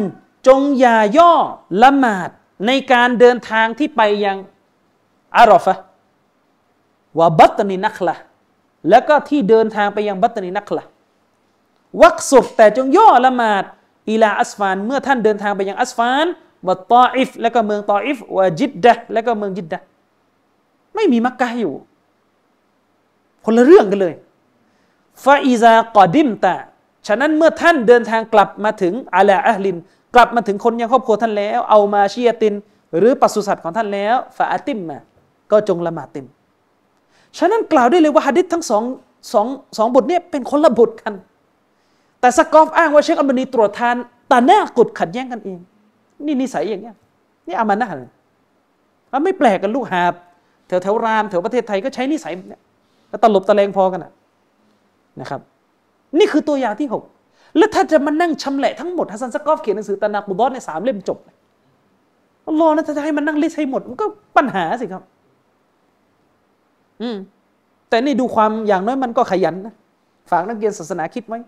[0.48, 1.34] จงอย่าย่อ
[1.84, 2.30] ละหมาด
[2.66, 4.38] ในการเดินทางที่ไปยัง
[5.38, 5.76] อารอฟะ
[7.18, 8.16] ว่าบัตนีนักละ
[8.90, 10.84] แล้วก็ที่เดินทางไปยังบัตนีนักละ
[12.02, 13.64] วักสุดแต่จงย่อละหมาด
[14.10, 16.26] อิลาอัสฟาน เมื่อท่านเดินทางไปยังอัสฟาน
[16.68, 19.82] วัตตออิฟ และก็เมืองตออิฟวะจิดดะและก็เมืองจิดดะ
[20.96, 21.74] ไม่มีมักกะอยู่
[23.46, 24.16] คนละเรื่องกันเลย
[25.24, 26.56] ฟาอิซากอดิมตะ
[27.08, 29.78] ฉะนั้นเมื่อท่านเดินทางกลับมาถึงอาลาอัลลิน
[30.16, 32.54] กลับมาถึงคนยังครอบครัวท่านแล้ว เอามาเชียติน
[32.98, 35.00] หรือปศุสัตว์ของท่านแล้วฟาติมมา
[35.52, 36.26] ก็จงละหมาดเต็ม
[37.38, 38.84] ฉะนั้นกล่าวได้เลยว่าฮะดิษทั้งสอง
[39.34, 39.48] สอง
[39.78, 41.14] สองบทนี้เป็นคนละบทกัน
[42.20, 43.96] แต่สกอฟอ้างว่าเชคอัลบานีตรวจทาน
[44.32, 45.58] تناقض ขัดแย้งกันเอง
[46.26, 46.96] นี่นิสัยอย่างเงี้ย
[47.48, 48.10] นี่أمانةเลย
[49.24, 50.14] ไม่แปลกกันลูกหาบ
[50.68, 52.62] แถวแถวรามแถวประเทศไทยก็ใช้นิสัยเนี่ย
[53.24, 54.12] ตลบตะเลงพอกันอะ
[55.22, 55.42] นะครับ
[56.20, 57.04] นี่คือตัวอย่างที่หก
[57.58, 61.18] แล้วถ้าจะมานั่งชำแหละทั้งหมดฮัสซันสกอฟเขียนหนังสือตานากุบอสในสามเล่มจบ
[62.48, 64.06] อัลลอฮ์นะถ้าจะให้มันนั่ง list ให้หมดมันก็
[64.38, 65.04] ปัญหาสิครับ
[67.02, 67.18] อืม
[67.90, 69.74] แต่นี่ดูความอย่างน้อยมันก็ขยันนะ
[70.32, 71.40] ฝากนักเรียนศาสนาคิดไว้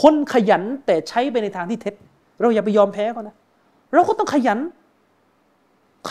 [0.00, 1.94] คนขยันแต่ใช้ไปในทางที่เท็จ
[2.40, 3.36] เราอย่าไปยอมแพ้เขานะ
[3.94, 4.58] เราก็ต้องขยัน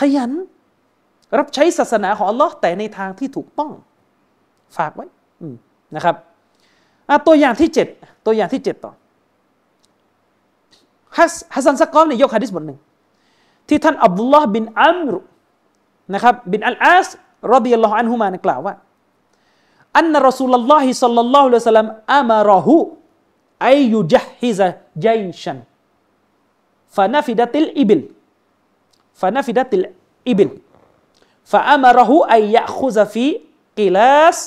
[0.00, 0.30] ขยัน
[1.38, 3.70] รับใช้ศาสนาของอัลลอฮ์แต่ในทางที่ถูกต้อง
[4.76, 5.06] ฝากไว้
[5.96, 6.16] นะครับ
[7.26, 7.88] ตัวอย่างที่เจ็ด
[8.26, 8.92] ตัวอย่างที่เจ็ดต่อ
[11.17, 11.33] ฮัส
[11.65, 12.79] ซันซักกอฟเนี่ยยกฮะดิษบทหนึ่ง
[13.67, 15.19] ที่ท่านอับดุลลอฮ์บินอัมรุ
[16.13, 17.07] นะครับบินอัลอาส
[17.53, 18.73] รดิยัลลอฮุอันฮุมากล่าวว่า
[19.97, 22.79] อันนรอสูลลอฮิสัลลัลลอฮุอะลัยฮิสลามอามารหู
[23.67, 24.67] อายุจฮิซะ
[25.05, 25.57] จัยชัน
[26.95, 28.01] ฟานาฟิดัติลอิบิล
[29.21, 29.85] ฟานาฟิดัติล
[30.29, 30.51] อิบิล
[31.43, 33.39] فأمره أن يأخذ في
[33.77, 34.37] قلاس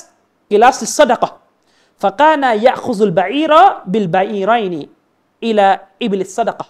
[0.51, 1.29] قلاس الصدقة
[1.97, 3.53] فكان يأخذ البعير
[3.85, 4.89] بالبعيرين
[5.46, 5.68] อิลา
[6.02, 6.66] อิบลิสซาดะกะ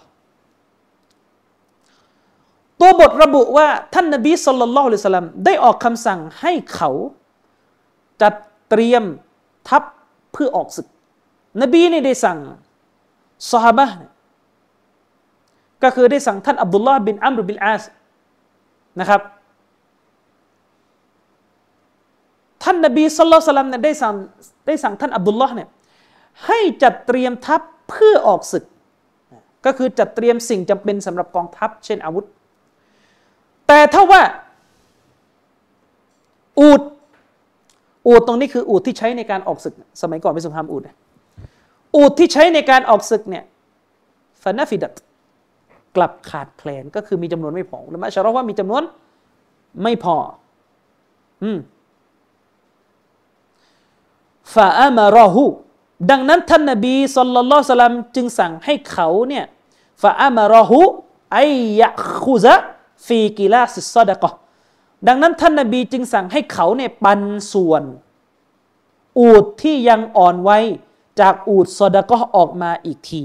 [2.79, 6.89] ตัวบทระบุว่าท่านนบีสุลต่านละสลัมได้ออกคำสั่งให้เขา
[8.21, 8.33] จัด
[8.69, 9.03] เตรียม
[9.69, 9.83] ทัพ
[10.31, 10.87] เพื่อออกศึก
[11.61, 12.37] นบีนี่ได้สั่ง
[13.51, 13.87] สฮาบะ
[15.83, 17.83] ก็คือได้สั่งท่านอับดุลลาห์บินอัมรุบิลอาส
[18.99, 19.21] นะครับ
[22.63, 24.13] ท่านนบีสุลต่านละสลัมเนี่ยได้สั่ง
[24.67, 25.69] ได้สั่งท่านอับดุลลาห์เนี่ย
[26.45, 28.63] ให้จัดเตรียมทัพ เพื่อออกศึก
[29.65, 32.25] ก็คือจัดเตรียมสิ่งจำเป็นสำหรับกองทัพ เช่นอาวุธ
[33.67, 34.21] แต่ถ้าว่า
[36.59, 36.81] อูด
[38.07, 40.83] อูดตรงนี้คืออูดที่ใช้ในการออกศึก สมัยก่อนเป็นสงครามอูด
[41.95, 43.43] อูดที่ใช้ในการออกศึกเนี่ย
[44.41, 44.93] ฟานาฟิดัต
[45.95, 48.83] กลับขาดแคลนก็คือมีจำนวนไม่พอและมาชาร์ว่ามีจำนวน
[49.83, 50.15] ไม่พอ
[51.43, 51.59] อืม
[54.53, 55.45] ฟาอามารอฮู
[56.09, 59.45] ดังนั้นท่านนบีสุลต่านละลัมจึงสั่งให้เขาเนี่ย
[60.01, 60.79] ฟาอามารอฮู
[61.33, 61.39] ไอ
[61.79, 61.89] ยะ
[62.23, 62.55] คุซะ
[63.05, 64.29] ฟีกิลาสิซอดะกะ
[65.07, 67.83] ดังนั้นท่านนบีจึงสั่งให้เขาเนี่ยปันส่วน
[69.19, 70.59] อูดที่ยังอ่อนไว้
[71.19, 73.21] จากอูดซอดะกะออกมาอีกที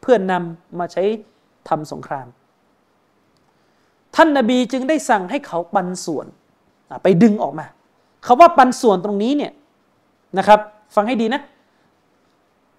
[0.00, 1.04] เพื่อนนำมาใช้
[1.68, 2.26] ทำสงคราม
[4.16, 6.26] ท่านนบีจึงได้สั่งให้เขาปันส่วน
[7.02, 7.66] ไปดึงออกมา
[8.26, 9.52] คาว่าปันส่วนตรงนี้เนี่ย
[10.38, 10.60] นะครับ
[10.94, 11.42] ฟังให้ดีนะ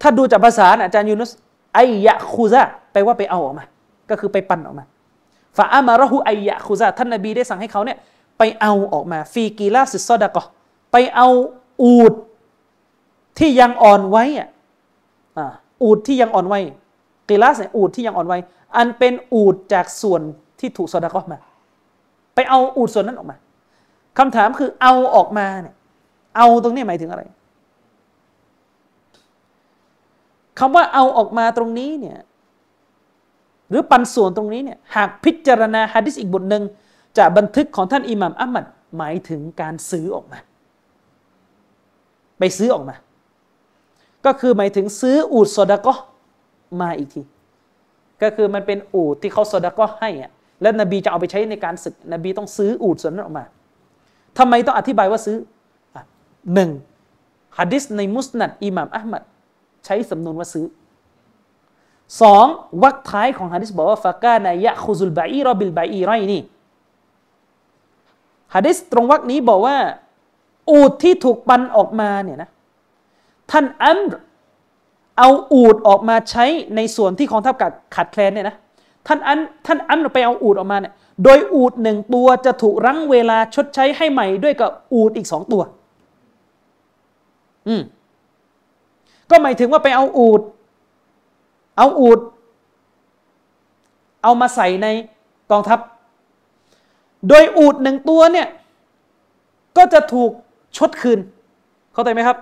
[0.03, 1.31] ถ้าดูจากภาษาอาจารย์ยูนุส
[1.73, 3.65] ไอยะคูซาแปลว่าไปเอาออกมา
[4.09, 4.85] ก็คือไปปันออกมา
[5.57, 7.97] ฟาอามารหูไอยะคูซาท่านนบีได้สั่งให้เขาเนี่ย
[8.37, 10.43] ไปเอาออกมาฟีกีลาสิซอดะกอ
[10.91, 11.27] ไปเอา
[11.83, 12.13] อูด
[13.39, 14.49] ที่ยังอ่อนไว้อะ
[15.83, 16.59] อูดที่ยังอ่อนไว้
[17.29, 18.37] กีลาสเนี่ยอูดที่ยังอ่อนไว้
[18.75, 20.21] อันเป็นอูดจากส่วน
[20.59, 21.39] ที่ถูกซอดะกอมา
[22.35, 23.37] ไปเอาอูดส่วนนั้นออกมา
[24.17, 25.75] คำถามคือเอาออกมาเนี่ย
[26.37, 27.23] เอาตรงนี้หมายถึงอะไร
[30.59, 32.19] คำว่าเอาออกมาตรงนี้เนี่ย
[33.69, 36.63] หรือปันส่วนตรงนี้เนี่ยหากพิจารณาฮะดิษอีกบทหนึ่ง
[37.17, 38.65] จากบันทึกของท่านอิหม่ามอัมมัด
[38.97, 40.39] หมายถึงการซื้อออกมา
[42.39, 42.95] ไปซื้อออกมา
[44.25, 45.93] ก็คือหมายถึงซื้ออูดโซดาก็
[46.81, 47.21] มาอีกที
[48.21, 50.31] ก็คือมันเป็นอูดที่เขาโซดาก็ให้อะ
[50.61, 53.45] แล้วนบีจะเอาไปใช้ในการศึก นบีต้องซื้ออูดส่วนนั้นออกมา
[54.37, 55.37] ทำไมต้องอธิบายว่าซื้อ
[56.53, 56.69] หนึ่ง
[57.57, 59.23] ฮะดิษในมุสนัดอิหม่ามอัลมัด
[59.85, 60.65] ใช้สำนวนว่าซื้อ
[62.21, 62.45] สอง
[62.83, 66.41] วรรคท้ายของฮะดิษบอกว่าฟากานายะคุซุลบอีรอบิลบอีไรนี่
[68.53, 69.77] ฮะดิษตรงวรรคนี้บอกว่า
[70.69, 72.49] อูดที่ถูกปันออกมาเนี่ยนะ
[73.51, 73.99] ท่านอัม
[75.17, 77.55] เอาอูดออกมาใช้ในส่วนที่ของทัพ
[77.95, 78.55] ขาดแคลนเนี่ยนะ
[79.07, 85.61] ท่านอันท่านอัมไปเอาอูดออกมาเนี่ยโดยอูดหนึ่งตัวจะถูกรั้งเวลาชดใช้ให้ใหม่ด้วยกับอูดอีกสองตัว
[87.67, 87.81] อืม
[89.29, 90.41] ก็หมายถึงว่าไปเอาอูด
[91.77, 92.19] เอาอูด
[94.23, 94.87] เอามาใส่ใน
[95.51, 95.79] กองทัพ
[97.29, 98.47] โดยอูดหนึ่งตัวเนี่ย
[99.77, 100.31] ก็จะถูก
[100.77, 101.19] ชดคืน
[101.93, 102.37] เข้าใจไหมครับ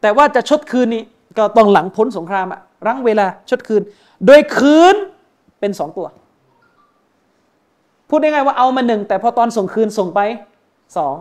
[0.00, 1.02] แต่ว่าจะชดคืนนี่
[1.38, 3.82] ก็ต้องหลังพ้นสงครามอะรั้งเวลาชดคืน
[4.26, 4.94] โดยคืน
[5.60, 6.06] เป็นสองตัว
[8.08, 10.20] พูดง่ายๆว่าเอามาหนึ่งแต่พอตอนส่งคืนส่งไป
[10.96, 11.14] สอง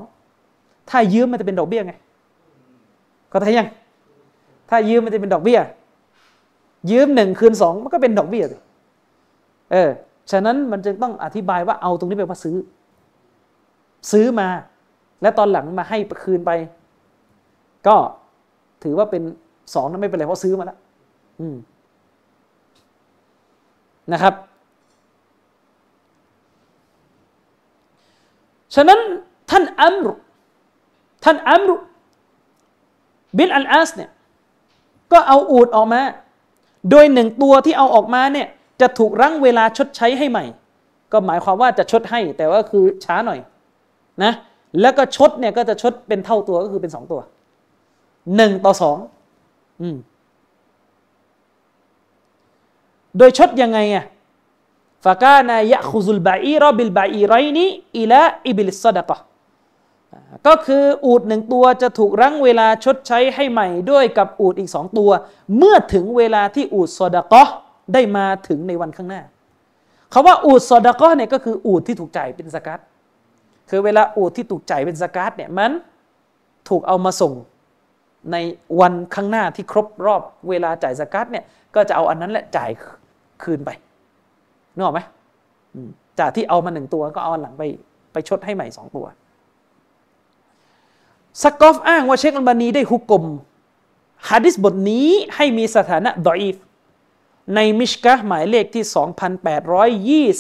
[0.90, 1.94] ถ้ายืมมันจะเป็นดอกเบี้ยไง
[3.32, 3.68] ก็ทายัง
[4.70, 5.60] ถ้ายืมมันจะเป็นดอกเบี้ย
[6.92, 8.58] ยืมหนึ่งคืนสองมันก็เป็นดอกเบี้ยสิ
[9.72, 9.90] เออ
[10.32, 12.58] ฉะนั้นมันจึงต้องอธิบายว่าเอาตรงนี้ไปว่าซื้อ
[14.12, 14.48] ซื้อมา
[15.22, 16.52] และตอนหลังมาให้คืนไป
[17.88, 17.96] ก็
[18.84, 19.24] ถือว่าเป็น
[19.74, 20.78] สองนั้นไม่เป็นไรเพราะซื้อมาแล้ว
[24.14, 24.34] นะครับ
[28.76, 29.00] ฉะนั้น
[29.50, 30.14] ท่านอัมรุ
[31.24, 31.76] ท่านอัมรุ
[33.38, 34.10] บิลอัลอาสเนี่ย
[35.12, 36.02] ก็เอาอูดออกมา
[36.90, 38.48] โดยหนึ่งตัวที่เอาออกมาเนี่ย
[38.82, 40.46] จะถูกรั้งเวลาชดใช้ให้ใหม่
[41.12, 43.40] ก็หมายความว่าจะชดให้ แต่ว่าคือช้าหน่อย
[44.24, 44.34] นะ
[44.82, 47.22] แล้วก็ชดเนี่ยก็จะชดเป็นเท่าตัวก็คือเป็นสองตัว
[48.36, 48.98] หนึ่งต่อสอง
[49.82, 49.98] อืม
[53.18, 54.06] โดยชดยังไงอะ
[55.06, 59.18] ฟากานายะคุซุลบาอีรอบิลบาอีไรนี้อิละอิบิลสดะกะ
[60.48, 65.12] ก็คืออูดหนึ่งตัวจะถูกรั้งเวลาชดใช้ให้ใหม่ด้วยกับอูดอีกสองตัว
[65.58, 67.44] เมื่อถึงเวลาที่อูดซอดะกะ
[67.94, 69.22] ได้มาถึงในวันข้างหน้า
[70.12, 72.80] เขาว่าอูดซอดะกะเนี่ยก็คืออูดที่ถูกจ่ายเป็นสกัด
[73.70, 75.72] คือเวลาอูดที่ถูกจ่ายเป็นสกาดเนี่ยมัน
[76.70, 77.34] ถูกเอามาส่ง
[78.32, 78.38] ใน
[78.80, 81.44] วันข้างหน้าที่ครบรอบเวลาจ่ายสกาดเนี่ย
[81.76, 82.70] ก็จะเอาอันนั้นแหละจ่าย
[83.44, 83.70] คืนไป
[84.76, 85.02] นึกออกไหม
[86.20, 87.64] จากที่เอามาหนึ่งตัวก็เอาหลังไป
[88.14, 89.06] ไปชดให้ใหม่สองตัว
[91.44, 93.26] สกอฟอ้างว่าเชคอัลบานีได้ฮุกกลม
[94.30, 96.56] ฮะดิษบทนี้ให้มีสถานะดออีฟ
[97.56, 98.86] ในมิชกะหมายเลขที่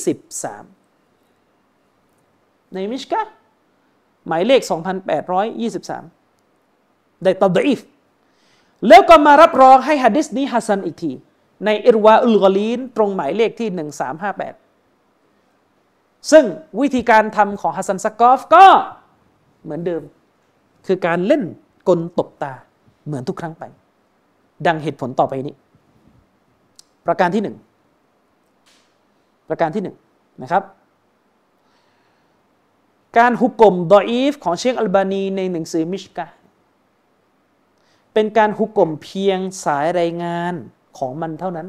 [0.03, 3.21] 2823 ในมิชกะ
[4.27, 4.61] หมายเลข
[6.31, 7.79] 2823 ได้ตอดออีฟ
[8.87, 11.11] แล้วก็มารับรองให้ฮะดิษนี้ฮัสซันอีกที
[11.65, 13.69] ในอิรวาอุลกลีนตรงหมายเลขที่
[15.35, 16.45] 1358 ซึ่ง
[16.79, 18.65] วิธีการทำของฮัสซันสกอฟก็
[19.63, 20.03] เหมือนเดิม
[20.87, 21.43] คือการเล่น
[21.87, 22.53] กลตบตา
[23.05, 23.63] เหมือนทุกครั้งไป
[24.67, 25.55] ดังเหตุผลต่อไปนี้
[27.05, 27.55] ประการที่หนึ่ง
[29.49, 29.95] ประการที่หนึ่ง
[30.41, 30.63] นะครับ
[33.17, 36.27] การฮุกกลมดออีฟของเชคอัลบานีในหนังสือมิชกะ
[38.13, 40.53] เป็นการฮุกกลมเพียงสายรายงาน
[40.97, 41.67] ของมันเท่านั้น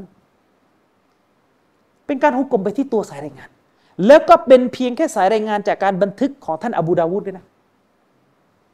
[2.07, 3.51] เป็นการฮุกกลมไปที่ตัวสายรายงาน
[4.07, 7.47] แล้วก็เป็นเพียงแค่สายรายงานจากการบันทึกของท่านอบูดาวุดด้วยนะ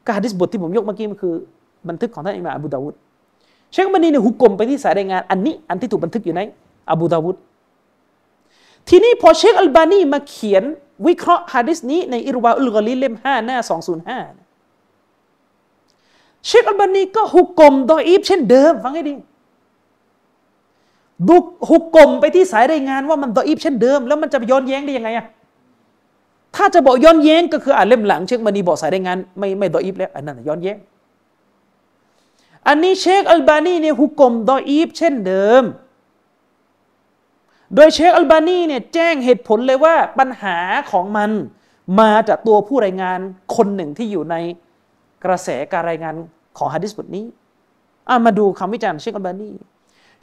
[0.07, 1.33] การดิสบทที่ผมยกเมื่อกี้มันคือ
[1.89, 2.93] บันทึกของท่านอิมามอบูดาวุด
[3.71, 6.41] เชคบันีเนี่ยหุกกลมไปที่สายรายงานอันนี้อันที่ถูกบันทึกอยู่ใน
[6.91, 7.35] อบูดาวุด
[8.89, 10.63] ทีนี้พอเชคอัลบานีมาเขียน
[11.07, 14.19] วิเคราะห์ฮะดิษนี้ในอิรวาอุลกอลีเล่มห้าหน้าสองศูนย์ห้า
[16.47, 19.13] เชคอัลบานีก็ حكم ضعيف เช่นเดิมฟังให้ดี
[21.27, 21.35] ดู
[21.69, 25.25] حكم ไปที่สายรายงานว่ามัน ضعيف เช่นเดิม แล้วมันจะย้อนแย้งได้ยังไงอะ
[26.55, 30.77] ถ้าจะบอกย้อนแย้งก็คืออ่านเล่มหลังเชคอัลบานีบอกสายรายงานไม่ไม่ ضعيف แล้วอันนั้นย้อนแย้ง
[32.67, 35.63] อันนี้เชคอัลบานีเนี่ยحكم ضعيف เช่นเดิม
[37.75, 40.57] โดยเชคอัลบานีเนี่ยแจ้งเหตุผลเลยว่าปัญหา
[40.91, 41.31] ของมัน
[41.99, 43.19] มาจากตัวผู้รายงาน
[43.55, 44.35] คนหนึ่งที่อยู่ใน
[45.25, 46.15] กระแสการรายงาน
[46.57, 47.25] ของฮะดิษบทนี้
[48.09, 49.49] อามาดูคำวิจารณ์เชคอัลบานี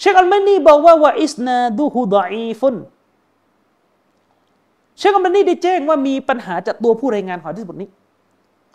[0.00, 2.76] เชคอัลบานีบอกว่าว่าอิสนาดูฮูดอีฟุน
[4.98, 7.88] เชคอัลบานีได้แจ้งว่ามีปัญหาจากตัวผู้รายงานของฮะดิษบทนี้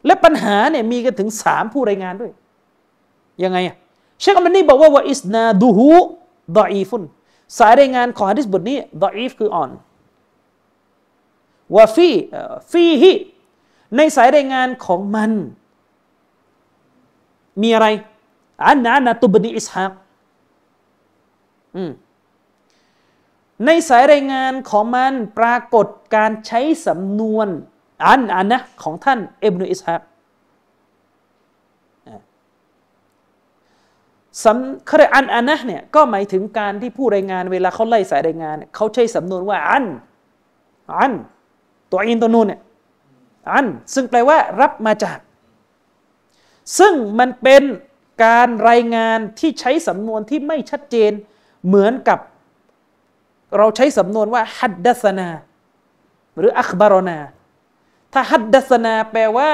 [0.05, 2.31] และปัญหาเนี่ยมีกันถึงสามผู้รายงานด้วย
[3.43, 3.75] ยังไงอะ
[4.19, 5.89] เชคอัลมานีบอกว่าว่าอิสนาดูฮู
[6.57, 7.03] ดออีฟุน
[7.57, 9.69] สายรายงานของฮะดิษบทนี้ดออีฟคืออ่อน
[11.75, 12.09] ว่าฟี
[12.71, 13.11] ฟีฮิ
[13.97, 15.31] ในสายรายงานของมัน
[17.61, 17.87] มีอะไร
[18.67, 19.91] อันนานาตุบนีอิสฮาก
[23.65, 27.47] ในสายรายงานของมันปรากฏการใช้สำนวน
[28.05, 30.01] อันอันนะของท่านเอบนุอิสฮาก
[34.43, 39.85] สำคาอันอันนะเนี่ยก็หมายถึงการที่ผู้รายงานเวลาเขาไล่สายรายงานเขาใช้สำนวนว่าอัน
[40.97, 41.13] อัน
[41.91, 42.61] ตัวอินตัวนูนเนี่ย
[43.51, 45.17] อันซึ่งแปลว่ารับมาจาก
[46.79, 47.63] ซึ่งมันเป็น
[48.25, 51.11] การรายงานที่ใช้สำนวนที่ไม่ชัดเจน
[51.67, 52.19] เหมือนกับ
[53.57, 55.27] เราใช้สำนวนว่าฮัดดัสนา
[56.37, 57.17] หรืออัคบารนา
[58.13, 59.49] ถ้าฮัดดัสนาแปลว่า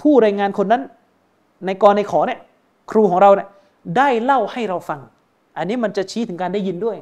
[0.00, 0.82] ผู้รายงานคนนั้น
[1.66, 2.40] ในกรในขอเนี่ย
[2.90, 3.48] ครูของเราเนี่ย
[3.96, 5.00] ได้เล่าให้เราฟัง
[5.56, 6.96] อันนี้มันจะชี้ถึงการได้ยินด้วย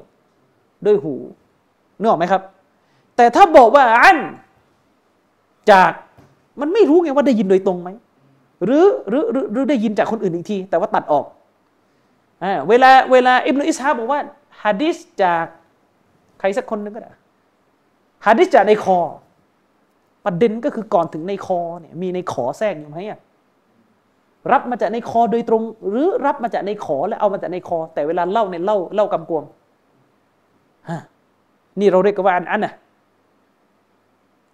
[0.87, 1.15] ด้วยหู
[1.99, 2.43] นึกออกไหมครับ
[3.17, 4.19] แต่ถ้าบอกว่าอัน
[5.71, 5.93] จาก
[6.61, 7.89] มันไม่รู้ไงว่าได้ยินโดยตรงไหม
[8.65, 11.25] หรือหรือหรือได้ยินจากคนอื่นอีกที แต่ว่าตัดออก
[12.43, 14.21] อเวลาเวลาอิบนุอิสฮาบอกว่า
[14.65, 15.47] ฮะดิษจาก
[16.39, 17.13] ใครสักคนนึงก็ได้
[18.27, 18.99] ฮะดิษจากในคอ
[20.25, 23.21] ประเด็นก็คือก่อนถึงในคอเนี่ยมีในขอแทรกอยู่ไหมอะ
[24.53, 29.45] รับมาจากในคอโดยตรง หรือรับมาจากในขอแล้วเอามาจากในคอ แต่เวลาเล่าในเล่าเล่ากำกวม
[30.91, 31.01] ฮะ
[31.81, 32.75] นี่เราเรียกว่าอันอันนะ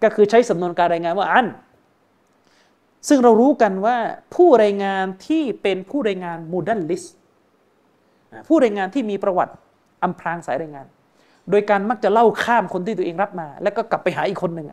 [0.03, 1.47] ก็คือใช้สำนวนการรายงานว่าอัน
[3.07, 3.97] ซึ่งเรารู้กันว่า
[4.35, 7.03] ผู้รายงานที่เป็นผู้รายงานมูดันลิส
[8.47, 9.53] ผู้รายงานที่มีประวัติ
[10.03, 10.87] อำพรางสายรายงาน
[11.49, 14.67] โดยการมักจะเล่าข้ามคนที่ตัวเองรับมา แล้วก็กลับไปหาอีกคนหนึ่ง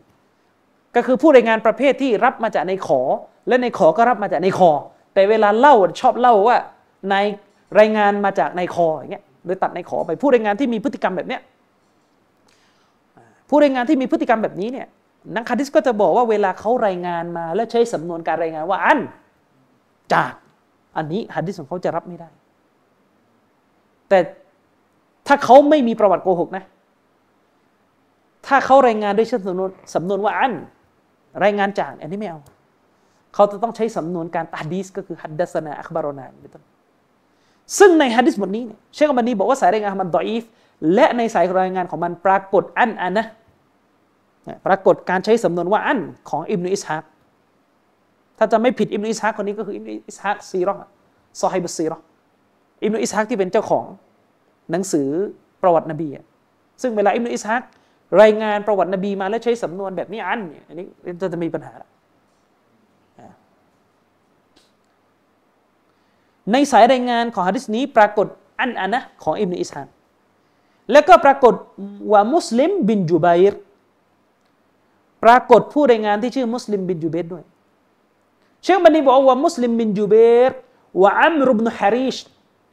[0.97, 3.01] ก็คือผู้รายงานประเภทที่รับมาจากในขอ
[3.49, 4.71] และในขอก็รับมาจากในคอ
[5.15, 6.57] แต่เวลาเล่าชอบเล่าว่า
[7.11, 7.15] ใน
[7.79, 11.41] รายงานมาจากในคออย่างเงี้ยโดยตัดในขอไปผู้รายงานที่มีพฤติกรรมแบบเนี้ย
[13.49, 14.87] ผู้รายงานที่มีพฤติกรรมแบบนี้เนี่ย
[15.35, 19.01] นักคดิษก็จะบอกว่าเวลาเขารายงานมา แล้วใช้สำนวนการรายงานว่าอัน
[20.13, 20.33] จาก
[20.97, 22.29] อันนี้ฮัดดิษของเขาจะรับไม่ได้
[24.09, 24.19] แต่
[25.33, 26.65] ถ้าเขาไม่มีประวัติโกหกนะ
[28.47, 30.55] ถ้าเขารายงานด้วยสำนวนสำนวนว่าอัน
[31.45, 32.41] รายงานจากอันนี้ไม่เอา
[33.35, 36.63] เขาจะต้องใช้สำนวนการตาดีสก็คือฮัดดัสนาอัคบารอนาเป็นต้น
[37.79, 40.43] ซึ่งในฮัดดิสบทนี้เชคบันนีบอกว่าสายรายงานมันดออีฟ
[40.95, 43.27] และในสายรายงานของมันปรากฏอันอันนะ
[44.67, 46.01] ปรากฏการใช้สำนวนว่าอัน
[46.31, 47.05] ของอิบนุอิสฮาก
[48.39, 50.75] ถ้าจะไม่ผิดอิบนุอิสฮากคนนี้ก็คืออิบนุอิสฮากซีรอ
[51.41, 51.99] ซอฮิบุซีรอ
[52.85, 53.85] อิบนุอิสฮากที่เป็นเจ้าของ
[54.71, 55.09] หนังสือ
[55.63, 56.09] ประวัตินบี
[56.83, 57.63] ซึ่งเวลาอิบนุอิสฮาก
[58.23, 60.87] รายงานประวัตินบีมาแล้วใช้สำนวนแบบนี้อันเนี่ยอันนี้
[61.21, 61.75] จะจะมีปัญหา
[66.53, 68.27] ในสายรายงานของฮะดิษนี้ปรากฏ
[68.61, 69.89] อันอันนะของอิบนุอิสฮาก
[70.93, 71.55] แล้วก็ปรากฏ
[72.13, 73.61] ومسلم بن جبير
[75.25, 77.45] ปรากฏผู้รายงานที่ชื่อมุสลิมบินจูเบรด้วย
[78.63, 80.15] เชคบันนีบอกว่ามุสลิมบินจูเบ
[80.51, 80.53] ร
[81.03, 82.17] ว่าอัมรุบนุฮาริช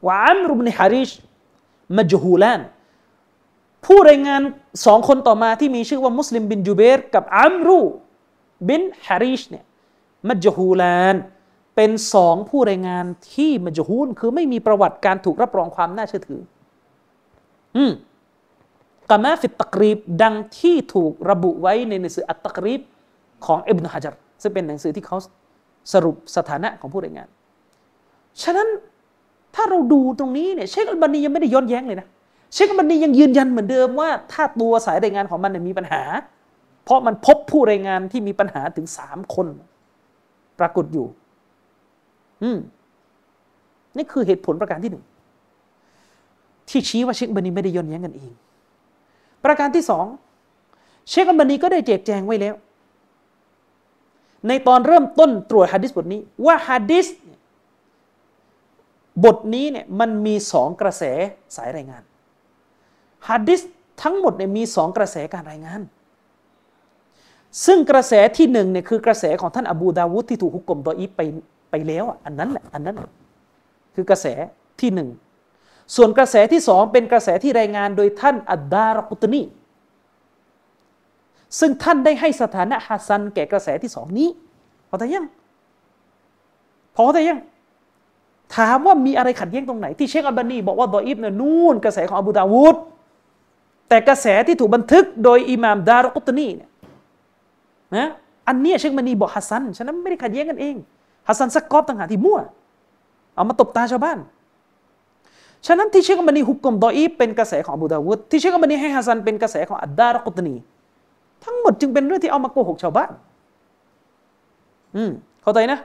[0.06, 1.10] ว่าอัมรุบนุฮาริช
[1.96, 2.60] มัจฮูลาน
[3.84, 4.42] ผู้รายงาน
[4.86, 7.80] สองคนต่อมาที่มีชื่อว่ามุสลิมบินจูเบรกับอัมรู
[8.68, 9.64] บินฮาริชเนี่ย
[10.28, 11.14] مجهولان
[11.76, 13.04] เป็นสองผู้รายงาน
[13.34, 16.40] ที่ مجهول คือไม่มีประวัติการถูกรับรองความน่าเชื่อถือ
[17.76, 17.92] อืม
[19.10, 22.80] كما في التقريب ดังที่ถูกระบุไว้ในหนังสืออัตตกรีบ
[23.46, 25.16] ของอิบนุฮะจัรซึ่งเป็นหนังสือที่เขา
[25.92, 27.28] สรุปสถานะของผู้รายงาน
[28.42, 28.68] ฉะนั้น
[29.58, 32.06] ถ้าเราดูตรงนี้เนี่ยเชคอัลบานียังไม่ได้ย้อนแย้งเลยนะ
[32.54, 36.02] เชคอัลบานียังยืนยันเหมือนเดิมว่า ถ้าตัวสายรายงานของมันมีปัญหา
[36.84, 39.46] เพราะมันพบผู้รายงานที่มีปัญหาถึงสามคน
[40.58, 41.06] ปรากฏอยู่
[42.42, 42.58] อืม
[43.96, 45.04] นี่คือเหตุผลประการที่หนึ่ง
[46.68, 48.30] ที่ชี้ว่าเชคบันีไม่ได้ย้อนแย้งกันเอง
[49.44, 50.06] ประการที่สอง
[51.08, 52.54] เชคอัลบานีก็ได้แจกแจงไว้แล้ว
[54.48, 57.06] ในตอนเริ่มต้นตรวจฮะดิษบทนี้ ว่าฮะดิษ
[59.24, 61.04] บทนี้เนี่ยมันมีสองกระแส
[61.56, 62.02] สายรายงาน
[63.28, 63.60] ฮะดิษ
[64.02, 65.80] ทั้งหมดเนี่ยมีสองกระแสการรายงาน
[67.66, 71.20] ซึ่งกระแสที่หนึ่งเนี่ยคือกระแสของท่านอบูดาวุฒที่ถูกหุกกลมตออีไป
[71.70, 72.96] ไปแล้วอันนั้นแหละอันนั้น
[73.94, 74.26] คือกระแส
[74.80, 75.08] ที่หนึ่ง
[75.96, 79.42] ส่วนกระแสที่สองเป็นกระแสที่รายงานโดยท่านอัดดารกุตนี
[81.58, 84.28] ซึ่งท่านได้ให้สถานะฮัสซันแก่กระแสที่สองนี้
[84.88, 85.26] พอแต่ยัง
[86.96, 87.38] พอแต่ยัง
[88.56, 92.76] ถามว่ามีอะไรขัดแย้งตรงไหน ที่เชคอัลบานีบอกว่าดออิบเนี่ยนู่นกระแสของอบูดาวูด
[93.88, 96.70] แต่กระแสที่ถูกบันทึกโดยอิหม่ามดารกุตนีเนี่ย
[97.96, 98.08] นะ
[98.48, 100.74] อันนี้เชคอัลบานีบอก حسن ฉะนั้นไม่ได้ขัดแย้งกันเอง
[101.28, 102.38] ฮัสซันสกอฟต่างหากที่มั่ว
[103.34, 104.18] เอามาตบตาชาวบ้าน
[105.66, 110.54] ฉะนั้นที่เชคอัลบานี حكم ضعيف เป็นกระแสของอบูดาวุดที่เชคอัลบานีให้ حسن เป็นกระแสของอัดดารกุตนี
[111.44, 113.10] ทั้งหมดจึงเป็นเรื่องที่เอามาโกหกชาวบ้าน
[114.96, 115.10] อืม
[115.42, 115.78] เข้าใจนะ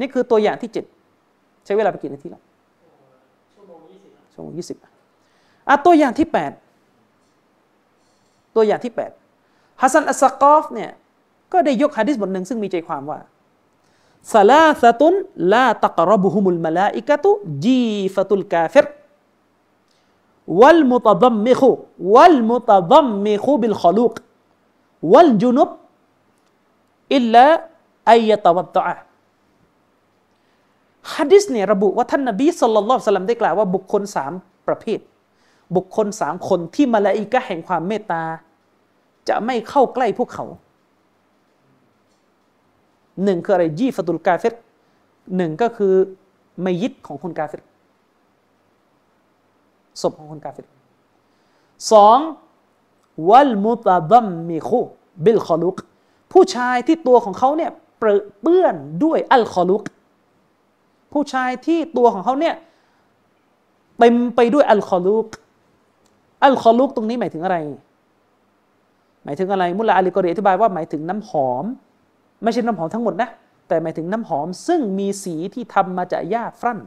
[0.00, 0.84] นี่คือตัวอย่างที่เจ็ด
[1.64, 2.42] ใช้เวลาไปกี่นาทีแล้ว
[3.54, 4.76] ชั่วโมงยี่สิบชั่วโมงยี่สิบ
[5.68, 6.52] อะตัวอย่างที่แปด
[8.56, 9.10] ตัวอย่างที่แปด
[9.80, 10.90] ฮัสซันอัสกอฟเนี่ย
[11.52, 13.18] ก็ได้ยกฮะดิษบทหนึ่งซึ่งมีใจความว่า
[14.32, 15.14] ซาลาสตุน
[15.52, 17.30] ลาตักรบุฮุมุลมาลาอิกะตุ
[17.64, 17.82] จี
[18.14, 18.86] ฟตุลกาฟิร
[20.60, 21.70] วัลมุตดัมมิคุ
[22.14, 24.12] วัลมุตดัมมิคุบิลขลุก
[25.12, 25.68] วัลจุนุบ
[27.14, 27.44] อิลลา
[28.12, 29.09] อัยตวัตตะ
[31.14, 34.32] ฮะดิษเนี่ยระบุว่าท่านนบี صلى الله عليه وسلم ได้กล่าวว่าบุคคลสาม
[34.68, 35.00] ประเภท
[35.76, 38.22] บุคคลสามคนที่มาลาอิกะแห่งความเมตตา
[39.28, 40.46] จะไม่เข้าใกล้พวกเขา
[43.24, 44.54] หนึ่งคืออะไรجيفة الكافر
[45.36, 45.94] หนึ่งก็คือ
[46.62, 47.62] ไมยิดของคนกาเฟต
[50.00, 50.66] ศพของคนกาเฟต
[51.92, 52.18] สอง
[53.30, 54.80] วัลมุตาดัมมิคู
[55.24, 55.76] บิลคอลุก
[56.32, 58.74] ผู้ชายที่ตัวของเขาเนี่ยเปื้อน
[59.04, 59.82] ด้วย الخلوق
[61.12, 62.54] ผู้ชายที่ตัวของเขาเนี่ย
[63.98, 65.28] เต็มไปด้วย الخلوق
[66.44, 67.56] الخلوق ตรงนี้หมายถึงอะไร
[69.24, 71.64] หมายถึงอะไร มุลลาอาลีกอรีอธิบายว่าหมายถึงน้ำหอม
[72.42, 73.28] ไม่ใช่น้ำหอมทั้งหมดนะ
[73.68, 76.80] แต่หมายถึงน้ำหอม ซึ่งมีสีที่ทำมาจากหญ้าฝรั่น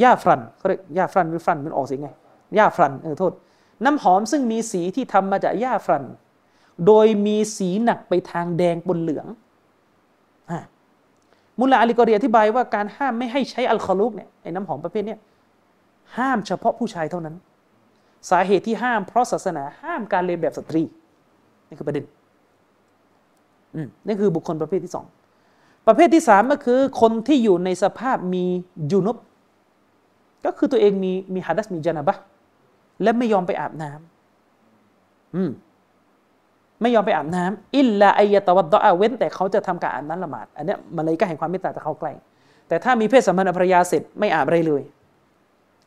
[0.00, 2.08] หญ้าฝรั่นเขาเรียกหญ้าฝรั่นหรือฝรั่นมันออกเสียงไง
[2.54, 3.32] หญ้าฝรั่นเออโทษ
[3.84, 6.04] น้ำหอมซึ่งมีสีที่ทำมาจากหญ้าฝรั่น
[6.86, 9.26] โดยมีสีหนักไปทางแดงบนเหลือง
[11.60, 15.16] มุลลาอาลีกอรีอธิบายว่าการห้ามไม่ให้ใช้ الخلوق เนี่ยไอ้น้ำหอมประเภทเนี้ย
[16.16, 17.34] ห้ามเฉพาะผู้ชายเท่านั้น
[18.30, 20.82] สาเหตุที่ห้ามเพราะศาสนาห้ามการเลียนแบบสตรี
[21.68, 22.04] นี่คือประเด็น
[24.06, 25.04] นี่คือบุคคลประเภทที่สอง
[25.86, 28.44] ประเภทที่สามก็คือคนที่อยู่ในสภาพมี
[28.90, 29.16] ยูนุบ
[30.44, 32.16] ก็คือตัวเองมีมีฮัดัสมีจานะบะ
[33.02, 35.50] และไม่ยอมไปอาบน้ำอืม
[36.84, 42.12] ไม่ยอมไปอาบน้ำอิลลาอัยตะวัดดอเว้น แต่เขาจะทำการอาบน้ำละหมาด อันนี้มาเลยก็แห่งความเมตตาจะเข้าใกล้
[42.68, 44.82] แต่ถ้ามีเพศสัมพันธ์ภรรยาเสร็จไม่อาบอะไรเลย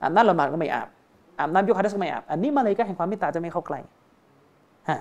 [0.02, 0.88] อาบน้ำละหมาดก็ไม่อาบ
[1.40, 3.80] อาบน้ำยกฮัดัสก็ไม่อาบอันนี้มาเลยก็แห่งความเมตตาจะไม่เข้าใกล้
[4.90, 4.99] ฮะ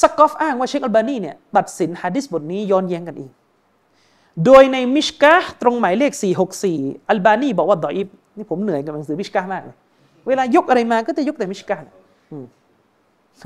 [0.00, 3.30] สกอฟอ้างว่าเชคอัลบานีเนี่ยตัดสินฮะดิษบทนี้ย้อนแย้งกันเอง
[4.44, 6.12] โดยในมิชกะตรงหมายเลข
[6.60, 9.76] 464 อัลบานีบอกว่าดออิบนี่ผมเหนื่อยกับหนังสือมิชกะมากเลย
[10.26, 11.78] เวลายกอะไรมาก็จะยกแต่มิชกา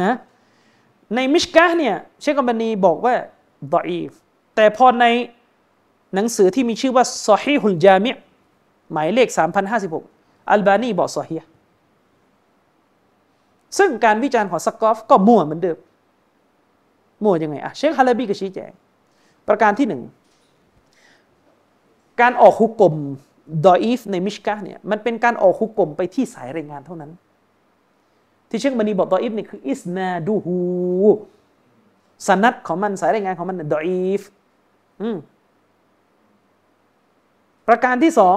[0.02, 0.14] ฮะ
[1.14, 3.14] ในมิชกาเนี่ยเชคกัมบานีบอกว่า
[3.74, 4.10] ดออีฟ
[4.56, 5.04] แต่พอใน
[6.14, 8.10] หนังสือที่มีชื่อว่าซอฮีฮุลจามิ
[8.92, 9.28] หมายเลข
[9.88, 11.36] 3056 อัลบานีบอกซอฮี
[13.78, 15.78] ซึ่งการวิจารณ์ของสกอฟก็มั่วเหมือนเดิม
[17.24, 18.70] มั่วยังไงอะเชคฮาลาบีก็ชี้แจง
[19.48, 20.02] ประการที่หนึ่ง
[22.20, 22.94] การออกฮุกกลม
[23.66, 27.10] ดออีฟในมิชกาเนี่ยมันเป็นการออกฮุกกลมไปที่สายรายงานเท่านั้น
[28.48, 30.56] ที่เชคบันีบอกดออีฟนี่คืออิสนาดูฮู
[32.26, 34.20] สนัดของมันสายรายงานของมันดออีฟ
[37.68, 38.36] ประการที่สอง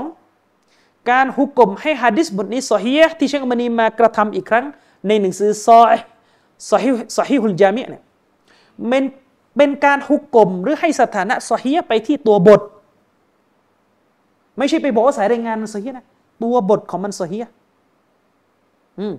[1.11, 4.65] การฮุกกลมให้ฮะดิษบทนี้ซอฮีที่เชคบันีมากระทำอีกครั้ง
[5.07, 5.81] ในหนังสือซอ
[6.69, 8.03] ซอฮีซอฮีฮุลจามิเนี่ย
[8.87, 9.03] เป็น
[9.57, 12.61] เป็นการฮุกกลมหรือให้สถานะซอฮีไปที่ตัวบท
[14.57, 16.05] ไม่ใช่ไปบอกว่าสายรายงานมันซอฮีนะ
[16.43, 17.37] ตัวบทของมันซอฮี
[18.99, 19.13] อืม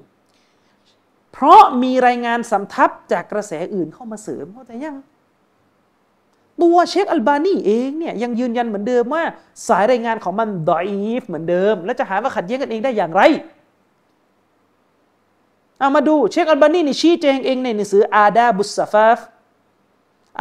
[1.33, 4.97] เพราะมีรายงานสำทับจากกระแสอื่นเข้ามาเสริมเข้าใจยัง
[6.61, 9.23] ตัวเชคอัลบานีเองเนี่ยยังยืนยันเหมือนเดิมว่า
[9.67, 10.87] สายรายงานของมันดอย
[11.19, 13.21] ฟเหมือนเดิม แล้วจะหาว่าขัดแย้งกันเองได้อย่างไร
[15.79, 19.19] เอามาดูเชคอัลบานีนี่ชี้แจงเองในหนังสืออาดาบุสซาฟาฟ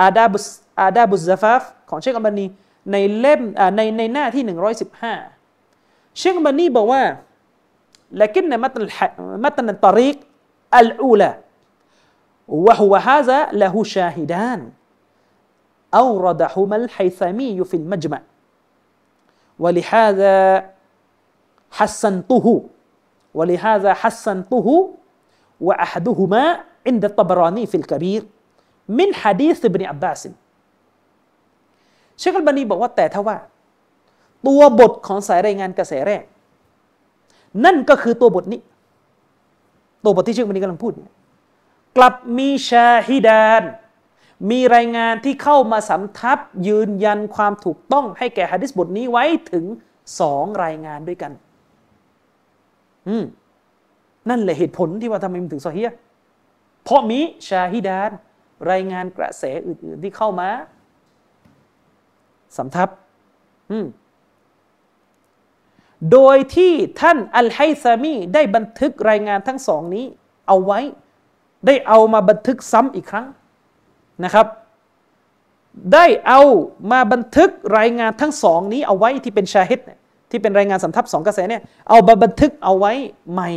[0.01, 0.47] อาดาบุส
[0.81, 2.47] อาดาบุสซาฟาฟของเชคอัลบานี
[2.93, 3.41] ในเล่ม
[3.77, 4.45] ในในหน้าที่
[5.31, 7.03] 115 เชคอัลบานีบอกว่า
[8.23, 8.83] لكن متن
[9.45, 10.17] متن الطريق
[10.75, 11.39] الأولى
[12.49, 14.71] وهو هذا له شاهدان
[15.95, 18.21] أوردهما الحيثمي في المجمع
[19.59, 20.71] ولهذا
[21.71, 22.47] حسنته
[23.35, 24.95] ولهذا حسنته
[25.61, 28.27] وأحدهما عند الطبراني في الكبير
[28.89, 30.29] من حديث ابن عباس
[32.19, 33.37] เชคอัลบานีบอกว่าแต่ถ้าว่า
[34.47, 36.25] ตัวบทของสายรายงานกระแสแรก
[37.65, 38.61] นั่นก็คือตัวบทนี้
[40.04, 41.14] ตัวบทที่เชคอัลบานีกำลังพูดเนี่ย
[41.98, 43.64] กลับมีชาฮิดาน
[44.52, 49.66] มีรายงานที่เข้ามาสำทับยืนยันความถูกต้องให้แก่ฮะดิษบทนี้ไว้ถึง
[50.20, 51.32] สองรายงานด้วยกัน
[53.08, 53.24] อืม
[54.30, 55.82] นั่นแหละเหตุผลที่ว่าทำไมมันถึงซอฮี
[56.84, 58.10] เพราะมีชาฮิดาน
[58.72, 60.50] รายงานกระแสอื่น ๆ ที่เข้ามา
[62.58, 62.90] สำทับ
[66.12, 70.06] โดยที่ท่านอัลไฮซามีได้บันทึกรายงานทั้งสองนี้
[70.48, 70.80] เอาไว้
[71.66, 73.28] ได้เอามาบันทึกซ้ำอีกครั้ง
[74.24, 74.48] นะครับ
[75.94, 76.42] ได้เอา
[76.92, 79.80] มาบันทึกรายงานทั้งสองนี้เอาไว้ที่เป็น شاهد
[80.32, 82.94] ที่เป็นรายงานสำทับสองกระแสเนี่ยเอามาบันทึกเอาไว้
[83.32, 83.50] ใหม่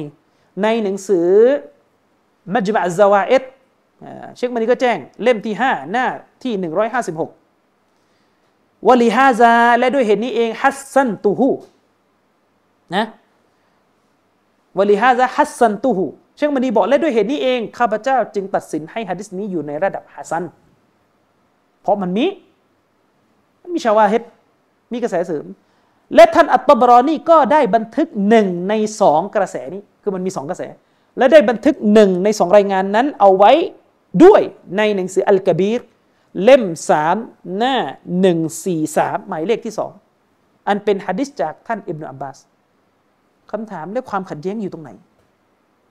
[0.62, 1.28] ในหนังสือ
[2.52, 3.42] มัจมะอุซซาวาอิด
[4.36, 6.06] เชคอัลบานีก็แจ้งเล่มที่ 5 หน้า
[6.42, 6.52] ที่
[7.70, 11.50] 156 ولهذا และด้วยเหตุนี้เองحسنته
[12.94, 13.04] นะ
[14.78, 16.04] วลีฮาซาฮัสซันตูฮู
[16.36, 20.44] เชคมานีบอกและด้วยเหตุนี้เองข้าพเจ้าจึงตัดสินให้ฮะดิษนี้อยู่ในระดับ حسن
[21.82, 22.26] เพราะมันมี
[23.62, 24.22] มันมี شواهد
[24.92, 25.44] มีกระแสเสริม
[26.14, 30.62] และท่านอัตตบรอนี่ก็ได้บันทึกหนึ่งในสองกระแสนี้คือมันมีสองกระแส
[31.18, 33.52] และได้บันทึกหนึ่งในสองรายงานนั้นเอาไว้
[34.24, 34.42] ด้วย
[34.76, 35.80] ในหนังสืออัลกบีร
[36.42, 37.16] เล่มสาม
[37.56, 37.76] หน้า
[38.20, 39.92] หนึ่งสี่สามหมายเลขที่สอง
[40.68, 42.36] อันเป็นฮะดิษจากท่านอิบนุอับบาส
[43.52, 44.90] คำถามและความขัดแย้งอยู่ตรงไหน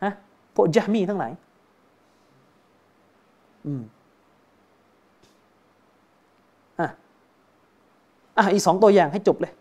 [0.03, 0.13] ฮะ
[0.55, 1.31] พวกยะมีทั้งหลาย
[3.65, 3.81] อืม
[6.79, 6.87] อะ
[8.37, 9.53] อะอีกสองตัวอย่างให้จบเลย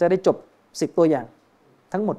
[0.00, 0.36] จะได้จบ
[0.80, 1.26] สิบตัวอย่าง
[1.92, 2.16] ทั้งหมด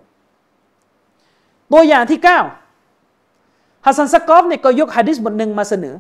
[1.74, 5.96] ตัวอย่างที่9ฮัสซันสกอฟเนี่ยก็ยกฮะดิษบทหนึ่งมาเสนอ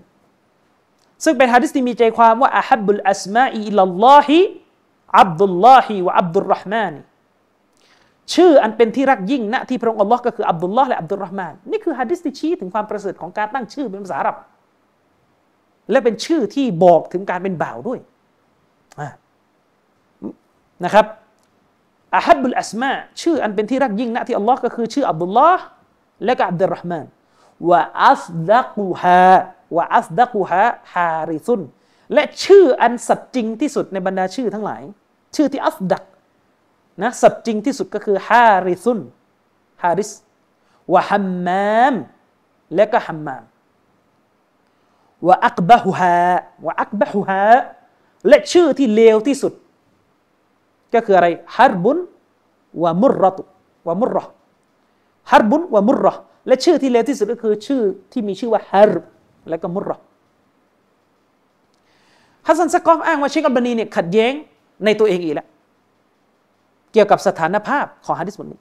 [1.23, 4.39] ซึ่งเป็นฮะดิษที่มีใจความว่าอาฮับุลอัสมาอิลลอฮิ
[5.19, 6.93] อับดุลลอฮิวะอับดุลรหมาน
[8.33, 14.37] ชื่ออันเป็นที่รักยิ่งณที่พระองค์อัลลอฮ์ก็คืออับดุลลอฮ์และอับดุลรหมานนี่คือฮะดิษที่ชี้ถึงความประเสริฐของการตั้งชื่อเป็นภาษาอาหรับ
[15.91, 17.99] และเป็นชื่อที่บอกถึงการเป็นบ่าวด้วย
[20.85, 21.05] นะครับ
[22.15, 22.91] อาฮับุลอัสมา
[23.21, 25.63] ชื่ออันเป็นที่รักยิ่งนะที่อัลลอฮ์ก็คือชื่ออับดุลลอฮ์
[26.25, 27.05] และก็อับดุลรหมาน
[27.69, 29.25] วะอัสดักูฮา
[29.75, 31.61] วะอัสดักูฮาฮาริซุน
[32.13, 34.81] และชื่ออันสัตจริงที่สุดในบรรดาชื่อทั้งหลาย
[35.35, 36.03] ชื่อที่อัสดัก
[37.01, 38.99] นะสัตจริงที่สุดก็คือฮาริซุน
[39.83, 40.11] ฮาริส
[40.93, 41.93] วะฮัมมาม
[42.75, 43.43] และก็ฮัมมาม
[45.27, 46.19] วะอักบะฮุฮา
[46.65, 47.45] วะอักบะฮุฮา
[48.27, 49.53] และชื่อที่เลวที่สุด
[50.93, 51.97] ก็คืออะไรฮารบุน
[52.83, 53.43] วะมุรรตุ
[53.87, 54.17] วะมุรร
[55.31, 56.07] ฮารบุนวะมุรร
[56.47, 59.03] และชื่อที่เลวที่สุดก็คือชื่อที่มีชื่อว่าฮารบ
[59.49, 59.91] และก็มุรร
[62.47, 64.33] ฮัสซันสกอฟอ้างว่าเชคอัลบานีเนี่ยขัดแย้ง
[64.85, 65.47] ในตัวเองอีกแล้ว
[66.93, 68.59] เกี่ยวกับสถานภาพของฮะดิษบทนี้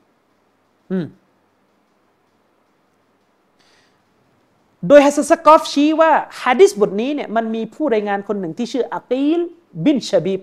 [4.88, 6.10] โดยฮัสซักกอฟชี้ว่า
[6.42, 9.40] ฮะดิษบทนี้เนี่ยมันมีผู้รายงานคนหนึ่งที่ชื่ออากีล
[9.84, 10.40] บินชบีบ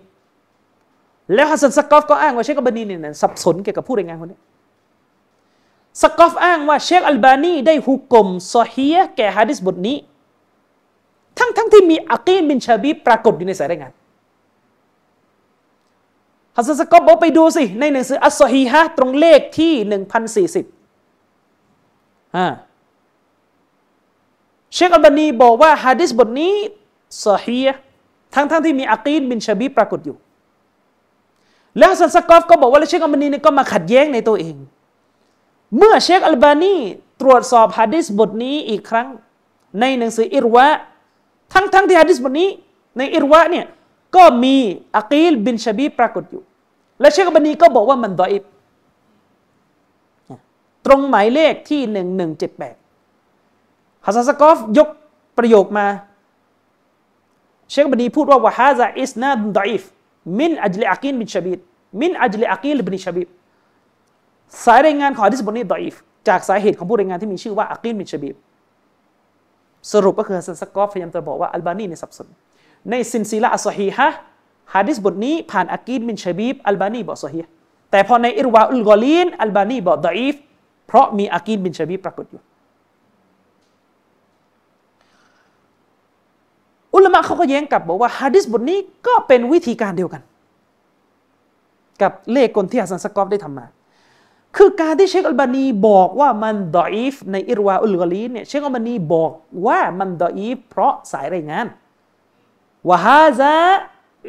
[1.34, 4.39] แล้วฮัสซันสกอฟก็อ้างว่าเชคอัลบานีเนี่ยสับสนเกี่ยวกับผู้รายงานคนนี้
[6.01, 8.88] สกอฟอ้างว่าเชคอัลบานีได้ حكم صحيح
[9.18, 9.97] แก่ฮะดิษบทนี้
[11.38, 13.91] ทั้งทั้งที่มีอากีลบินชบีบปรากฏอยู่ในสายรายงาน
[16.57, 20.65] ฮัสซันสกอฟบอกไปดูสิ ในหนังสืออัสซอฮีฮะตรงเลขที่หนึ่งพันสี่สิบ
[22.35, 22.47] อ่า
[24.73, 26.53] เชคอัลบานีบอกว่าฮะดิษบทนี้
[27.25, 27.61] صحيح
[28.35, 30.17] ทั้งทั้งที่มีอากีลบินชบีบปรากฏอยู่
[31.79, 34.55] แล้วฮัสซันสกอฟก็บอกว่าเชคอัลบานีนี่ก็มาขัดแย้งในตัวเอง
[35.77, 36.75] เมื่อเชคอัลบานี
[37.21, 39.07] ตรวจสอบฮะดิษบทนี้อีกครั้ง
[39.79, 40.67] ในหนังสืออิรวะ
[41.53, 42.49] ทั้งทั้งที่ฮะดิษบทนี้
[42.97, 43.65] ในอิรวะเนี่ย
[44.15, 44.55] ก็มี
[44.95, 46.41] อากีลบินชบีบปรากฏอยู่
[46.99, 48.43] และเชคอัลบานีก็บอกว่ามัน ضعيف
[50.85, 52.75] ตรงหมายเลขที่หนึ่งหนึ่งเจ็ดแปด
[54.05, 54.89] ฮัสซันสกอฟยก
[55.38, 55.88] ประโยคมา
[57.71, 59.84] เชคบันีพูดว่าวะฮาซาอิสนาดดอิฟ
[60.39, 61.53] มินอัจลิอากีนบินชบี
[62.01, 63.23] มินอัจลิอากีลบินชบี
[64.65, 65.95] สายรายงานของฮะดิษบทนี้ ضعيف
[66.27, 68.29] จากสาเหตุของผู้รายงานที่มีชื่อว่าอากีลบินชบีบ
[69.91, 72.27] สรุปก็คือฮัสซันสกอฟพยายามจะบอกว่าอัลบานีเนี่ยสับสน
[72.89, 74.07] ในซินซีละอัสฮีฮะ
[74.73, 77.39] ฮะดิษบทนี้ผ่านอากีลบินชบีบอัลบานีบอก صحيح
[77.91, 80.35] แต่พอในอิรวาอุลกอลีนอัลบานีบอก ضعيف
[80.88, 82.41] เพราะมีอากีลบินชบีบปรากฏอยู่
[86.95, 90.22] อุลมะเขาก็แย้งกลับบอกว่าฮะดิษบทนี้ก็เป็นวิธีการเดียวกัน
[92.01, 93.65] กับเล่ห์กลที่ฮัสซันสกอฟได้ทำมา
[94.57, 99.31] คือการที่เชคอัลบานีบอกว่ามัน ضعيف ในอิรวาอุลกอลีนเนี่ยเชคอัลบานีบอก
[99.68, 101.68] ว่ามัน ضعيف เพราะสายรายงาน
[102.89, 103.55] وهذا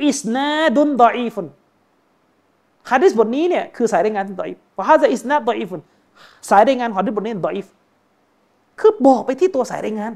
[0.04, 1.46] إسناد ضعيف
[2.90, 5.80] ฮะดิษบทนี้เนี่ยคือสายรายงานที่ดออีฟ وهذا إسناد ضعيف
[6.48, 7.66] สายรายงานของฮะดิษบทนี้ดออีฟ
[8.80, 10.12] คือบอกไปที่ตัวสายรายงาน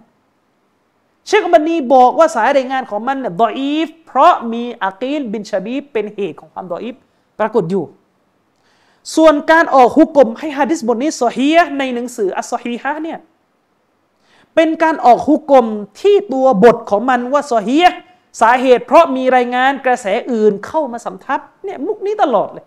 [1.26, 6.94] เชคอัลบานีบอกว่าสายรายงานของมันเนี่ยดออีฟเพราะมีอากีลบินชาบีบเป็นเหตุของความดออีฟ
[7.38, 7.84] ปรากฏอยู่
[9.16, 13.18] ส่วนการออกฮุก่มให้ฮะดิษบทนี้ซอฮีฮ์ในหนังสืออัสซอฮีฮะเนี่ย
[14.54, 15.66] เป็นการออกฮุก่ม
[16.00, 17.84] ที่ตัวบทของมันว่าซอฮีย
[18.40, 22.66] สาเหตุเพราะมีรายงานกระแสอื่นเข้ามาสำทับเนี่ยมุกนี้ตลอดเลย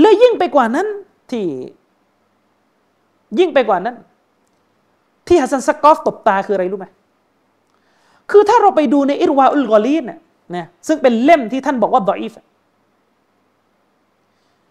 [0.00, 0.86] และยิ่งไปกว่านั้น
[1.30, 1.46] ที่
[3.38, 3.96] ยิ่งไปกว่านั้น
[5.26, 6.86] ที่ฮัสซันสกอฟตบตาคืออะไรรู้ไหม
[8.30, 10.18] คือถ้าเราไปดูในอิรวาอุลกอลีนเนี่ย
[10.56, 12.32] นะซึ่งเป็นเล่มที่ท่านบอกว่าดออีฟ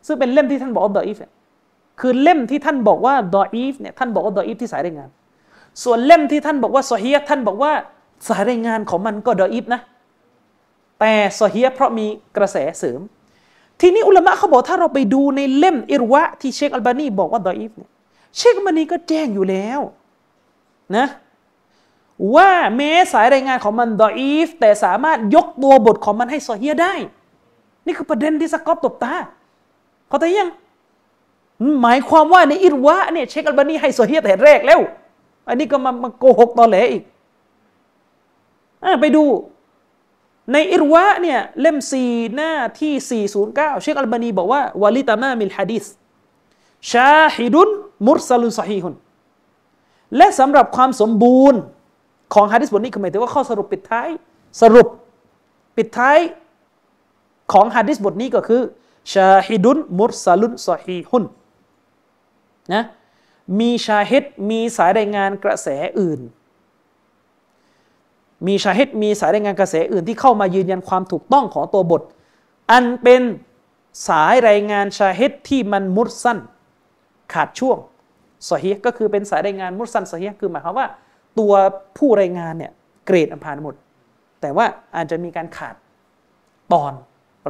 [0.06, 1.18] ซึ่งเป็นเล่มที่ท่านบอกว่าดออีฟ
[2.00, 5.10] คือเล่มที่ท่านบอกว่าดออีฟเนี่ยท่านบอกว่าดออีฟที่สายรายงาน
[5.84, 7.72] ส่วนเล่มที่ท่านบอกว่าซอฮีฮ์ท่านบอกว่า
[8.28, 9.82] สายรายงานของมันก็ดออีฟนะ
[11.00, 12.06] แต่ซอฮีฮ์เพราะมี
[12.38, 13.02] กระแสเสริม
[13.82, 17.90] ทีนี้อุลามะเขาบอกถ้าเราไปดูในเล่มอิรวะที่เชคอัลบานีบอกว่าดออีฟเนี่ย
[18.38, 19.80] เชคอัลบานีก็แจ้งอยู่แล้ว
[20.98, 21.08] นะ
[22.36, 26.94] ว่าแม้สายรายงานของมันดออีฟแต่สามารถยกตัวบทของมันให้โซอฮีได้
[27.86, 29.14] นี่คือประเด็นที่สกอบตบตา
[30.12, 30.50] เขาแต่ยัง
[31.82, 34.80] หมายความว่าในอิรวะเนี่ยเชคอัลบานีให้ซอฮีแต่แรกแล้ว
[35.48, 37.04] อันนี้ก็มามาโกหกตอแหลอีก
[38.84, 39.24] อไปดู
[40.54, 45.84] ในอิรวะเนี่ยเล่มสี่หน้าที่ 409 เชคอัลบานีบอกว่าวาลิตามามิลฮะดิษ
[46.92, 47.70] ชาฮิดุน
[48.08, 48.94] มุรซาลุนซอฮีฮุน
[50.18, 51.60] และสำหรับความสมบูรณ์
[52.34, 54.10] ของฮะดิษบทนี้คือหมายถึงว่าข้อสรุปปิดท้าย
[54.62, 54.88] สรุป
[55.78, 56.18] ปิดท้าย
[57.54, 58.62] ของฮะดิษบทนี้ก็คือ
[59.14, 61.24] ชาฮิดุนมุรซาลุนซอฮีฮุน
[62.74, 62.84] นะ
[63.60, 65.68] มีชาฮิดมีสายรายงานกระแส
[66.00, 66.22] อื่น
[68.48, 72.02] มีชาฮิดมีสายรายงานกระแสอื่นที่เข้ามายืนยันความถูกต้องของตัวบท
[72.72, 73.22] อันเป็น
[74.08, 76.40] สายรายงานชาฮิดที่มันมุดสั้น
[77.34, 77.78] ขาดช่วง
[78.50, 80.88] สฮีก็คือเป็นสายรายงานมุดสั้นสฮีคือหมายความว่า
[81.40, 81.54] ตัว
[81.98, 82.72] ผู้รายงานเนี่ย
[83.06, 83.76] เกรดอันผ่านหมด
[84.42, 84.66] แต่ว่า
[84.96, 85.76] อาจจะมีการขาด
[86.74, 86.94] ตอน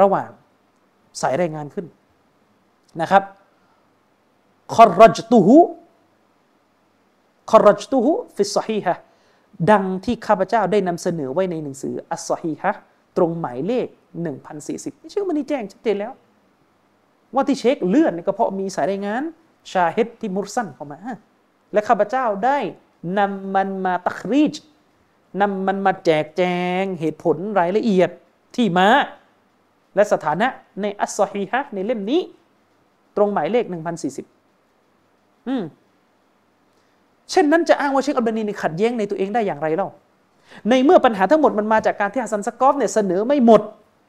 [0.02, 0.30] ระหว่าง
[1.22, 1.86] สายรายงานขึ้น
[3.02, 3.24] นะครับ
[4.76, 5.58] คอรจตุฮุ
[7.52, 8.96] คอรจตุฮุฟิสซฮีฮะ
[9.72, 12.72] ดังที่ข้าพเจ้าได้นำเสนอไว้ในหนังสืออัสซอฮีฮะ
[13.18, 13.88] ตรงหมายเลข
[14.46, 16.14] 1040นี่เชคมันนี่แจ้งชัดเจนแล้ว
[17.34, 19.24] ว่าที่เช็คเลื่อนก็เพราะมีสายรายงาน
[19.72, 21.00] ชาเฮดที่มุรสันเข้ามา
[21.74, 22.58] และข้าพเจ้าได้
[23.20, 24.54] นำมันมาตักรีจ
[25.42, 26.42] นำมันมาแจกแจ
[26.82, 28.10] งเหตุผลรายละเอียด
[28.56, 28.88] ที่มา
[29.96, 30.48] และสถานะ
[30.82, 32.22] ในอัสซอฮีฮะในเล่มนี้
[33.18, 33.66] ตรงหมายเลข
[34.76, 35.64] 1040 อืม
[37.32, 39.90] เช่นนั้นจะอ้างว่าเชคอัลบานีนี่ขัดแย้งในตัวเองได้อย่างไรเล่า
[40.70, 43.62] ในเมื่อปัญหาทั้งหมดมันมาจากการที่ฮัสซันสกอฟเนี่ยเสนอไม่หมด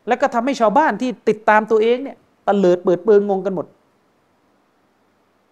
[0.09, 2.17] แล้วก็ทำให้ชาวบ้านที่ติดตามตัวเองเนี่ย
[2.49, 3.67] เตลิดเปิดเปิงงงกันหมด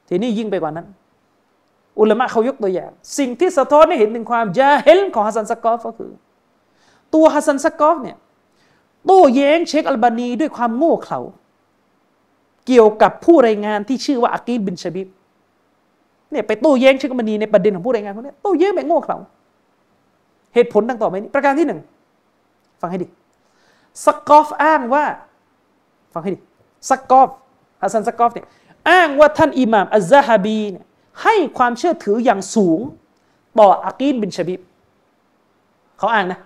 [0.09, 0.87] ทีนี้ยิ่งไปกว่านั้น
[2.01, 6.11] อุลามะเขายกตัวอย่าง สิ่งที่สะท้อนให้เห็นถึงความยาเฮลของฮัสซันสกอฟก็คือ
[7.15, 8.17] ตัวฮัสซันสกอฟเนี่ย
[9.07, 11.21] โต้แย้งเชคอัลบานีด้วยความโง่เขลา
[12.67, 15.09] เกี่ยวกับผู้รายงานที่ชื่อว่าอากีลบินชบิบ
[16.31, 19.19] เนี่ยไปโต้แย้งเชคอัลบานีในประเด็นของผู้รายงานคนนี้โต้แย้งแบบโง่เขลา
[20.55, 21.81] เหตุผลดังต่อไปนี้ประการที่หนึ่ง
[22.81, 23.09] ฟังให้ดี
[24.05, 25.05] สกอฟอ้างว่า
[26.13, 26.39] ฟังให้ดี
[26.91, 27.29] สกอฟ
[27.83, 28.47] ฮัสซันสกอฟเนี่ย
[28.91, 30.85] อ้างว่าท่านอิหม่ามอัลซาฮบีเนี่ย
[31.23, 32.81] ให้ความเชื่อถืออย่างสูง
[33.59, 34.61] ต่ออากีนบินชบิบ
[35.99, 36.41] เขาอ้างนะ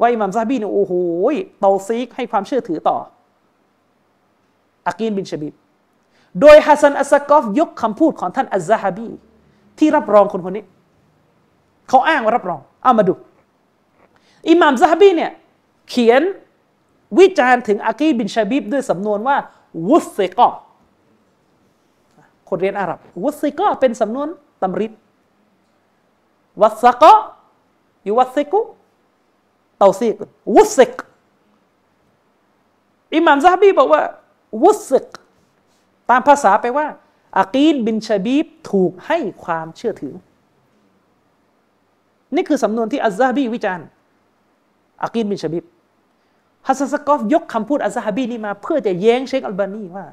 [0.00, 0.92] ว่าอิหม่ามซาบีเนี่ยโอ้โห
[1.60, 2.96] เตาซีกให้ความเชื่อถือต่อ
[4.86, 5.54] อากีลบินชบิบ
[6.40, 9.08] โดยฮัสซันอัสกอฟยกคำพูดของท่านอัลซาฮบี
[9.78, 10.64] ที่รับรองคนคนนี้
[11.88, 13.14] เขาอ้างว่ารับรอง เอามาดู
[14.48, 15.30] อิหม่ามซาฮบีเนี่ย
[15.90, 16.22] เขียน
[17.18, 19.36] วิจารณ์ถึงอากีบินชาบิบด้วยสำนวนว่า
[19.88, 20.48] وثق
[22.48, 24.28] คนเรียนอาหรับ وثق เป็นสำนวน
[24.62, 24.92] ตำริด
[26.62, 30.14] وثق يوثق توثيق
[30.56, 30.94] وثق
[33.14, 34.02] อิหม่ามซาฮบีบอกว่า
[34.62, 35.06] วุสเซก
[36.10, 36.86] ตามภาษาไปว่า
[37.38, 40.14] อากีนบินชาบีบถูกให้ความเชื่อถือ
[42.34, 43.86] นี่คือสำนวนที่อัลซาฮบีวิจารณ์
[45.04, 45.64] อากีลบินชาบีบ
[46.66, 50.06] ฮัสซันสกอฟยกคำพูดอัลซาฮบีนี่มาเพื่อจะแย้งเชคอัลบานีว่า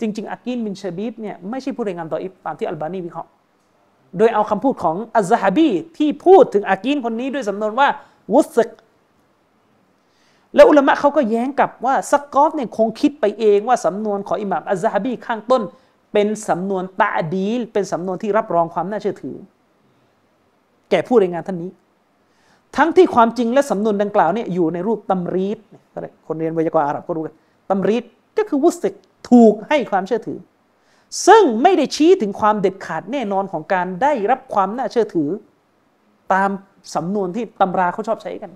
[0.00, 3.30] จริง ๆอากีลบินชาบีบเนี่ยไม่ใช่ผู้รายงานดออีฟตามที่อัลบานีวิเคราะห์
[4.18, 5.68] โดยเอาคำพูดของอัลซาฮบี
[5.98, 7.88] ที่พูดถึงอากีนคนนี้ด้วยสำนวนว่า
[8.34, 8.70] วุสก
[10.54, 15.62] แล้วอุลามะเขาก็แย้งกับว่าสกอฟเนี่ยคงคิดไปเองว่าสำนวนของอิหม่ามอัซาฮบีข้างต้น
[16.12, 19.36] เป็นสำนวนตะดีล เป็นสำนวนที่รับรองความน่าเชื่อถือ
[20.90, 21.70] แก่ผู้รายงานท่านนี้
[22.76, 25.58] ทั้งที่ความจริงและสำนวนดังกล่าวเนี่ยอยู่ในรูปตำรีด
[26.26, 27.34] คนเรียนวิทยากรอาหรับก็รู้กัน
[27.70, 28.04] ตำรีด
[28.38, 28.94] ก็คือวุสติก
[29.30, 30.38] ถูกให้ความเชื่อถือ
[31.26, 35.30] ซึ่งไม่ได้ชี้ถึงความเด็ดขาดแน่นอนของการได้รับความน่าเชื่อถือ
[36.32, 36.50] ตาม
[36.94, 38.50] สำนวนที่ตำราเขาชอบใช้กัน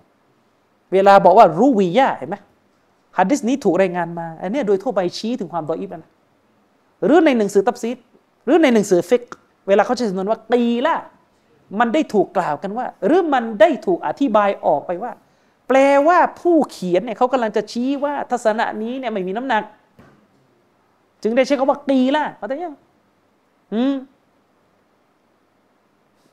[0.93, 2.37] เวลาบอกว่ารู้วียะเห็นไหม
[3.19, 6.11] ฮัดดิสนี้ถูกรายงานมา อันนี้โดยทั่วไปชี้ถึงความดออิบนะ
[7.05, 7.97] หรือในหนังสือตับซีด
[8.45, 9.23] หรือในหนังสือฟิก
[9.69, 10.97] เวลาเขาใช้สำนวนว่าตีละ
[11.81, 15.13] มันได้ถูกกล่าวกันว่า หรือมันได้ถูกอธิบายออกไปว่า
[15.69, 15.79] แปล
[16.09, 19.63] ว่าผู้เขียนเนี่ยเขากำลังจะชี้ว่าทัศนะนี้เนี่ยไม่มีน้ำหนัก
[21.23, 22.75] จึงได้ใช้คำว่าตีละเข้าใจยัง
[23.75, 23.95] อืม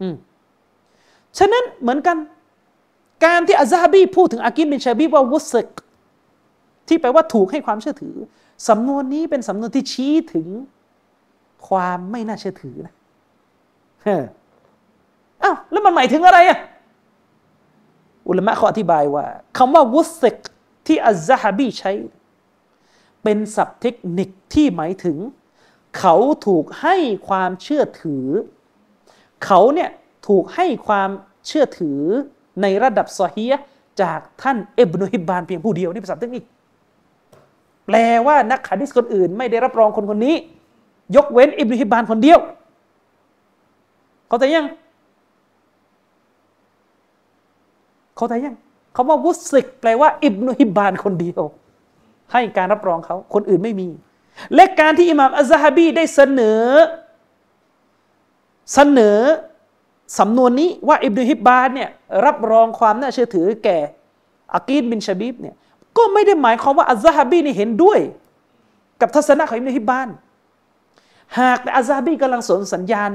[0.02, 0.16] อืม
[1.38, 2.18] ฉะนั้นเหมือนกัน
[3.26, 5.70] การที่อัซฮบีพูดถึงอากินบินชาบีว่าวุสก
[6.88, 8.16] ที่แปลว่าถูกให้ความเชื่อถือ
[8.68, 10.48] สำนวนนี้เป็นสำนวนที่ชี้ถึง
[11.68, 12.94] ความไม่น่าเชื่อถือนะ
[15.44, 16.60] อ้าวแล้วมันหมายถึงอะไรอะ
[18.30, 19.26] อุลามะเขาอธิบายว่า
[19.58, 20.38] คำว่าวุสก
[20.88, 21.92] ที่อัลซาฮบีใช้
[23.24, 25.18] เป็นศัพท์เทคนิคที่หมายถึง
[26.00, 26.96] เขาถูกให้
[27.28, 28.26] ความเชื่อถือ
[29.46, 29.90] เขาเนี่ย
[30.28, 31.10] ถูกให้ความ
[31.48, 32.02] เชื่อถือ
[32.62, 33.46] ในระดับซอฮี
[34.02, 36.44] จากท่านเอบนุฮิบบานเพียงผู้เดียวนี่เป็นศัพท์เทคนิค
[37.86, 37.96] แปล
[38.28, 40.36] ว่านักฮะดิษคนอื่น ไม่ได้รับรองคนคนนี้
[41.16, 42.40] ยกเว้นอิบนุฮิบบานคนเดียว
[44.28, 44.66] เขาแต่ยัง
[48.16, 48.56] เขาใจยัง
[48.94, 51.42] เขาว่าวุสิกแปลว่า อิบนุฮิบานคนเดียว
[52.32, 53.88] ให้การรับรองเขาคนอื่นไม่มี
[54.56, 56.64] และการที่อิหม่ามอัซฮะบีได้เสนอ
[58.74, 59.20] เสนอ
[60.20, 61.90] สำนวนนี้ว่าอิบนุฮิบบานเนี่ย
[62.26, 63.78] รับรองความน่าเชื่อถือแก่
[64.56, 65.56] อากีดบินชาบีบเนี่ย
[65.98, 68.00] ก็ไม่ได้หมายความว่าอัซฮะบีนี่เห็นด้วย
[69.02, 70.08] กับทัศนะของอิบนุฮิบบาน
[71.40, 73.10] หากแต่อัซฮะบีกำลังสนสัญญาณ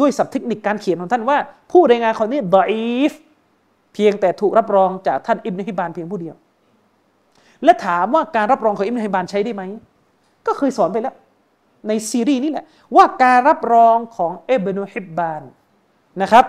[0.00, 1.38] ด้วยสับเทคนิคการเขียนของท่านว่า
[1.72, 3.12] ผู้รายงานคนนี้ดอีฟ
[3.94, 6.36] เพียงแต่ถูกรับรองจากท่านอิบนุฮิบานเพียงผู้เดียว
[7.64, 9.62] และถามว่าการรับรองของอิบนุฮิบานใช้ได้ไหม
[10.46, 11.14] ก็เคยสอนไปแล้ว
[11.88, 12.64] ในซีรีส์นี้แหละ
[12.96, 15.42] ว่าการรับรองของอิบนุฮิบาน
[16.22, 16.44] นะครับ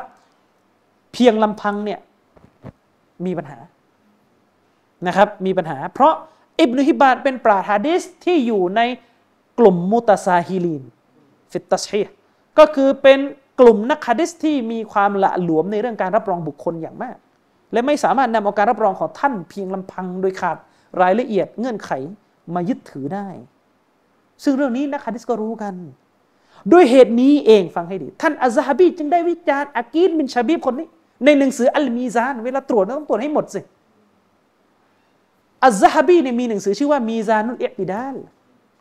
[1.13, 1.99] เพียงลำพังเนี่ย
[3.25, 3.59] มีปัญหา
[5.07, 6.13] นะครับมีปัญหา เพราะ
[6.59, 8.81] อิบนุฮิบานเป็นปราฮาดิสที่อยู่ใน
[9.59, 10.84] กลุ่ม متساهلين
[11.51, 12.01] في التصحيح
[12.57, 13.19] ก็คือเป็น
[13.59, 17.17] กลุ่มนักฮะดิษที่มีความละหลวมในเรื่องการรับรองบุคคลอย่างมาก
[17.73, 20.57] และไม่สามารถนำเอาการรับรองของท่านเพียงลำพังโดยขาด
[21.01, 21.91] รายละเอียดเงื่อนไข
[22.55, 23.27] มายึดถือได้
[24.43, 25.73] ซึ่งเรื่องนี้นักฮะดิษก็รู้กัน
[26.72, 30.88] ด้วยเหตุนี้เองฟังให้ดี ท่านอัซฮะบีจึงได้วิจารณ์อากีลบินชาบีบคนนี้
[31.26, 33.61] ในหนังสืออัลมีซาน เวลาตรวจต้องตรวจให้หมดสิ
[35.65, 38.15] อัซฮะบีเนี่ยมีหนังสือชื่อว่ามีซานุลเอติดาล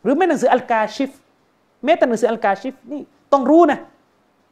[0.03, 1.11] หรือไม่หนังสืออัลกาชิฟ
[1.83, 3.01] แม้แต่หนังสืออัลกาชิฟนี่
[3.33, 3.79] ต้องรู้นะ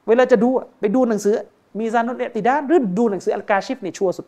[0.07, 0.49] เวลาจะดู
[0.79, 1.33] ไปดูหนังสือ
[1.79, 4.25] มีซานุเอติดาหรือดูหนังสืออัลกาชิฟนี่ชัวร์สุด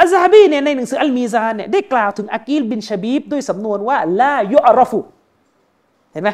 [0.00, 5.00] อัซฮะบีเนี่ยในหนังสืออัลมีซานเนี่ยได้กล่าวถึงอากีลบินชาบีบด้วยสำนวนว่าลายุอรฟุ
[6.12, 6.30] เห็นไหม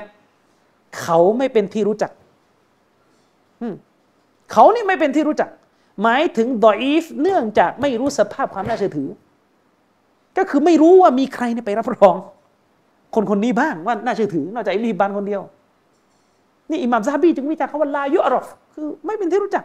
[1.00, 2.10] เขาไม่เป็นที่รู้จัก
[4.52, 5.48] เขานี่ไม่เป็นที่รู้จัก
[6.02, 9.08] หมายถึงดออีฟเนื่องจากไม่รู้สภาพความน่าเชื่อถือ
[10.36, 12.16] ก็คือไม่รู้ว่ามีใครไปรับรอง
[13.14, 15.42] คนคนนี้บ้างว่าน่าเชื่อถือนอกจากอิบลีบันคนเดียว
[16.70, 19.64] นี่อิหม่ามซาบีจึงวิจารณ์เขาว่าลายุอรอฟคือไม่เป็นที่รู้จัก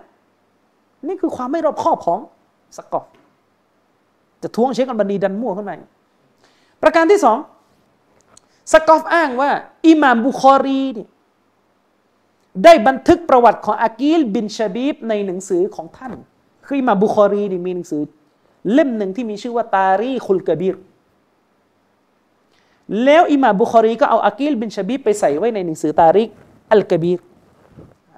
[1.08, 2.20] นี่คือความไม่รอบคอบของ
[2.78, 3.06] สกอฟ
[4.42, 5.76] จะท้วงเช็คกันบันีดันมั่วขึ้นมา
[6.82, 7.38] ประการที่สอง
[8.72, 9.50] สกอฟอ้างว่า
[9.88, 11.08] อิหม่ามบุคอรีเนี่ย
[12.64, 16.14] ได้บันทึกประวัติของอากีลบินชาบีบในหนังสือของท่าน
[16.66, 18.02] คืออิหม่ามบุคอรีนี่มีหนังสือ
[18.74, 20.76] เล่มหนึ่งที่มีชื่อว่าตารีคุลกบีร
[23.04, 26.30] แล้วอิหม่าบุคอรีก็เอาอากีลบินชาบีบไปใส่ไว้ในหนังสือตารีค
[26.72, 27.20] อัลกบีร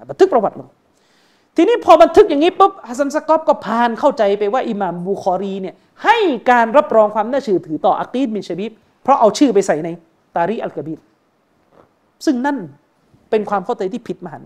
[0.10, 0.70] บันทึกประวัติลง
[1.56, 6.18] ทีนี้พอบันทึกอย่างนี้ปุ๊บฮัสซันสกอฟก็พานเข้าใจไปว่าอิหม่ามบุคอรีเนี่ยให้
[6.52, 8.72] การรับรองความน่าเชื่อถือต่ออากีลบินชาบีบ
[9.04, 9.90] เพราะเอาชื่อไปใส่ใน
[10.36, 11.00] ตารีอัลกบีร
[12.26, 12.58] ซึ่งนั่น
[13.32, 14.44] เป็นความเข้าใจที่ผิดมหัน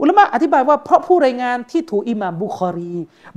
[0.00, 2.94] อุลามะอธิบายว่าเพราะผู้รายงานที่ถูกอิหม่ามบุคอรี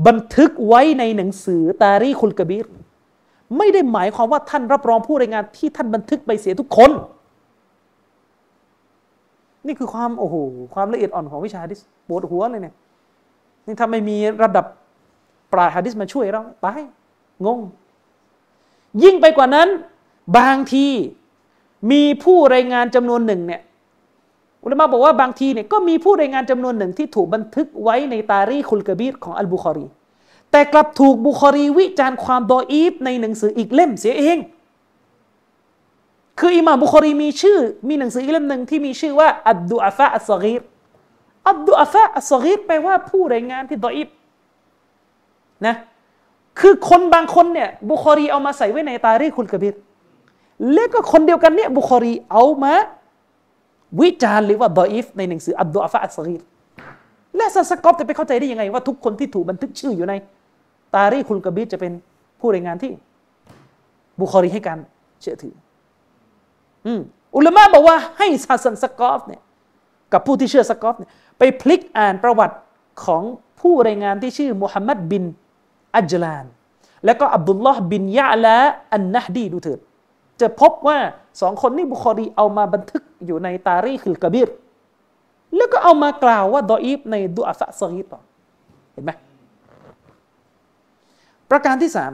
[0.08, 2.68] บันทึกไว้ในหนังสือตารีคุลกบีร
[3.58, 6.92] ไม่ได้หมายความว่าท่านรับรองผู้รายงานที่ท่านบันทึกไปเสียทุกคน
[9.68, 10.36] นี่คือความโอ้โห
[10.74, 12.76] ความละเอียดอ่อนของวิชาฮะดิษปวดหัวเลยเนี่ย
[13.66, 14.66] นี่ถ้าไม่มีระดับ
[15.54, 16.68] ปราฮะดิษมาช่วยเราไป
[17.46, 17.60] งง
[19.04, 19.68] ยิ่งไปกว่านั้น
[20.38, 20.88] บางที
[21.92, 23.62] มีผู้รายงานจำนวนหนึ่งเนี่ย
[24.64, 29.86] อุลามะบอกว่าบางทีเนี่ยก็มีผู้รายงานจำนวนหนึ่งที่ถูกบันทึกไว้ในตารีคุลกบีรของอัลบุคอรี
[30.52, 34.38] แต่กลับถูกบุคอรีวิจารณ์ความดออีฟในหนังสืออีกเล่มเสียเอง
[36.40, 37.58] คืออิหม่ามบุคอรีมีชื่อ
[37.88, 40.62] มีหนังสืออีกเล่มหนึ่งที่มีชื่อว่าอัดดุอาฟะอัสซกีร
[41.48, 44.10] อัดดุอาฟะอัสซกีรแปลว่าผู้รายงานที่ดออิบ
[45.66, 45.76] นะ
[46.60, 49.76] คือคนบางคนเนี่ยบุคอรีเอามาใส่ไว้ในตารีคุลกบิร
[50.74, 52.74] แล้วก็คนเดียวกันเนี่ยบุคอรีเอามา
[54.02, 56.42] วิจารณ์หรือว่าดออีฟในหนังสืออัดดุอาฟะอัสซีร
[57.36, 60.14] และซัสกอบจะไปเข้าใจได้ยังไงว่าทุกคนที่ถูกบันทึกชื่ออยู่ใน
[60.96, 61.94] ตารีคุลกบิรจะเป็น
[62.40, 62.92] ผู้รายงานที่
[64.22, 64.80] บุคอรีให้การ
[65.22, 65.54] เชื่อถือ
[67.36, 69.42] อุลามะบอกว่าให้ฮัสซันสกอฟเนี่ย
[70.14, 72.56] กับผู้ที่เชื่อสกอฟเนี่ยไปพลิกอ่านประวัติ
[73.06, 73.24] ของ
[73.60, 75.24] ผู้รายงานที่ชื่อมุฮัมมัดบิน
[75.96, 76.46] อัจลาน
[77.06, 78.58] แล้วก็อับดุลลอฮ์บินยะละ
[78.94, 79.80] อันนะดีดูเถิด
[80.42, 80.98] จะพบว่า
[81.42, 84.50] สองคนนี้บุคอรีเอามาบันทึก อยู่ในตารีคุลกบิร
[85.56, 88.20] แล้วก็เอามากล่าวว่าดออีฟในดุอาฟะซกีต่อ
[88.94, 89.12] เห็นไหม
[91.50, 92.12] ประการที่สาม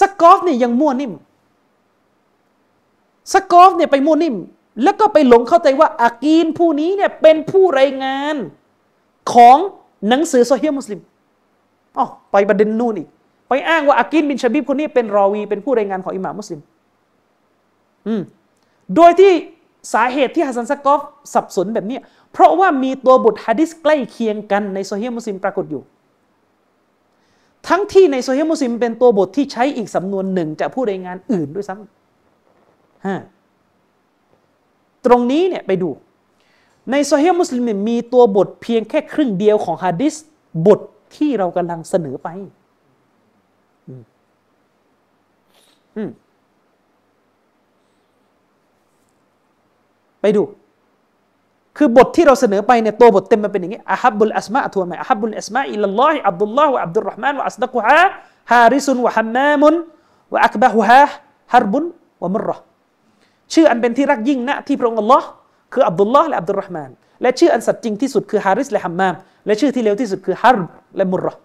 [0.00, 1.12] สกอฟนี่ยังมั่วนิ่ม
[3.32, 4.36] สกอฟเนี่ยไปมั่วนิ่ม
[4.82, 8.34] แล้วก็ไปหลงเข้าใจว่าอากีลผู้นี้เนี่ยเป็นผู้รายงาน
[9.32, 9.58] ของ
[10.08, 11.00] หนังสือซอเฮียะมุสลิม
[11.98, 13.08] อ๋อไปประเด็นนู่นอีก
[13.48, 16.60] ไปอ้างว่าอากีลบินชาบิบคนนี้เป็นรอวี เป็นผู้รายงานของอิหม่ามมุสลิม
[18.06, 18.22] อืม
[18.96, 19.32] โดยที่
[19.92, 21.00] สาเหตุที่ฮัสซันสกอฟ
[21.34, 21.98] สับสนแบบนี้
[22.32, 25.82] เพราะว่ามีตัวบทฮะดิษใกล้เคียงกันในซอเฮียะมุสลิมปรากฏอยู่
[27.68, 31.86] ทั้งที่ในซอเฮียะมุสลิมเป็นตัวบทที่ใช้อีกสำนวนหนึ่งจากผู้รายงานอื่นด้วยซ้ำ
[35.06, 35.90] ตรงนี้เนี่ยไปดู
[36.90, 40.14] ในโซเฮีมุสลิมมีตัวบทเพียงแค่ครึ่งเดียวของฮะดิษ
[40.66, 40.80] บท
[41.16, 42.28] ที่เรากำลังเสนอไป
[50.22, 50.42] ไปดู
[51.76, 58.02] คือบทที่เราเสนอไปเนี่ยตัวบทเต็มมันเป็นอย่างนี้อะฮับบุลอัสมาทวนไหมอะฮับบุลอัสมาอิลลอฮิอับดุลลอฮ์วะอับดุลรห์มานวะอัสดักุฮะ
[58.52, 59.74] ฮาริสุนวะฮัมมามุน
[60.32, 62.62] وأقبحها حرب ومرة
[63.54, 65.26] ชื่ออันเป็นที่รักยิ่งนะที่พระองค์อัลลอฮ์
[65.72, 66.90] คืออับดุลลอฮ์และอับดุลรห์มาน
[67.22, 69.14] และชื่ออันสัตย์จริงที่สุดคือฮาริสและฮัมมาม
[69.46, 71.40] และชื่อที่เลวที่สุดคือฮารบและมุรห์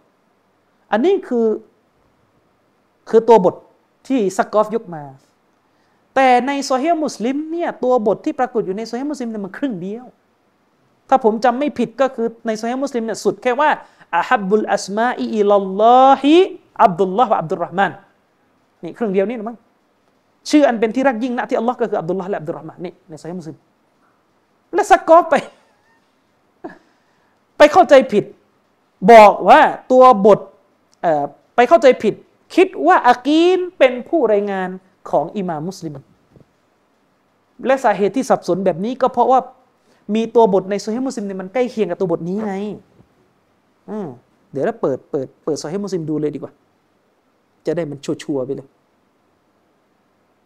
[0.91, 1.45] อันนี้คือ
[3.09, 3.55] คือตัวบท
[4.07, 5.03] ที่ซักกอฟยกมา
[6.19, 10.05] แต่ในซอเฮียะมุสลิมเนี่ยตัวบทที่ปรากฏอยู่ในซอเฮียะมุสลิมเนี่ยมันครึ่งเดียว
[11.09, 13.69] ถ้าผมจำไม่ผิดก็คือในซอเฮียะมุสลิมเนี่ยสุดแค่ว่า
[14.17, 16.35] อะฮับบุลอัสมาอิอิลลอฮิ
[16.83, 17.91] อับดุลลอฮ์อับดุลรห์มาน
[18.83, 19.57] นี่ครึ่งเดียวนี่นะมั้ง
[20.49, 23.57] ชื่ออันเป็นที่รักยิ่งนะที่อัลลอฮ์ก็คืออับดุลลาห์และอับดุลรห์มานนี่ในสายมุสลิม
[24.73, 25.35] และสกอไป
[27.57, 28.25] ไปเข้าใจผิด
[29.11, 29.61] บอกว่า
[29.91, 30.39] ตัวบท
[31.55, 32.13] ไปเข้าใจผิด
[32.55, 34.69] คิดว่าอากีนเป็นผู้รายงาน
[35.11, 35.93] ของอิหม่ามุสลิม
[37.65, 39.39] และสาเหตุที่สับสนแบบนี้ก็เพราะว่า
[40.15, 42.53] มีตัวบทในโซฮีมุสลิมเนี่ยมันใกล้เคียงกับตัวบทนี้ไง
[44.51, 46.53] เดี๋ยวเราเปิดเปิดเปิดโซฮีมุสลิมดูเลยดีกว่า
[47.65, 48.67] จะได้มันชัวร์ไปเลย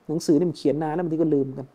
[0.07, 1.67] หนังสือนี่มันเขียนนานแล้วบางทีก็ลืมกัน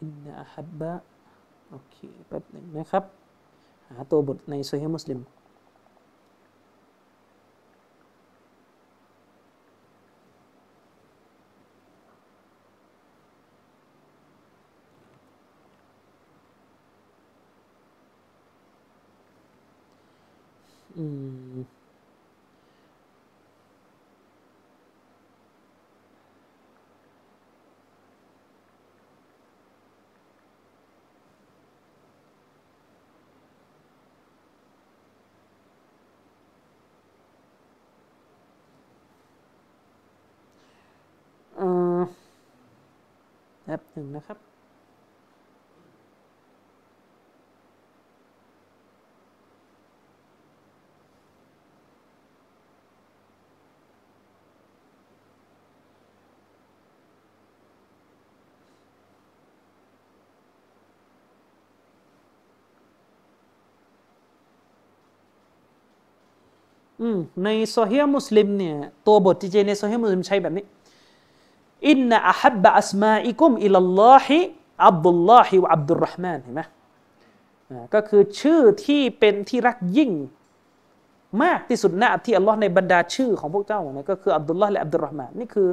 [0.00, 0.92] อินนาฮับบะ
[1.70, 1.96] โอเค
[2.28, 3.04] แป๊บหนึ่งนะครับ
[3.88, 5.20] หาตัวบทในโซฮีมุสลิม
[20.96, 21.04] อื
[21.54, 21.76] ม
[43.66, 44.38] แป๊บหนึ่งนะครับ
[67.44, 68.76] ในโซเฮียมุสลิมเนี่ย
[69.06, 70.64] ตัวบทที่เจอในซอเฮียะมุสลิมใช้แบบนี้
[71.88, 76.62] إن أحب أسمائكم إلى الله عبد الله وعبد الرحمن เห็นไหม
[77.94, 80.12] ก็คือชื่อที่เป็นที่รักยิ่ง
[81.42, 85.68] มากที่สุดนะที่อัลลอฮ์ในบรรดาชื่อของพวกเจ้าเนี่ยก็คืออับดุลลอฮ์และอับดุลรห์มานนี่คือ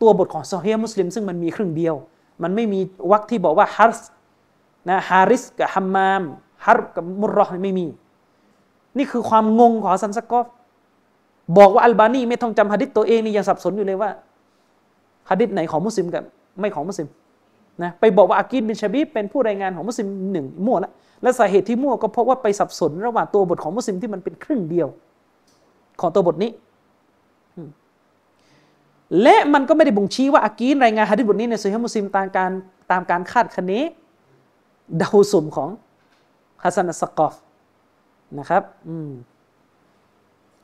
[0.00, 1.94] ตัวบทของซอเฮียะมุสลิมซึ่งมันมีครึ่งเดียว
[2.42, 4.00] มันไม่มีวรรคที่บอกว่าฮาร์ส
[4.88, 6.22] นะฮาริสกับฮัมมาม
[6.66, 7.86] ฮารบ์กับมุรเราะห์ไม่มี
[8.98, 10.46] นี่คือความงงของซันสกอฟ
[11.58, 14.10] บอกว่าอัลบานีไม่ต้องจำฮะดิษตัวเองนี่ยังสับสนอยู่เลยว่า
[15.30, 16.22] ฮะดิษไหนของมุสลิมกับ
[16.60, 17.08] ไม่ของมุสลิม
[17.82, 20.92] นะไปบอกว่าอากีดบินชาบีเป็นผู้รายงานของมุสลิมหนึ่งมั่วล้ว
[21.22, 24.88] และสาเหตุที่มั่วก็เพราะว่าไปสับสนระหว่างตัวบทของมุสลิมที่มันเป็นครึ่งเดียว
[26.00, 26.50] ของตัวบทนี้
[29.22, 32.50] และมันก็ไม่ได้บ่งชี้ว่าอากีนรายงานฮะดิษบทนี้ในสุฮีมุสลิมตามการ
[32.90, 33.72] ตามการคาดคะเน
[34.98, 35.68] เดาสมของ
[36.62, 37.34] ฮัสซันอัสกอฟ
[38.38, 39.10] นะครับอืม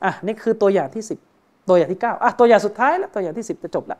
[0.03, 1.19] อะนี่คือตัวอย่างที่สิบ
[1.69, 3.99] ตัวอย่างที่เก้าอะตัวอย่างสุดท้ายแล้วตัวอย่างที่สิบจะจบละ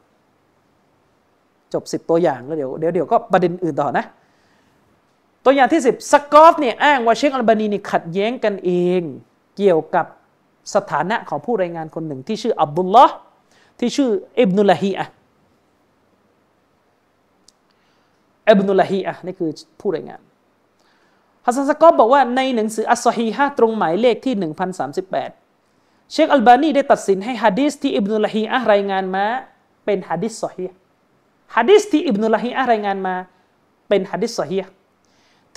[1.76, 4.06] จบสิบตัวอย่างแล้วเดี๋ยวเดี๋ยวเดี๋ยวก็ประเด็นอื่นต่อนะ
[5.46, 9.02] ตัวอย่างที่สิบสกอฟเนี่ยอ้างว่าเชคอัลบานีนี่ขัดแย้งกันเอง
[9.58, 10.06] เกี่ยวกับ
[10.76, 13.14] สถานะของผู้รายงานคนหนึ่งที่ชื่ออับดุลลอฮ์
[13.80, 14.10] ที่ชื่อ
[14.42, 15.06] อิบนุลฮีอะ
[18.50, 19.50] อิบนุลฮีอะนี่คือ
[19.80, 20.22] ผู้รายงาน
[21.46, 29.26] ฮัสซันสกอฟบอกว่าในหนังสืออัสซฮีฮะตรงหมายเลขที่ 1038 เชคอัลบานีได้ตัดสินให้ฮะดีษที่อิบนุลฮีอะรายงานมา
[29.86, 33.16] เป็นฮะดีษสอฮีฮ์ฮะดีษที่อิบนุลฮีอะรายงานมา
[33.90, 34.64] เป็นฮะดีษสอฮีฮ์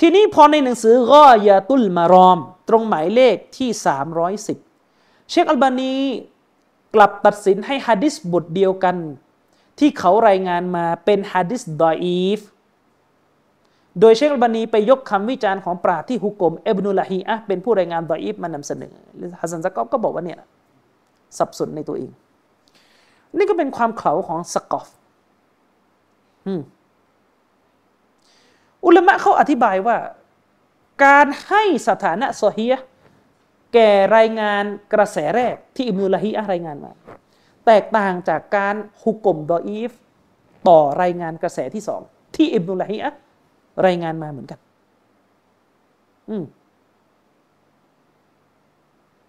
[0.01, 2.39] ทีนี้พอในหนังสือกอยาตุลมารอม
[2.69, 3.71] ตรงหมายเลขที่
[4.51, 5.95] 310 เชคอัลบานี
[6.95, 8.97] กลับตัดสินให้ฮะดิษบทเดียวกัน
[9.79, 12.41] ที่เขารายงานมาเป็นฮะดิษดออีฟ
[14.01, 18.95] โดยเชคอัลบานีไปยกคำวิจารณ์ของปราชญ์ที่ฮุก่มอิบนุลาฮีอะเป็นผู้รายงานดออีฟมานำเสนอ
[19.41, 20.39] ฮัสซันซะกอฟก็บอกว่าเนี่ย
[21.39, 22.11] สับสนในตัวเอง
[23.37, 24.89] นี่ก็เป็นความเขลาของสกอฟ
[28.85, 29.97] อุลามะเขาอธิบายว่า
[31.05, 32.75] การให้สถานะซอฮีฮ
[33.75, 36.93] แก่รายงานกระแสแรกที่อิบนุลาฮีอะรายงานมา
[37.67, 39.93] แตกต่างจากการฮุกกลมดออีฟ
[40.69, 42.01] ต่อรายงานกระแสที่สอง
[42.37, 43.11] ที่อิบนุลาฮีอะ
[43.87, 44.59] รายงานมาเหมือนกัน
[46.31, 46.45] อืม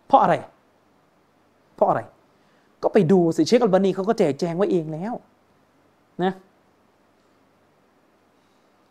[0.07, 0.36] เพราะอะไร
[1.76, 2.02] เพราะอะไร
[2.84, 5.14] ก็ไปดูสิเชคอัลบานีเขาก็แจกแจงไว้เองแล้ว
[6.23, 6.34] นะ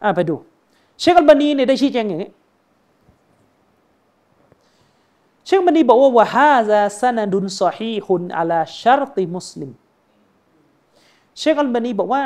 [0.02, 0.36] อ่าไปดู
[1.00, 2.30] เชคอัลบานีเนี่ยได้ชี้แจงอย่างนี้
[5.44, 9.70] เชคอัลบานีบอกว่าوهذا سند صحيح على شرط مسلم
[11.38, 12.24] เชคอัลบานีบอกว่า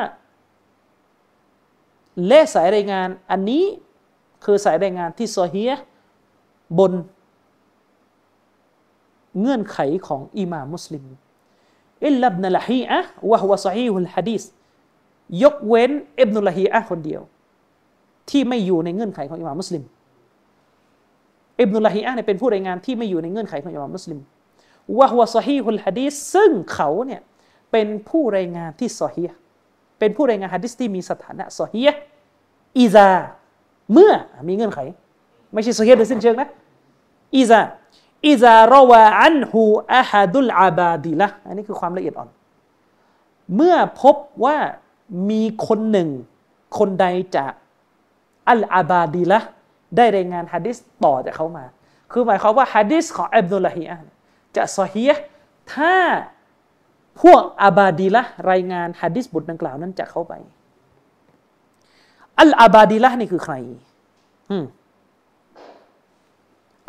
[2.27, 3.65] และสายรายงานอันนี้
[4.45, 5.65] คือสายรายงานที่ซอฮี
[6.79, 6.93] บน
[9.41, 11.05] เงื่อนไขของอิหม่ามุสลิม
[12.07, 13.01] อิลลับนลฮีอะ
[13.31, 14.43] วะฮวะซอฮีฮุลฮะดีส
[15.43, 15.91] ยกเว้น
[16.21, 17.23] อิบนุลฮีอะคนเดียว
[18.31, 19.83] ที่ไม่อยู่ในเงื่อนไขของอิหม่ามมุสลิม
[21.61, 24.19] อิบนุลฮีอะเนี่ยเป็นผู้รายงานที่ไม่อยู่ในเงื่อนไขของอิหม่ามมุสลิม
[24.99, 27.21] وهو صحيح الحديثซึ่งเขาเนี่ย
[27.73, 29.25] เป็นผู้รายงานที่ซอฮี
[29.99, 31.83] เป็นผู้รายงานฮะดิษที่มีสถานะซอฮี
[32.79, 33.09] อีซา
[33.93, 34.13] เมื่อ
[34.49, 34.81] มีเงื่อนไข
[35.53, 36.49] ไม่ใช่ซอฮีโดยสิ้นเชิงนะ
[37.37, 42.29] إذا إذا روى عنه أحد العبادلةอันนี้คือความละเอียดอ่อน
[43.57, 44.57] เมื่อพบว่า
[45.31, 46.09] มีคนหนึ่ง
[46.79, 47.53] คนใดจาก
[48.51, 49.39] อัลอาบาดีละ
[49.97, 51.65] ได้รายงานฮะดิษต่อจากเขามา
[52.13, 53.97] คือหมายความว่าฮะดิษของอับดุลลาฮีอะ
[54.57, 55.05] จะซอฮี
[55.75, 55.95] ถ้า
[57.23, 60.33] พวกอาบาดีละรายงานฮะดิษบทดังกล่าวนั้นจะเข้าไป
[62.41, 63.55] อัลอาบาดิละนี่คือใคร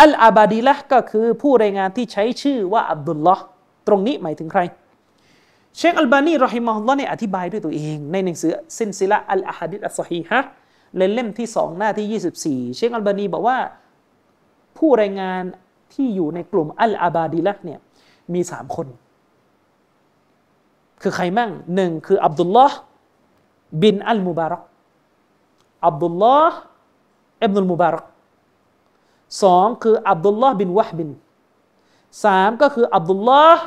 [0.01, 3.43] อัลอาบาดิละก็คือผู้รายงานที่ใช้ชื่อว่าอับดุลลอฮ์
[3.87, 4.61] ตรงนี้หมายถึงใคร
[5.77, 10.39] เชคอัลบานีรอฮิมะฮุลลอฮ์เนี่ยอธิบายด้วยตัวเอง ในหนังสือซินซิละอัลอาฮัดิษอัลสฮีฮะ
[11.13, 13.57] เล่มที่สองหน้าที่ 24 เชคอัลบานีบอกว่า
[14.77, 15.43] ผู้รายงาน
[15.93, 17.79] ที่อยู่ในกลุ่มอัลอาบาดิละเนี่ย
[18.33, 18.87] มีสามคน
[21.01, 22.77] คือใครมั่งหนึ่งคืออับดุลลอฮ์
[23.83, 24.61] บินอัลมุบารัก
[25.87, 26.57] อับดุลลอฮ์
[27.43, 28.05] อิบนุลมุบารัก
[29.43, 31.09] สองคืออับดุลลอฮ์บินวะฮบิน
[32.25, 33.63] สามก็คืออับดุลลอฮ์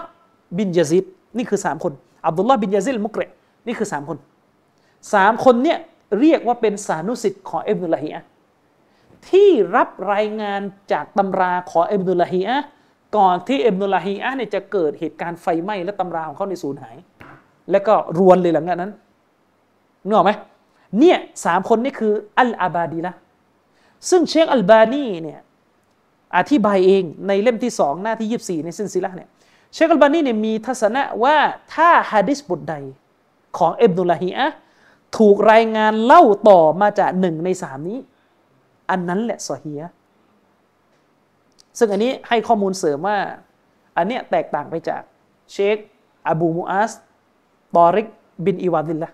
[0.59, 1.05] บินยาซิด
[1.37, 1.93] นี่คือสามคน
[2.27, 3.23] อับดุลลอฮ์บินยาซิดมุกเร
[3.67, 4.19] นี่คือสามคน
[5.15, 5.79] สามคนเนี่ย
[6.21, 8.21] เรียกว่าเป็นสานุสิทธิ์ของอิบนุลฮีอะ
[9.29, 10.61] ที่รับรายงาน
[10.93, 12.57] จากตำราของอิบนุลฮีอะ
[13.17, 16.97] ก่อนที่อิบนุลฮีอะเนี่ยจะเกิดเหตุการณ์ไฟไหม้และตำราของเขาในสูญหาย
[17.71, 18.93] แล้วก็รวนเลยหลังจากนั้น
[20.07, 20.33] นึกออกไหม
[20.99, 23.13] เนี่ยสามคนนี่คืออัลอาบาดีละ
[24.11, 25.41] ซึ่งเชคอัลบานีเนี่ย
[26.37, 29.29] อธิบายเองในเล่มที่สองหน้าที่ยีิบสี่ในซินซิละเนี่ย
[29.75, 31.37] เชคอัลบานีเนี่ยมีทัศนะว่า
[31.75, 32.75] ถ้าฮะดิษบทใด
[33.59, 34.47] ของอิบนุลฮีอะ
[35.19, 37.99] ถูกรายงานเล่าต่อมาจากหนึ่งในสามนี้
[38.91, 39.83] อันนั้นแหละสอฮีย
[41.79, 43.19] ซึ่งอันนี้ให้ข้อมูลเสริมว่า
[43.97, 45.03] อันเนี้ยแตกต่างไปจาก
[45.53, 45.77] เชค
[46.29, 46.93] อบูมูอัส
[47.77, 48.07] ตอริก
[48.45, 49.11] บินอีวาดิลละ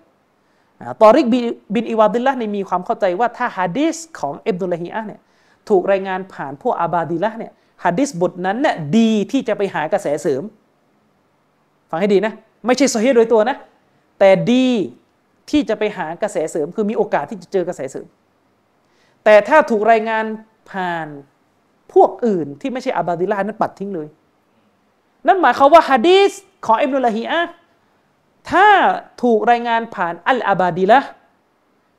[1.03, 1.27] ตอริก
[1.75, 5.21] บินอีวาดิลละในมีความเข้าใจว่าถ้าฮะดิษของอิบนุลฮีอะเนี่ย
[5.69, 7.53] ถูกรายงานผ่านพวกอาบาดิละเนี่ย
[7.85, 10.43] ฮะดิษบทนั้นเนี่ยดีที่จะไปหากระแสเสริม
[11.91, 12.33] ฟังให้ดีนะ
[12.67, 13.57] ไม่ใช่ซอฮีโดยตัวนะ
[14.19, 14.67] แต่ดี
[15.51, 18.07] ที่จะไปหากระแสเสริม คือมีโอกาสที่จะเจอกระแสเสริม
[19.25, 20.25] แต่ถ้าถูกรายงาน
[20.71, 21.07] ผ่าน
[21.95, 24.09] พวกอื่นที่ไม่ใช่อาบาดิละนั้นปัดทิ้งเลย
[25.27, 26.33] นั่นหมายความว่าฮะดีษ
[26.67, 27.41] ของอิบนุลลาฮีอะ
[28.51, 28.67] ถ้า
[29.23, 31.01] ถูกรายงานผ่านอัลอาบาดีละ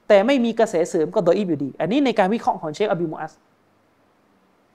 [0.08, 3.34] แต่ไม่มีกระแสเสริมก็ดออีฟอยู่ดี อันนี้ในการวิเคราะห์ของเชคอบิมูอัส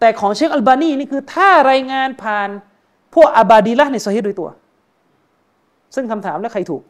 [0.01, 2.49] แต่ของเชคอัลบานีนี่คือถ้ารายงานผ่าน
[3.15, 4.49] พวกอาบาดีละในซอฮีโดยตัว
[5.95, 6.82] ซึ่งคำถามแล้วใครถูก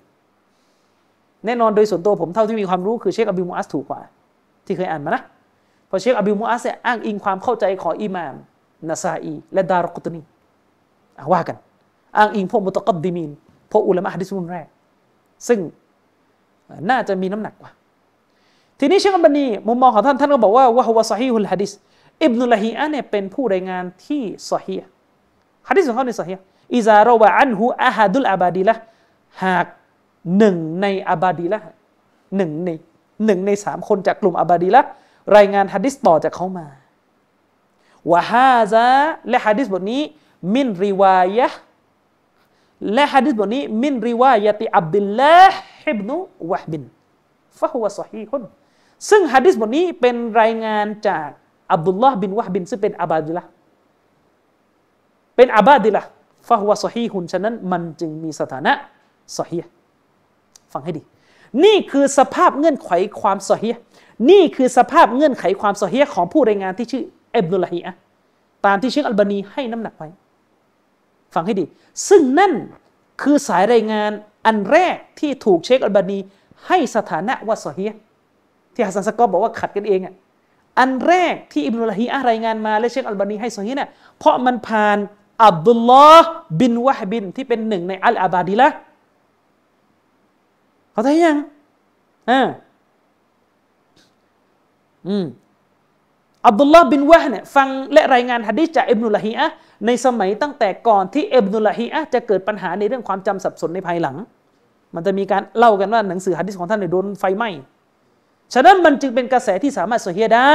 [1.46, 4.00] แน่นอนโดยส่วนตัวผมเท่าที่มีความรู้คือเชคอบิมูอัสถูกกว่า
[4.66, 5.22] ที่เคยอ่านมานะ
[5.88, 8.34] เพราะเชคอบิมูอัสอ้างอิงความเข้าใจของอิหม่าม
[8.88, 10.22] นาซาอี และดารกุตนี
[11.32, 11.56] ว่ากัน
[12.18, 13.30] อ้างอิงพวกมุตกัดดิมีน
[13.72, 14.66] พวกอุลามะฮะดิษรุ่นแรก
[15.48, 15.58] ซึ่ง
[16.90, 17.70] น่าจะมีน้ำหนักกว่า
[18.78, 21.70] ทีนี้เชคอัลบานีมุมมองของท่านท่านก็บอกว่าวะฮวะซอฮีฮุลฮะดิษ
[22.24, 24.76] อิบนุลฮีอะเนี่ยเป็นผู้รายงานที่ซอฮี
[25.68, 26.32] ฮะดิษของเขาในซอฮี
[26.76, 28.74] อิซารอวะอันฮูอะฮัดุลอาบาดีละ
[29.44, 29.66] หาก
[30.38, 31.60] หนึ่งในอาบาดีละ
[32.36, 32.70] หนึ่งใน
[33.24, 34.82] หนึ่งในสามคนจากกลุ่มอาบาดีละ
[35.36, 36.66] รายงานฮะดิษต่อจากเขามา
[38.12, 38.86] วะฮาซา
[39.28, 40.02] และฮะดิษบทนี้
[40.54, 41.48] มินริวายะ
[42.94, 45.38] และฮะดิษบทนี้ มินริวายะติอับดุลลา
[45.82, 46.16] ฮิบนุ
[46.50, 46.82] วะบิน
[47.58, 48.42] ฟะฮุวะซอฮีฮุน
[49.10, 51.28] ซึ่งฮะดิษบทนี้เป็นรายงานจาก
[51.72, 53.42] อับดุลลาห์บินวะบิน ซึ่งเป็นอาบาดิละ
[55.36, 56.02] เป็นอาบาดิละ
[56.48, 58.72] ฟะฮุวะซอฮีฮุนฉะนั้นมันจึงมีสถานะ
[59.38, 59.58] ซอฮี
[60.72, 61.02] ฟังให้ดี
[61.64, 62.90] นี่คือสภาพเงื่อนไข
[63.20, 63.70] ความซอฮี
[64.30, 67.02] นี่คือสภาพเงื่อนไขความซอฮีของผู้รายงานที่ชื่อ
[67.36, 67.92] อิบนุลฮีอะ
[68.66, 70.08] ตามที่เชคอัลบานีให้น้ำหนักไว้
[71.34, 71.64] ฟังให้ดี
[72.08, 72.52] ซึ่งนั่น
[73.22, 74.10] คือสายรายงาน
[74.46, 76.18] อันแรกที่ถูกเชคอัลบานี
[76.66, 77.84] ให้สถานะว่าซอฮี
[78.74, 80.14] ที่ฮัสซันสกอบอกว่าขัดกันเองอะ
[80.78, 84.98] อันแรกที่อิบนุลฮีอะรายงานมาและเชคอัลบานีให้ซอฮีเนี่ยเพราะมันผ่าน
[85.44, 86.28] อับดุลลอฮ์
[86.60, 88.68] บินวะฮบินที่เป็นหนึ่งในอัลอาบาดีละ
[90.98, 91.38] เขาได้ยัง
[92.30, 92.40] อ่า
[95.08, 95.24] อืม
[96.46, 99.46] อับดุลลอฮ์บินวะเนี่ยฟังและรายงานฮะดิษจากอิบนุลฮีอะ
[99.86, 104.16] ในสมัยตั้งแต่ก่อนที่อิบนุลฮีอะจะเกิดปัญหาในเรื่องความจำสับสนในภายหลัง
[104.94, 107.50] มันจะมีการเล่ากันว่าหนังสือฮะดิษของท่านเนี่ยโดนไฟไหม้
[108.54, 110.54] ฉะนั้นมันจึงเป็นกระแสที่สามารถเฮียได้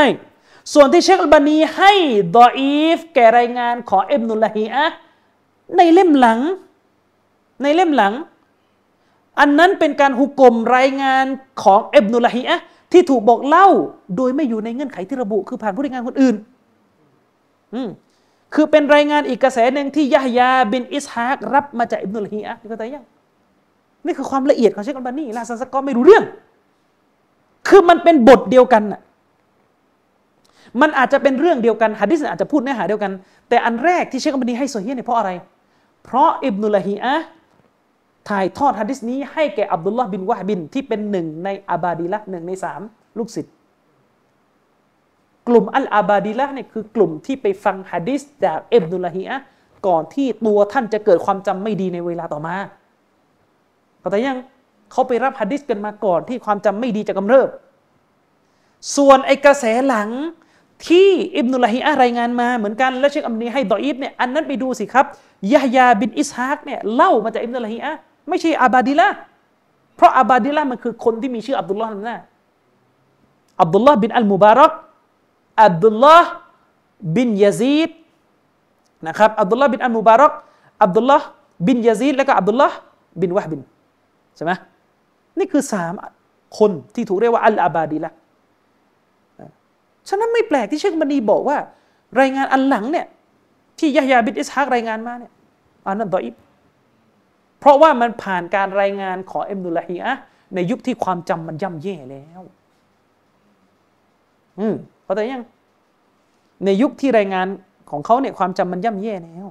[0.74, 1.94] ส่วนที่เชคอัลบานีให้
[2.38, 4.86] ดออีฟแก่รายงานของอิบนุลฮีอะ
[5.78, 6.40] ในเล่มหลัง
[7.62, 8.14] ในเล่มหลัง
[9.40, 11.26] อันนั้นเป็นการหุกกลมรายงาน
[11.64, 12.56] ของอิบนุลฮีอะ
[12.92, 13.68] ที่ถูกบอกเล่า
[14.18, 16.36] โดยไม่อยู่ในเงื่อนไขที่ระบุ คือผ่านผู้รายงานคนอื่น
[17.74, 17.90] อืม
[18.54, 23.06] คือเป็นรายงานอีกกระแสหนึ่งที่ยะฮยาบินอิสฮากรับมาจากอิบนุลฮีอะนี่ก็แต่ยัง
[24.06, 26.24] นี่คือความละเอียดของเชคอัลบานีลาซันสกอไม่รู้เรื่อง
[27.68, 29.02] คือมันเป็นบทเดียวกันน่ะ
[30.82, 33.12] มันอาจจะเป็นเรื่องเดียวกันฮะดิษอาจจะพูดเนื้อหาเดียวกัน
[33.50, 35.32] แต่อันแรกที่เชคอัมดีให้โซเฮียเนี่ยเพราะอะไร
[36.06, 37.16] เพราะอิบนุลฮีอะ
[38.30, 42.82] ถ่ายทอดฮะดิษนี้ให้แก่อับดุลลอฮ์บินวะฮบิน ที่เป็นหนึ่งในอาบาดีละหนึ่งในสาม
[43.18, 43.54] ลูกศิษย์
[45.48, 49.38] กลุ่มอัลอาบาดีละเนี่ยคือกลุ่มที่ไปฟังฮะดิษจากอิบนุลฮีอะ
[49.88, 52.56] ก่อนที่ตัวท่านจะเกิดความจำไม่ดีในเวลาต่อมา
[54.00, 54.38] เข้าใจยัง
[54.92, 57.50] เขาไปรับฮะดิษกันมาก่อนที่ความจำไม่ดีจะกำเริบ
[58.96, 60.10] ส่วนไอกระแสหลัง
[60.88, 65.06] ที่อิบนุลฮิอะรายงานมาเหมือนกัน แล้วเชคอัมนีให้ดออีฟเนี่ยอันนั้นไปดูสิครับ
[65.54, 67.94] ยะฮยาบินอิสฮากเนี่ยเล่ามาจากอิบนุลฮิอะ
[68.30, 69.08] ไม่ใช่อาบาดิละ
[69.96, 72.22] เพราะอาบาดิละมันคือคนที่มีชื่ออับดุลลอฮ์นั่นแหละ
[73.62, 74.72] อับดุลลอฮ์บินอัลมุบารัก
[75.64, 76.30] อับดุลลอฮ์
[77.16, 77.90] บินยาซีด
[79.08, 80.32] นะครับอับดุลลอฮ์บินอัลมุบารัก
[80.84, 81.26] อับดุลลอฮ์
[81.68, 82.76] บินยาซีดแล้วก็อับดุลลอฮ์
[83.22, 83.62] บินวะฮบิน
[84.36, 84.52] ใช่ไหม
[85.40, 85.94] นี่คือสาม
[86.60, 88.12] คนที่ถูกเรียกว่าอัลอาบาดิละ
[90.10, 91.58] ฉะนั้นไม่แปลกที่เชคมันีบอกว่า
[92.20, 93.06] รายงานอันหลังเนี่ย
[93.80, 95.32] ที่ยะยาบินอิสฮากรายงานมาเนี่ย
[95.86, 96.34] อันนั้นดออิบ
[97.64, 100.12] เพราะว่ามันผ่านการรายงานของเอ็มดุลฮีอะ
[100.56, 102.42] ในยุคที่ความจำมันย่ำแย่แล้ว
[104.60, 105.44] อืมเข้าใจยัง
[106.66, 107.48] ในยุคที่รายงาน
[107.92, 109.46] ของเขาเนี่ยความจำมันย่ำแย่แล้ว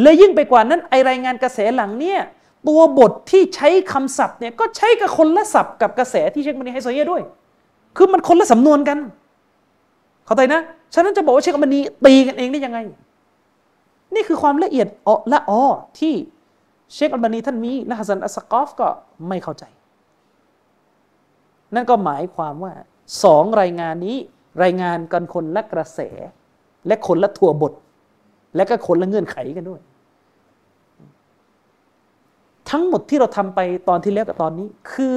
[0.00, 2.20] และยิ่งไปกว่านั้นไอรายงานกระแสหลังเนี่ย
[2.68, 7.22] ตัวบทที่ใช้คำศัพท์เนี่ยก็ใช้กับคนละศัพท์กับกระแสที่เชคมันีให้โซเยด้วย
[7.96, 8.98] คือมันคนละสำนวนกัน
[10.26, 10.60] เข้าใจนะ
[10.94, 12.78] ฉะนั้นจะบอกว่าเชคมันีตีกันเองได้ยังไง
[14.14, 15.62] นี่คือความละเอียดอละออ
[15.98, 16.14] ที่
[16.94, 18.88] เชคอัลบานีท่านมีและฮัสซันอัสกอฟก็
[19.28, 19.64] ไม่เข้าใจ
[21.74, 22.72] นั่นก็หมายความว่า
[23.24, 24.16] สองรายงานนี้
[24.62, 26.00] รายงานกันคนละกระแส
[26.86, 27.72] และคนละทัวบท
[28.56, 29.80] และก็คนละเงื่อนไขกันด้วย
[32.70, 35.16] ทั้งหมดที่เราทำไปตอนที่แล้วกับตอนนี้ คือ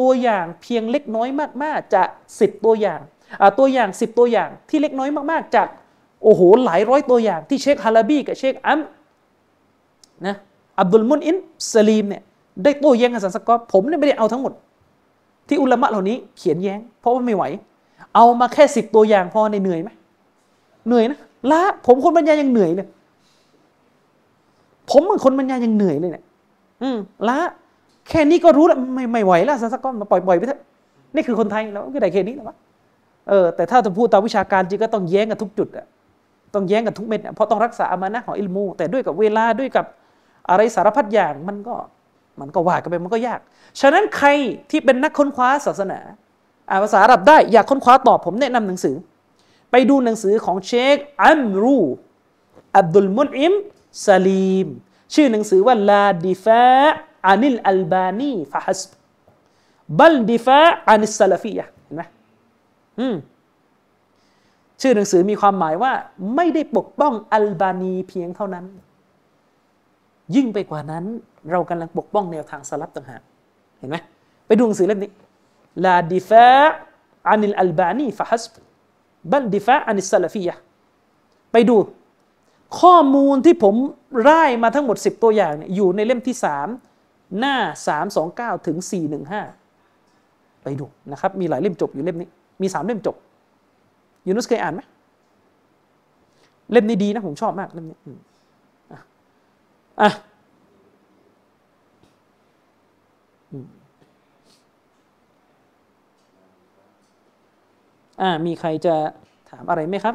[0.00, 1.28] ตัวอย่างเพียงเล็กน้อย
[1.62, 2.02] มาก ๆจะ
[2.40, 3.00] สิบตัวอย่าง
[3.58, 5.68] ตัวอย่างสิบตัวอย่างที่เล็กน้อยมากๆ จาก
[6.22, 8.80] โอ้โหหลายร้อยตัวอย่างที่เชคฮาลาบีกับเชคอัม
[10.26, 10.36] นะ
[10.80, 11.36] อับดุลมุนอิน
[11.72, 12.22] สลีมเนี่ย
[12.64, 14.52] ได้โต้แย้งกับสันสกอตผมเนี่ยไม่ได้เอาทั้งหมด
[15.48, 17.44] ที่อุลามะเหล่านี้เขียนแย้ง เพราะว่าไม่ไหว
[18.14, 19.90] เอามาแค่สิบตัวอย่างพอในเหนื่อยไหม
[20.86, 21.18] เหนื่อยนะ
[21.50, 22.88] ละผมคนบรรยายยังเหนื่อยเลย
[24.90, 26.24] ผมเป็นคนบรรยายยังเหนื่อยเลยเนี่ย
[26.82, 26.98] อืม
[27.28, 27.38] ละ
[28.08, 30.60] แค่นี้ก็รู้แล้วไม่ไม่ไหวแล้วสันสกอตมาปล่อยปล่อยไปเถอะ
[31.14, 32.56] นี่คือคนไทยแล้วก็ได้แค่นี้แล้ววะ
[33.28, 35.86] เออแต่ถ้าจะพูดตามวิชาการจริงก็ต้องแย้งกันทุกจุดอะ
[36.54, 39.84] ต้องแย้งกันทุกเม็ดเพราะต้องรักษาอามานะของอิลมู แต่ด้วยกับเวลาด้วยกับ
[40.50, 41.76] อะไรสารพัดอย่างมันก็
[42.40, 43.40] มันก็ว่ากันไปมันก็ยาก
[43.80, 44.28] ฉะนั้นใคร
[44.70, 45.98] ที่เป็นนักค้นคว้าศาสนา
[46.68, 48.96] อ่านภาษาอาหรับได้อยากค้นคว้าตอบผมแนะนำหนังสือ
[49.70, 51.78] ไปดูหนังสือของเชคอัมรู
[52.76, 53.54] อับดุลมุนอิม
[54.06, 54.68] ซาลีม
[55.14, 58.80] ชื่อหนังสือว่าلا دفاعا عن الألباني فحسب
[59.98, 62.02] بل دفاعا عن السلفيةเห็นไหม
[62.98, 63.14] อืม
[64.80, 65.92] ชื่อหนังสือมีความหมายว่า
[66.36, 68.64] ไม่ได้ปกป้องอัลบานีเพียงเท่านั้น
[70.34, 71.04] ยิ่งไปกว่านั้น
[71.50, 73.22] เรากำลังปกป้องแนวทางสลับต่างหาก
[73.78, 73.96] เห็นไหม
[74.46, 75.10] ไปดูหนังสือเล่มนี้
[75.84, 76.46] ลาดิฟะ
[77.28, 78.44] อานิลอัลบานีฟะฮัส
[79.30, 80.54] บัลดิฟะอานิสซาลฟียะ
[81.52, 81.76] ไปดู
[82.80, 83.74] ข้อมูลที่ผม
[84.28, 86.36] ร่ายมาทั้งหมด 10 ตัวอย่างเนี่ยอยู่ในเล่มที่
[86.88, 87.56] 3 หน้า
[88.56, 88.76] 329 ถึง
[89.90, 92.28] 415 ไปดูนะครับ มีหลายเล่มจบอยู่เล่มนี้
[92.62, 93.16] มีสามเล่มจบ
[94.26, 94.80] ยูนุสเคยอ่านไหม
[96.72, 97.98] เล่มนี้ดีนะ ผมชอบมากเล่มนี้
[100.00, 100.10] อะ
[108.20, 108.94] อ่ามีใครจะ
[109.50, 110.14] ถามอะไรไหมครับ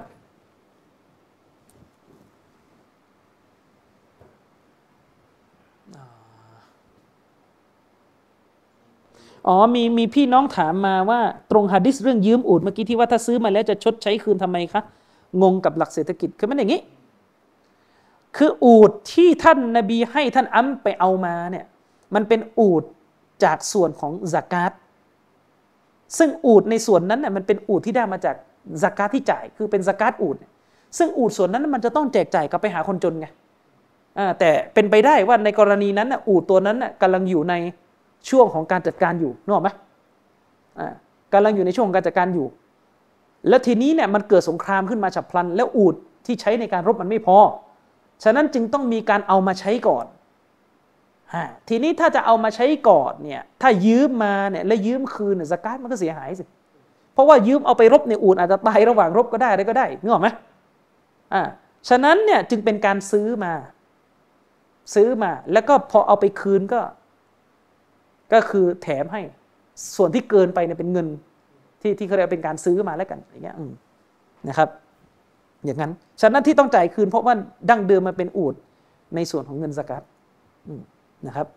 [9.48, 11.20] อ๋อ มีมีพี่น้องถามมาว่า
[11.52, 14.82] ตรงฮะดิษเรื่องยืมอูดเมื่อกี้ที่ว่าถ้าซื้อมาแล้วจะชดใช้คืนทำไมคะ
[15.42, 16.80] งงกับหลักเศรษฐกิจคือมันอย่างนี้
[18.38, 21.66] คืออูดที่ท่านนาบีให้ท่านอัมไปเอามาเนี่ย
[22.16, 22.84] มันเป็นอูด
[23.44, 24.72] จากส่วนของสกาต
[26.18, 28.36] ซึ่งอูดในส่วนนั้นเนี่ยมันเป็นอูดที่ได้มาจาก
[28.84, 30.36] สกาตที่จ่ายคือเป็นสกาตอูด
[30.98, 33.28] ซึ่งอูดส่วนนั้นมันจะต้องแจกจ่ายกับไปหาคนจนไง
[34.40, 37.54] แต่เป็นไปได้ว่าในกรณีนั้นอูดตัวนั้นกำลังอยู่ใน
[38.30, 39.70] ช่วงของการจัดการอยู่นึกออกไหม
[41.34, 42.48] กำลังอยู่ในช่วงของการจัดการอยู่
[43.50, 45.96] แล้วทีนี้เนี่ยมันเกิดสงครามขึ้นมาฉับพลัน แล้วอูด
[46.26, 47.38] ที่ใช้ในการรบมันไม่พอ
[48.24, 50.06] ฉะนั้นจึงต้องมีการเอามาใช้ก่อน
[51.68, 56.44] ทีนี้ถ้าจะเอามาใช้ก่อนเนี่ยถ้ายืมมาเนี่ยแล้วยืมคืนเนี่ยสกัดมันก็เสียหายสิ
[57.14, 60.28] เพราะว่ายืมเอาไปรบในอู่นอาจจะตายระหว่างรบก็ได้อะไรก็ได้นึกออกไหม
[61.34, 61.44] อ่า
[61.90, 63.54] ฉะนั้นเนี่ยจึงเป็นการซื้อมา
[64.96, 66.82] ซื้อมาแล้วก็พอเอาไปคืนก็
[68.34, 69.22] ก็คือแถมให้
[69.96, 71.08] ส่วนที่เกินไปเนี่ยเป็นเงิน
[71.82, 73.58] ที่ที่เขาเรียกเป็นการซื้อมาแล้วกันอย่างเงี้ย
[74.50, 74.70] นะครับ
[75.66, 77.34] อย่างนั้น ฉะนั้นที่ต้องจ่ายคืนเพราะว่า
[77.70, 78.56] ดั้งเดิมมันเป็นอูด
[79.16, 80.04] ในส่วนของเงินสกัด
[81.28, 81.48] นะครับ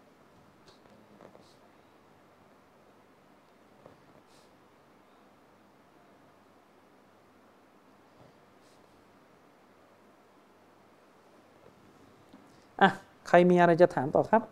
[12.82, 12.90] อะ
[13.28, 14.42] ใครมีอะไรจะถามต่อครับ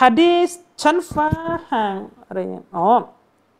[0.00, 0.50] ฮะดีษ
[0.82, 1.28] ชั้นฟ้า
[1.72, 1.96] ห่าง
[2.26, 2.86] อะไรเงี้ยอ๋อ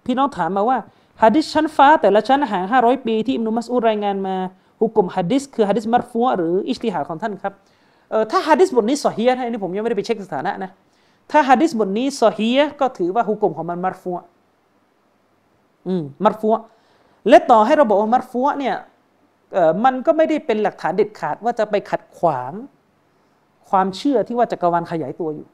[0.05, 0.79] พี่น้องถามมาว่า
[1.23, 4.37] ฮะดิษชั้นฟ้าแต่ละชั้นห่างห้าร้อยปีที่อิมนุมัสอุดรายงานมา
[4.81, 7.53] ฮุกกลมฮะดิษคือฮะดิษมัรฟัวหรืออิสติฮาของท่านครับ
[8.11, 10.71] เออถ้าฮะดิษบทนี้สอฮียนะนี่ผมยังไม่ได้ไปเช็คสถานะนะ
[11.31, 14.17] ถ้าฮะดิษบทนี้สอฮียก็ถือว่าฮุกกลมของมันมัรฟัว
[15.87, 16.55] อืมมัรฟัว
[17.29, 18.77] และต่อให้เราบอกว่ามัรฟัวเนี่ย
[19.55, 22.53] เออมันก็ไม่ได้เป็นหลักฐานเด็ดขาดว่าจะไปขัดขวาง
[23.69, 25.47] ความเชื่อที่ว่าจักรวาลขยายตัวอยู่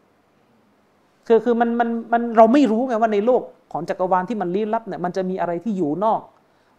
[1.27, 3.43] คือคือมันมันมันเราไม่รู้ไงว่าในโลก
[3.73, 6.21] ของจักรวาลที่มันลี้ลับเนี่ยมันจะมีอะไรที่อยู่นอก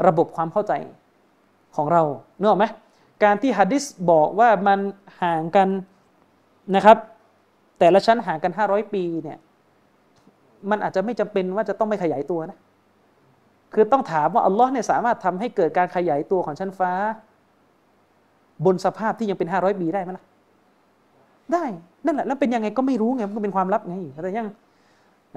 [0.08, 0.74] ระบบความเข้าใจ
[1.76, 2.04] ของเรา
[2.40, 2.66] เนอะไหม
[3.24, 4.80] การที่ฮะดิษบอกว่ามัน
[5.22, 5.68] ห่างกัน
[6.76, 6.98] นะครับ
[7.80, 9.38] แต่ละชั้นห่างกัน 500 ปีเนี่ย
[10.70, 12.58] มันอาจจะไม่จำเป็นว่าจะต้องไม่ขยายตัวนะ
[13.74, 16.92] คือต้องถามว่าอัลลอฮ์เนี่ยสามารถทำให้เกิดการขยายตัวของชั้นฟ้า
[18.66, 20.26] บนสภาพที่ยังเป็น 500 ปีได้ไหมล่ะ
[21.52, 21.64] ได้
[22.06, 24.48] นั่นแหละแล้วเป็นยังไงก็ไม่รู้ไงมันก็เป็นความลับไงแต่ยัง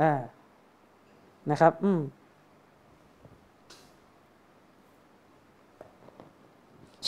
[0.00, 0.12] อ่า
[1.50, 2.00] นะครับ อืม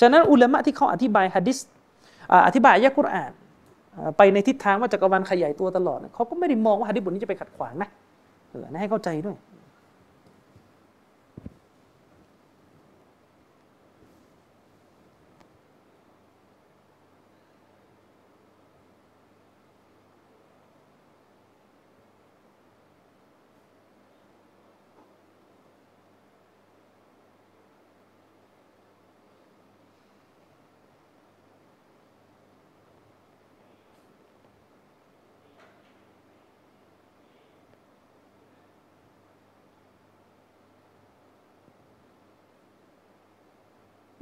[0.01, 1.59] ฉะนั้นอุลามะที่เขาอธิบายฮะดิษ
[2.47, 3.33] อธิบายยะกุรอาน
[4.17, 7.89] ไปในทิศทางว่าจักรวาลขยายตัวตลอดเขาก็ไม่ได้มองว่าฮะดิษบทนี้จะไปขัดขวางนะ
[8.51, 9.37] เออให้เข้าใจด้วย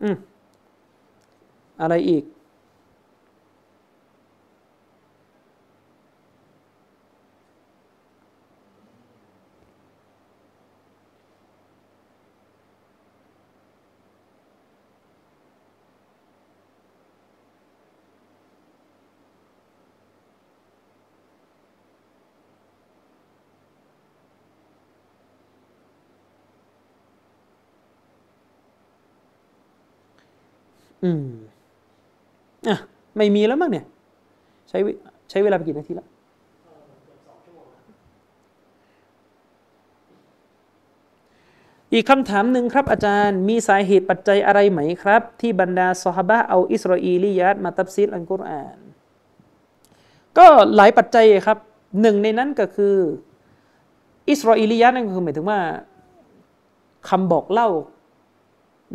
[0.03, 0.17] อืม
[1.81, 2.25] อะไรอีก
[31.03, 31.36] อืม
[33.17, 33.87] ไม่มีแล้วมั้งเนี่ย
[34.69, 34.79] ใช้
[35.31, 36.09] ใช้เวลาไปกี่นาทีแล้ว
[41.93, 48.79] อีกคำถามหนึ่งครับอาจารย์มีสาเหตุปัจจัยอะไรไหมครับ ที่บรรดาสฮาบะเอาอิสราเอลียัดมาตับซีดอัลกุรอาน
[50.39, 51.59] ก็หลายปัจจัยครับ
[52.01, 52.97] หนึ่งในนั้นก็คือ
[54.31, 55.61] อิสราเอลียัดนั่นคือหมายถึงว่า
[57.09, 57.69] คำบอกเล่า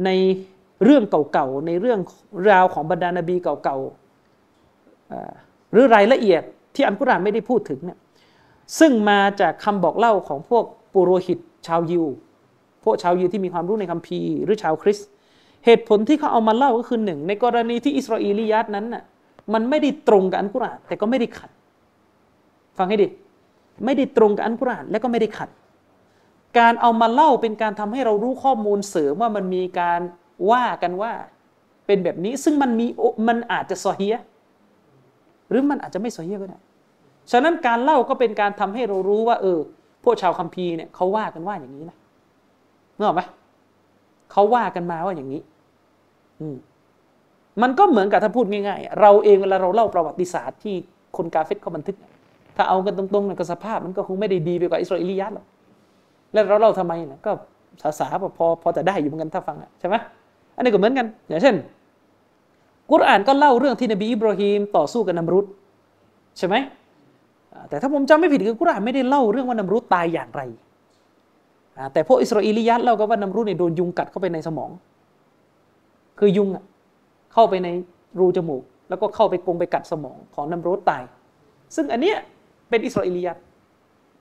[0.05, 0.09] ใน
[0.83, 1.03] เรื่อง
[1.33, 1.99] เก่าๆในเรื่อง
[2.49, 4.00] ราวของบรรดานาบีเก่าๆ
[5.71, 6.43] หรือรายละเอียด
[6.75, 7.99] ที่อัลกุรอานไม่ได้พูดถึงเนี่ย
[8.79, 12.05] ซึ่งมาจากคำบอกเล่าของพวกปุโรหิตชาวยิว
[12.83, 15.07] พวกชาวยิวที่มีความรู้ในคัมภีร์หรือชาวคริสต์
[15.65, 19.03] เหตุผลที่เขาเอามาเล่าก็คือหนึ่งในกรณีที่อิสราเอลียัดนั้นน่ะ
[19.53, 21.49] มันไม่ได้ตรงกับอัลกุรอานแต่ก็ไม่ได้ขัด
[22.77, 23.07] ฟังให้ดี
[23.85, 25.49] ไม่ได้ตรงกับอัลกุรอานและก็ไม่ได้ขัด
[26.59, 30.01] การเอามาเล่าเป็นการทำให้เรารู้ข้อมูลเสริมว่ามันมีการ
[30.51, 31.11] ว่ากันว่า
[31.85, 32.87] เป็นแบบนี้ซึ่งมันมี
[33.27, 34.15] มันอาจจะซอเฮีย
[35.51, 36.59] หรือมันอาจจะไม่ซอเฮียก็ได้
[37.31, 39.59] ฉะนั้นการเล่าก็เป็นการทำให้เรารู้ว่า เออ
[40.03, 41.97] พวกชาวคัมภีร์เนี่ยเขาว่ากันว่าอย่างนี้นะ
[42.95, 43.21] เมื่อไหม
[44.31, 45.41] เขาว่ากันมาว่าอย่างนี้
[46.39, 46.55] อืม
[47.61, 50.75] มันก็เหมือนกับถ้าพูดง่ายๆ เราเองเวลาเราเล่าประวัติศาสตร์ที่
[51.17, 51.95] คนกาเฟตเขาบันทึก
[52.55, 55.45] ถ้าเอากันตรงๆเนี่ยก็สภาพมันก็คงไม่ได้ดีไปกว่าอิสราเอลียัดหรอก
[56.33, 57.31] แล้วเราเล่าทำไมเนี่ยก็
[57.81, 59.95] ภาษาพอพอจะได้อยู่เหมือนกันถ้าฟังใช่ไหม
[60.55, 61.55] อันนี้ก็เหมือนกัน อย่างเช่น
[62.91, 65.45] กุรอานก็เล่าเรื่องที่นบีอิบราฮิมต่อสู้กับนัมรุด
[66.37, 66.55] ใช่ไหม
[67.69, 70.41] แต่ถ้าผมจำไม่ผิดคือกุรอานไม่ได้เล่าเรื่องว่านัมรุดตายอย่างไร
[71.93, 74.69] แต่พวกอิสราเอลียัดเล่าก็ว่านัมรุดเนี่ยโดนยุงกัดเข้าไปในสมอง
[76.19, 76.47] คือยุง
[77.33, 77.67] เข้าไปใน
[78.19, 81.03] รูจมูก แล้วก็เข้าไปกงไปกัดสมองของนัมรุดตาย
[81.75, 82.17] ซึ่งอันเนี้ย
[82.69, 83.37] เป็นอิสราเอลียัด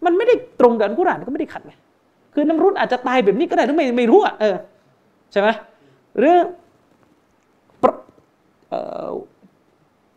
[0.05, 1.73] มันไม่ได้ตรงกับกุรอานก็ไม่ได้ขัดไง
[2.35, 4.57] คือนัมรุดอาจจะตายแบบนี้ก็ได้ถ้าไม่ไม่รู้อะเออ
[5.33, 5.49] ใช่ไหม
[6.19, 6.37] หรือ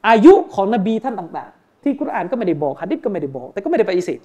[0.07, 4.19] อายุของนบีท่านต่าง ๆ ที่กุรอานก็ไม่ได้บอกฮะดิษก็ไม่ได้บอก แต่ก็ไม่ได้ปฏิเสธ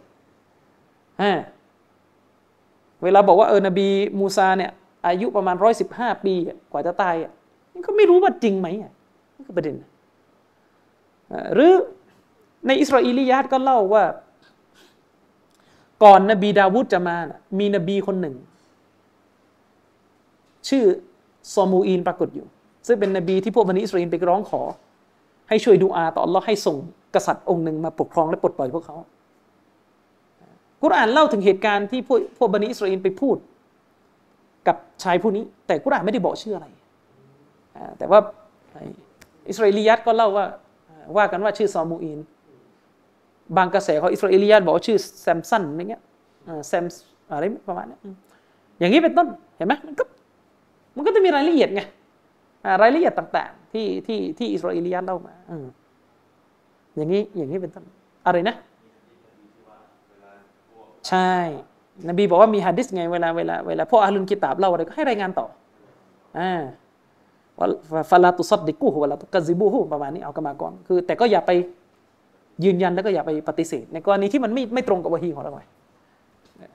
[3.02, 3.86] เวลาบอกว่าเออนบี
[4.18, 4.72] มูซาเนี่ย
[5.06, 6.34] อายุประมาณร้อยสิบห้าปี
[6.72, 7.14] กว่าจะตาย
[7.72, 8.66] นี่ก็ไม่รู้ว่าจริงไหม
[9.36, 9.76] นี่ก็ประเด็น
[11.54, 11.72] หรือ
[12.66, 14.04] ในอิสราเอลียาตก็เล่าว่า
[16.04, 17.16] ก่อนนบีดาวุฒจะมา
[17.58, 18.34] มีนบีคนหนึ่ง
[20.68, 20.84] ชื่อ
[21.54, 22.46] ซอมูอีนปรากฏอยู่
[22.88, 24.62] ซึ่งเป็นนบีที่พวกบันิอิสราเอลไปร้องขอ
[25.48, 26.76] ให้ช่วยดูอาต่ออัลลอฮ์ให้ส่ง
[27.14, 28.96] กษัตริย์องค์หนึ่งมาปกครองและปลดปล่อยพวกเขา
[30.82, 33.36] กุรอานเล่าถึงเหตุการณ์ที่พวกพวกบันิอิสราเอลไปพูด
[34.66, 36.66] กับชายผู้นี้ แต่กุรอานไม่ได้บอกชื่ออะไร
[37.98, 38.20] แต่ว่า
[39.48, 40.46] อิสราเอลียัตก็เล่าว่า
[41.16, 42.18] ว่ากันว่าชื่อซอมูอิน
[43.56, 46.02] บางกระแสของอิสราเอลียัตบอกว่าชื่อแซมสันอะไรเงี้ย
[46.68, 46.84] แซม
[47.30, 47.98] อะไรประมาณนี้
[48.78, 50.04] อย่างนี้เป็นต้นเห็นไหมมันก็
[50.96, 51.80] มันก็จะมีรายละเอียดไง
[52.82, 55.34] รายละเอียดต่างๆ ที่ที่ที่อิสราเอลียัตเล่ามา
[56.96, 57.84] อย่างนี้อย่างนี้เป็นต้น
[58.26, 58.56] อะไรนะ
[61.08, 61.32] ใช่
[62.08, 65.46] นบีบอกว่ามีฮะดิษไงเวลาเวลาเวลาพวกอาลุนกิตาบเล่าอะไรก็ให้รายงานต่อ
[66.38, 66.52] อ่า
[68.10, 71.50] ฟาลาตุซัดดิกูฮุวลาตุกซิบูฮุประมาณนี้เอากรรมากรคือ แต่ก็อย่าไป
[72.64, 75.62] ยืนยันแล้วก็อย่าไปปฏิเสธในกรณีที่มันไม่ไม่ตรงกับวะฮีของเราไง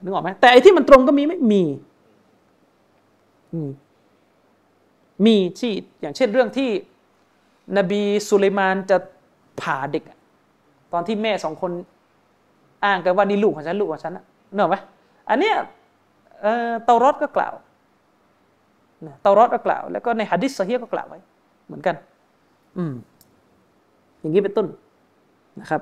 [0.02, 1.62] นึกออกไหมแต่ไอ้ที่มันตรงก็มีไม่มี
[3.54, 3.62] มี
[5.26, 6.70] มีที่อย่างเช่นเรื่องที่
[7.78, 8.96] นบีสุลัยมานจะ
[9.60, 10.04] ผ่าเด็ก
[10.92, 11.72] ตอนที่แม่สองคน
[12.84, 14.24] อ้างกันว่านี่ลูกของฉันลูกของฉันนะ
[14.54, 14.76] เนอะไหม
[15.28, 15.56] อันเนี้ย
[16.84, 17.54] เตารอดก็กล่าว
[19.22, 21.18] เตารอดก็กล่าว แล้วก็ในฮะดิษซะฮีก็กล่าวไว้
[21.66, 21.94] เหมือนกัน
[22.78, 22.94] อืม
[24.20, 24.66] อย่างนี้เป็นต้น
[25.60, 25.80] นะครับ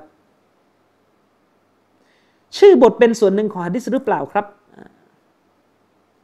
[2.57, 4.45] ชื่อบทเป็นส่วนหนึ่งของฮะดิษหรือเปล่าครับ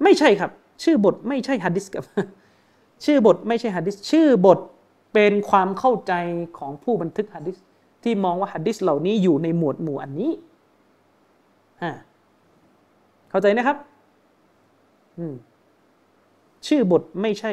[0.04, 0.52] ไม่ใช่ครับ
[0.84, 2.04] ชื่อบทไม่ใช่ฮะดิษกับ
[3.06, 4.60] ชื่อบทไม่ใช่ฮะดิษชื่อบท
[5.14, 6.14] เป็นความเข้าใจ
[6.58, 7.58] ของผู้บันทึกฮะดิษ
[8.04, 10.32] ที่มองว่าฮะดิษเหล่านี้อยู่ในหมวดหมู่อันนี้
[13.30, 13.78] เข้าใจนะครับ
[16.68, 17.52] ชื่อบทไม่ใช่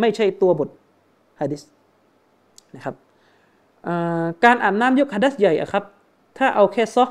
[0.00, 0.68] ไม่ใช่ตัวบท
[1.40, 1.62] ฮะดิษ
[2.74, 2.94] นะครับ
[4.44, 5.84] การอาบน้ำยกฮัดัสใหญ่อะครับ
[6.38, 7.04] ถ้าเอาแค่ซอ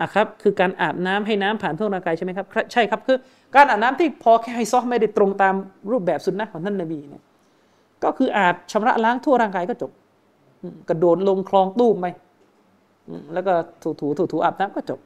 [0.00, 3.18] อะครับคือการอาบน้ำให้น้ำผ่านทั่วร่างกายใช่ไหมครับใช่ครับคือ
[3.56, 5.54] การอาบน้ำที่พอแค่ให้ซอไม่ได้ตรงตาม
[5.90, 7.22] รูปแบบสุนนะของท่านนบีเนี่ย
[8.04, 9.90] ก็คืออาบชำระล้างทั่วร่างกายก็จบ
[10.88, 12.06] กระโดดลงคลองตู้มไป
[13.34, 13.52] แล้วก็
[13.82, 15.00] ถูถูถูถูอาบน้ำก็จบ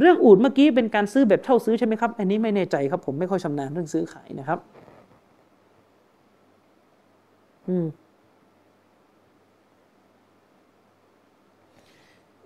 [0.00, 4.58] เรื่องอูดเมื่อกี้เป็นการซื้อแบบเช่าซื้อใช่ไหมครับ อันนี้ไม่แน่ใจครับ ผมไม่ค่อยชำนาญเรื่องซื้อขายนะครับ
[7.68, 7.86] อืม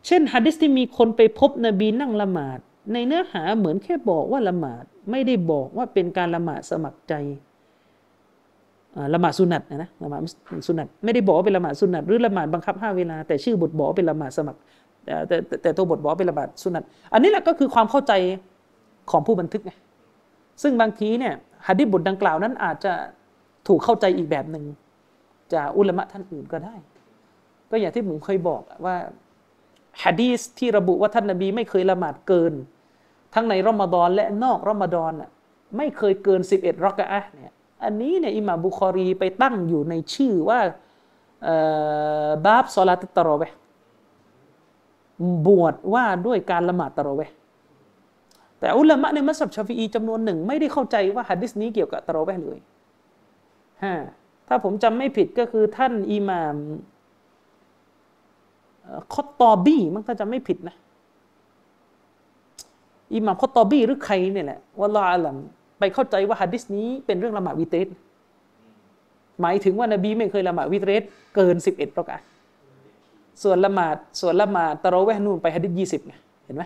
[0.07, 2.59] เช่นฮะดิษที่มีคนไปพบนบีนั่งละหมาด
[2.93, 7.15] ในเนื้อหาเหมือนแค่บอกว่าละหมาด ไม่ได้บอกว่าเป็นการละหมาดสมัครใจ
[9.15, 10.21] ละหมาดสุนัตนะละหมาด
[10.67, 14.61] สุนัตไม่ได้บอกว่าเป็นละหมาดสุนัตหรือละหมาดบังคับห้าเวลา แต่ชื่อบทบอกเป็นละหมาดสมัคร
[15.05, 16.83] แต่แต่ตัวบทบอกเป็นละหมาดสุนัต
[17.13, 18.13] อันนี้แหละก็คือความเข้าใจ
[19.11, 19.73] ของผู้บันทึกไง
[20.63, 21.35] ซึ่งบางทีเนี่ย
[21.67, 22.93] ฮะดิษบทดังกล่าวนั้นอาจจะ
[23.69, 24.65] ถูกเข้าใจอีกแบบหนึ่ง
[25.55, 26.75] จากอุลามะท่านอื่นก็ได้
[27.71, 28.97] ก็อย่างที่ผมเคยบอกว่า
[30.03, 32.53] ฮะดีสที่ระบุว่าท่านนบีไม่เคยละหมาดเกิน
[33.35, 35.13] ทั้งในรอมฎอนและนอกรอมฎอน
[35.77, 37.53] ไม่เคยเกิน 11 รักอะเนี่ย
[37.85, 40.61] อันนี้เนี่ยอิหม่ามบุคอรีไปตั้งอยู่ในชื่อว่า
[42.45, 43.43] บาบซอลาตตรอเว
[45.47, 47.21] บวชว่าด้วยการละหมาดตรอเว
[48.61, 52.59] แต่อุลามะในมัสยิดชาฟีอีจำนวนหนึ่ง ไม่ได้เข้าใจว่าฮัดดิสนี้เกี่ยวกับตรอเวเลย
[53.85, 53.95] ฮะ
[54.49, 56.55] ถ้าผมจำไม่ผิดก็คือท่านอิหม่าม
[59.13, 60.77] คอตอบี้มันก็จะไม่ผิดนะ
[63.15, 65.37] อิหม่ามคอตอบี้หรือใครเนี่ยแหละว่าลาอัลัม
[65.79, 67.89] ไปเข้าใจว่าฮะดิษนี้เป็นเรื่องละหมาดวิเตส
[69.41, 71.03] หมายถึงว่านบีไม่เคยละหมาดวิเตส
[71.35, 72.19] เกินสิบเอ็ดรอกะ
[73.43, 76.63] ส่วนละหมาดส่วนละหมาดตะโรแวะนู่นไปฮะดิษยี่สิบไงเห็นไหม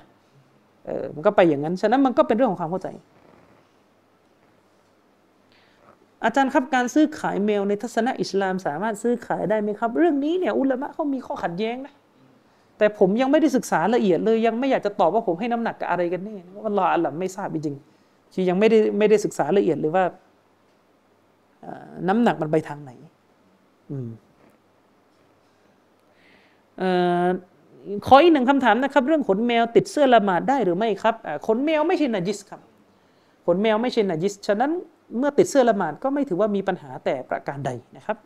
[0.87, 2.89] เออมันก็ไปอย่างนั้น ฉะนั้นมันก็เป็นเรื่องของความเข้าใจ
[6.25, 11.95] อาจารย์ครับการซื้อขายเมลในทัศนะอิสลาม สามารถซื้อขายได้ไหมครับ เรื่องนี้เนี่ยอุลามะเขามีข้อขัดแย้งนะ
[12.79, 17.77] แต่ผมยังไม่ได้ศึกษาละเอียดเลยยังไม่อยากจะตอบว่าผมให้น้ำหนักกับอะไรกันแน่ว่าลออัลลอฮ์ไม่ทราบจริง
[18.33, 20.05] ที่ยังไม่ได้ไม่ได้ศึกษาละเอียดเลยว่า
[22.09, 22.91] น้ำหนักมันไปทางไหน
[28.07, 31.15] ขออีกหนึ่งคำถามนะครับ เรื่องขนแมวติดเสื้อละหมาดได้หรือไม่ครับ
[31.47, 32.61] ขนแมวไม่ใช่นาจิสครับ
[33.47, 34.71] ขนแมวไม่ใช่นาจิสฉะนั้น
[35.19, 38.17] เมื่อติดเสื้อละหมาดก็ไม่ถือว่ามีปัญหาแต่ประการใดนะครับ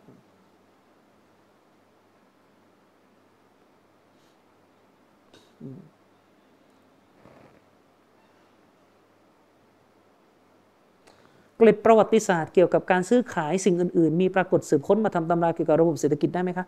[11.63, 16.65] กล็ดประวัติศาสตร์เกี่ยวกับการซื้อขายสิ่งอื่นๆ มีปรากฏสืบค้นมาทำตำราเกี่ยวกับระบบเศรษฐกิจได้ไหมคะ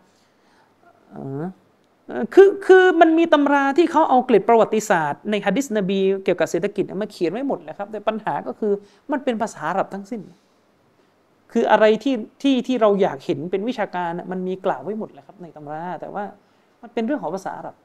[2.34, 8.73] คือคือมันมีตำราที่เขาเอาเกล็ดประวัติศาสตร์ในฮะดิษนบีเกี่ยวกับเศรษฐกิจมาเขียนไว้หมดแล้วครับ แต่ปัญหาก็คือ
[9.11, 10.22] มันเป็นภาษาอาหรับทั้งสิ้น
[11.51, 16.23] คืออะไรที่ที่ที่เราอยากเห็นเป็นวิชาการมันมีกล่าวไว้หมดแล้วครับในตำรา แต่ว่า
[16.81, 17.76] มันเป็นเรื่องของภาษาอาหรับ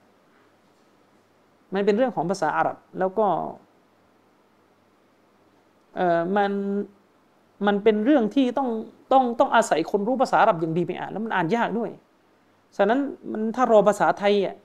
[1.74, 3.26] มันเป็นเรื่องของภาษาอาหรับ แล้วก็
[5.96, 6.52] เออมัน
[7.66, 8.68] มันเป็นเรื่องที่ต้อง
[9.12, 11.90] ต้องต้องอาศัยคนรู้ภาษาอาหรับอย่างดีไปอ่านแล้วมันอ่านยากด้วย
[12.76, 12.98] ฉะนั้น
[13.32, 14.56] มันถ้ารอภาษาไทยอะ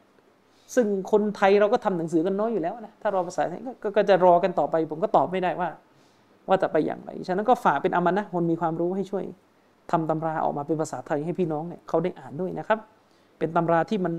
[0.75, 5.69] ซึ่งคนไทยเราก็ทำหนังสือกันน้อยอยู่แล้วนะถ้ารอภาษาไทยก็ก็จะรอกันต่อไป ผมก็ตอบไม่ได้ว่า
[6.49, 9.23] ว่าจะไปอย่างไร ฉะนั้นก็ฝากเป็นอามานนะคนมีความรู้ให้ช่วย
[9.91, 12.79] ทำตำราออกมาเป็นภาษาไทยให้พี่น้องเนี่ยเขาได้อ่านด้วยนะครับ
[13.39, 14.13] เป็นตำราที่มัน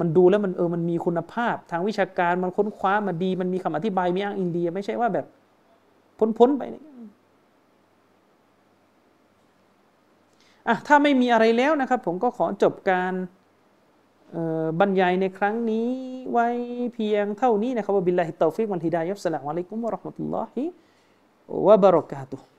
[0.00, 5.26] มันดูแล้วมันเออมันมีคุณภาพ ทางวิชาการมันค้นคว้ามาดี มันมีคำอธิบายมีอ้างอิงดี ไม่ใช่ว่าแบบ
[6.38, 6.84] พ้นๆไปเนี่ย
[10.68, 13.14] อะถ้าไม่มีอะไรแล้วนะครับ ผมก็ขอจบการ
[14.80, 15.88] บรรยายในครั้งนี้
[16.32, 16.48] ไว้
[16.94, 22.57] เพียงเท่านี้นะครับبالله التوفيق والهداية والسلام عليكم ورحمة الله وبركاته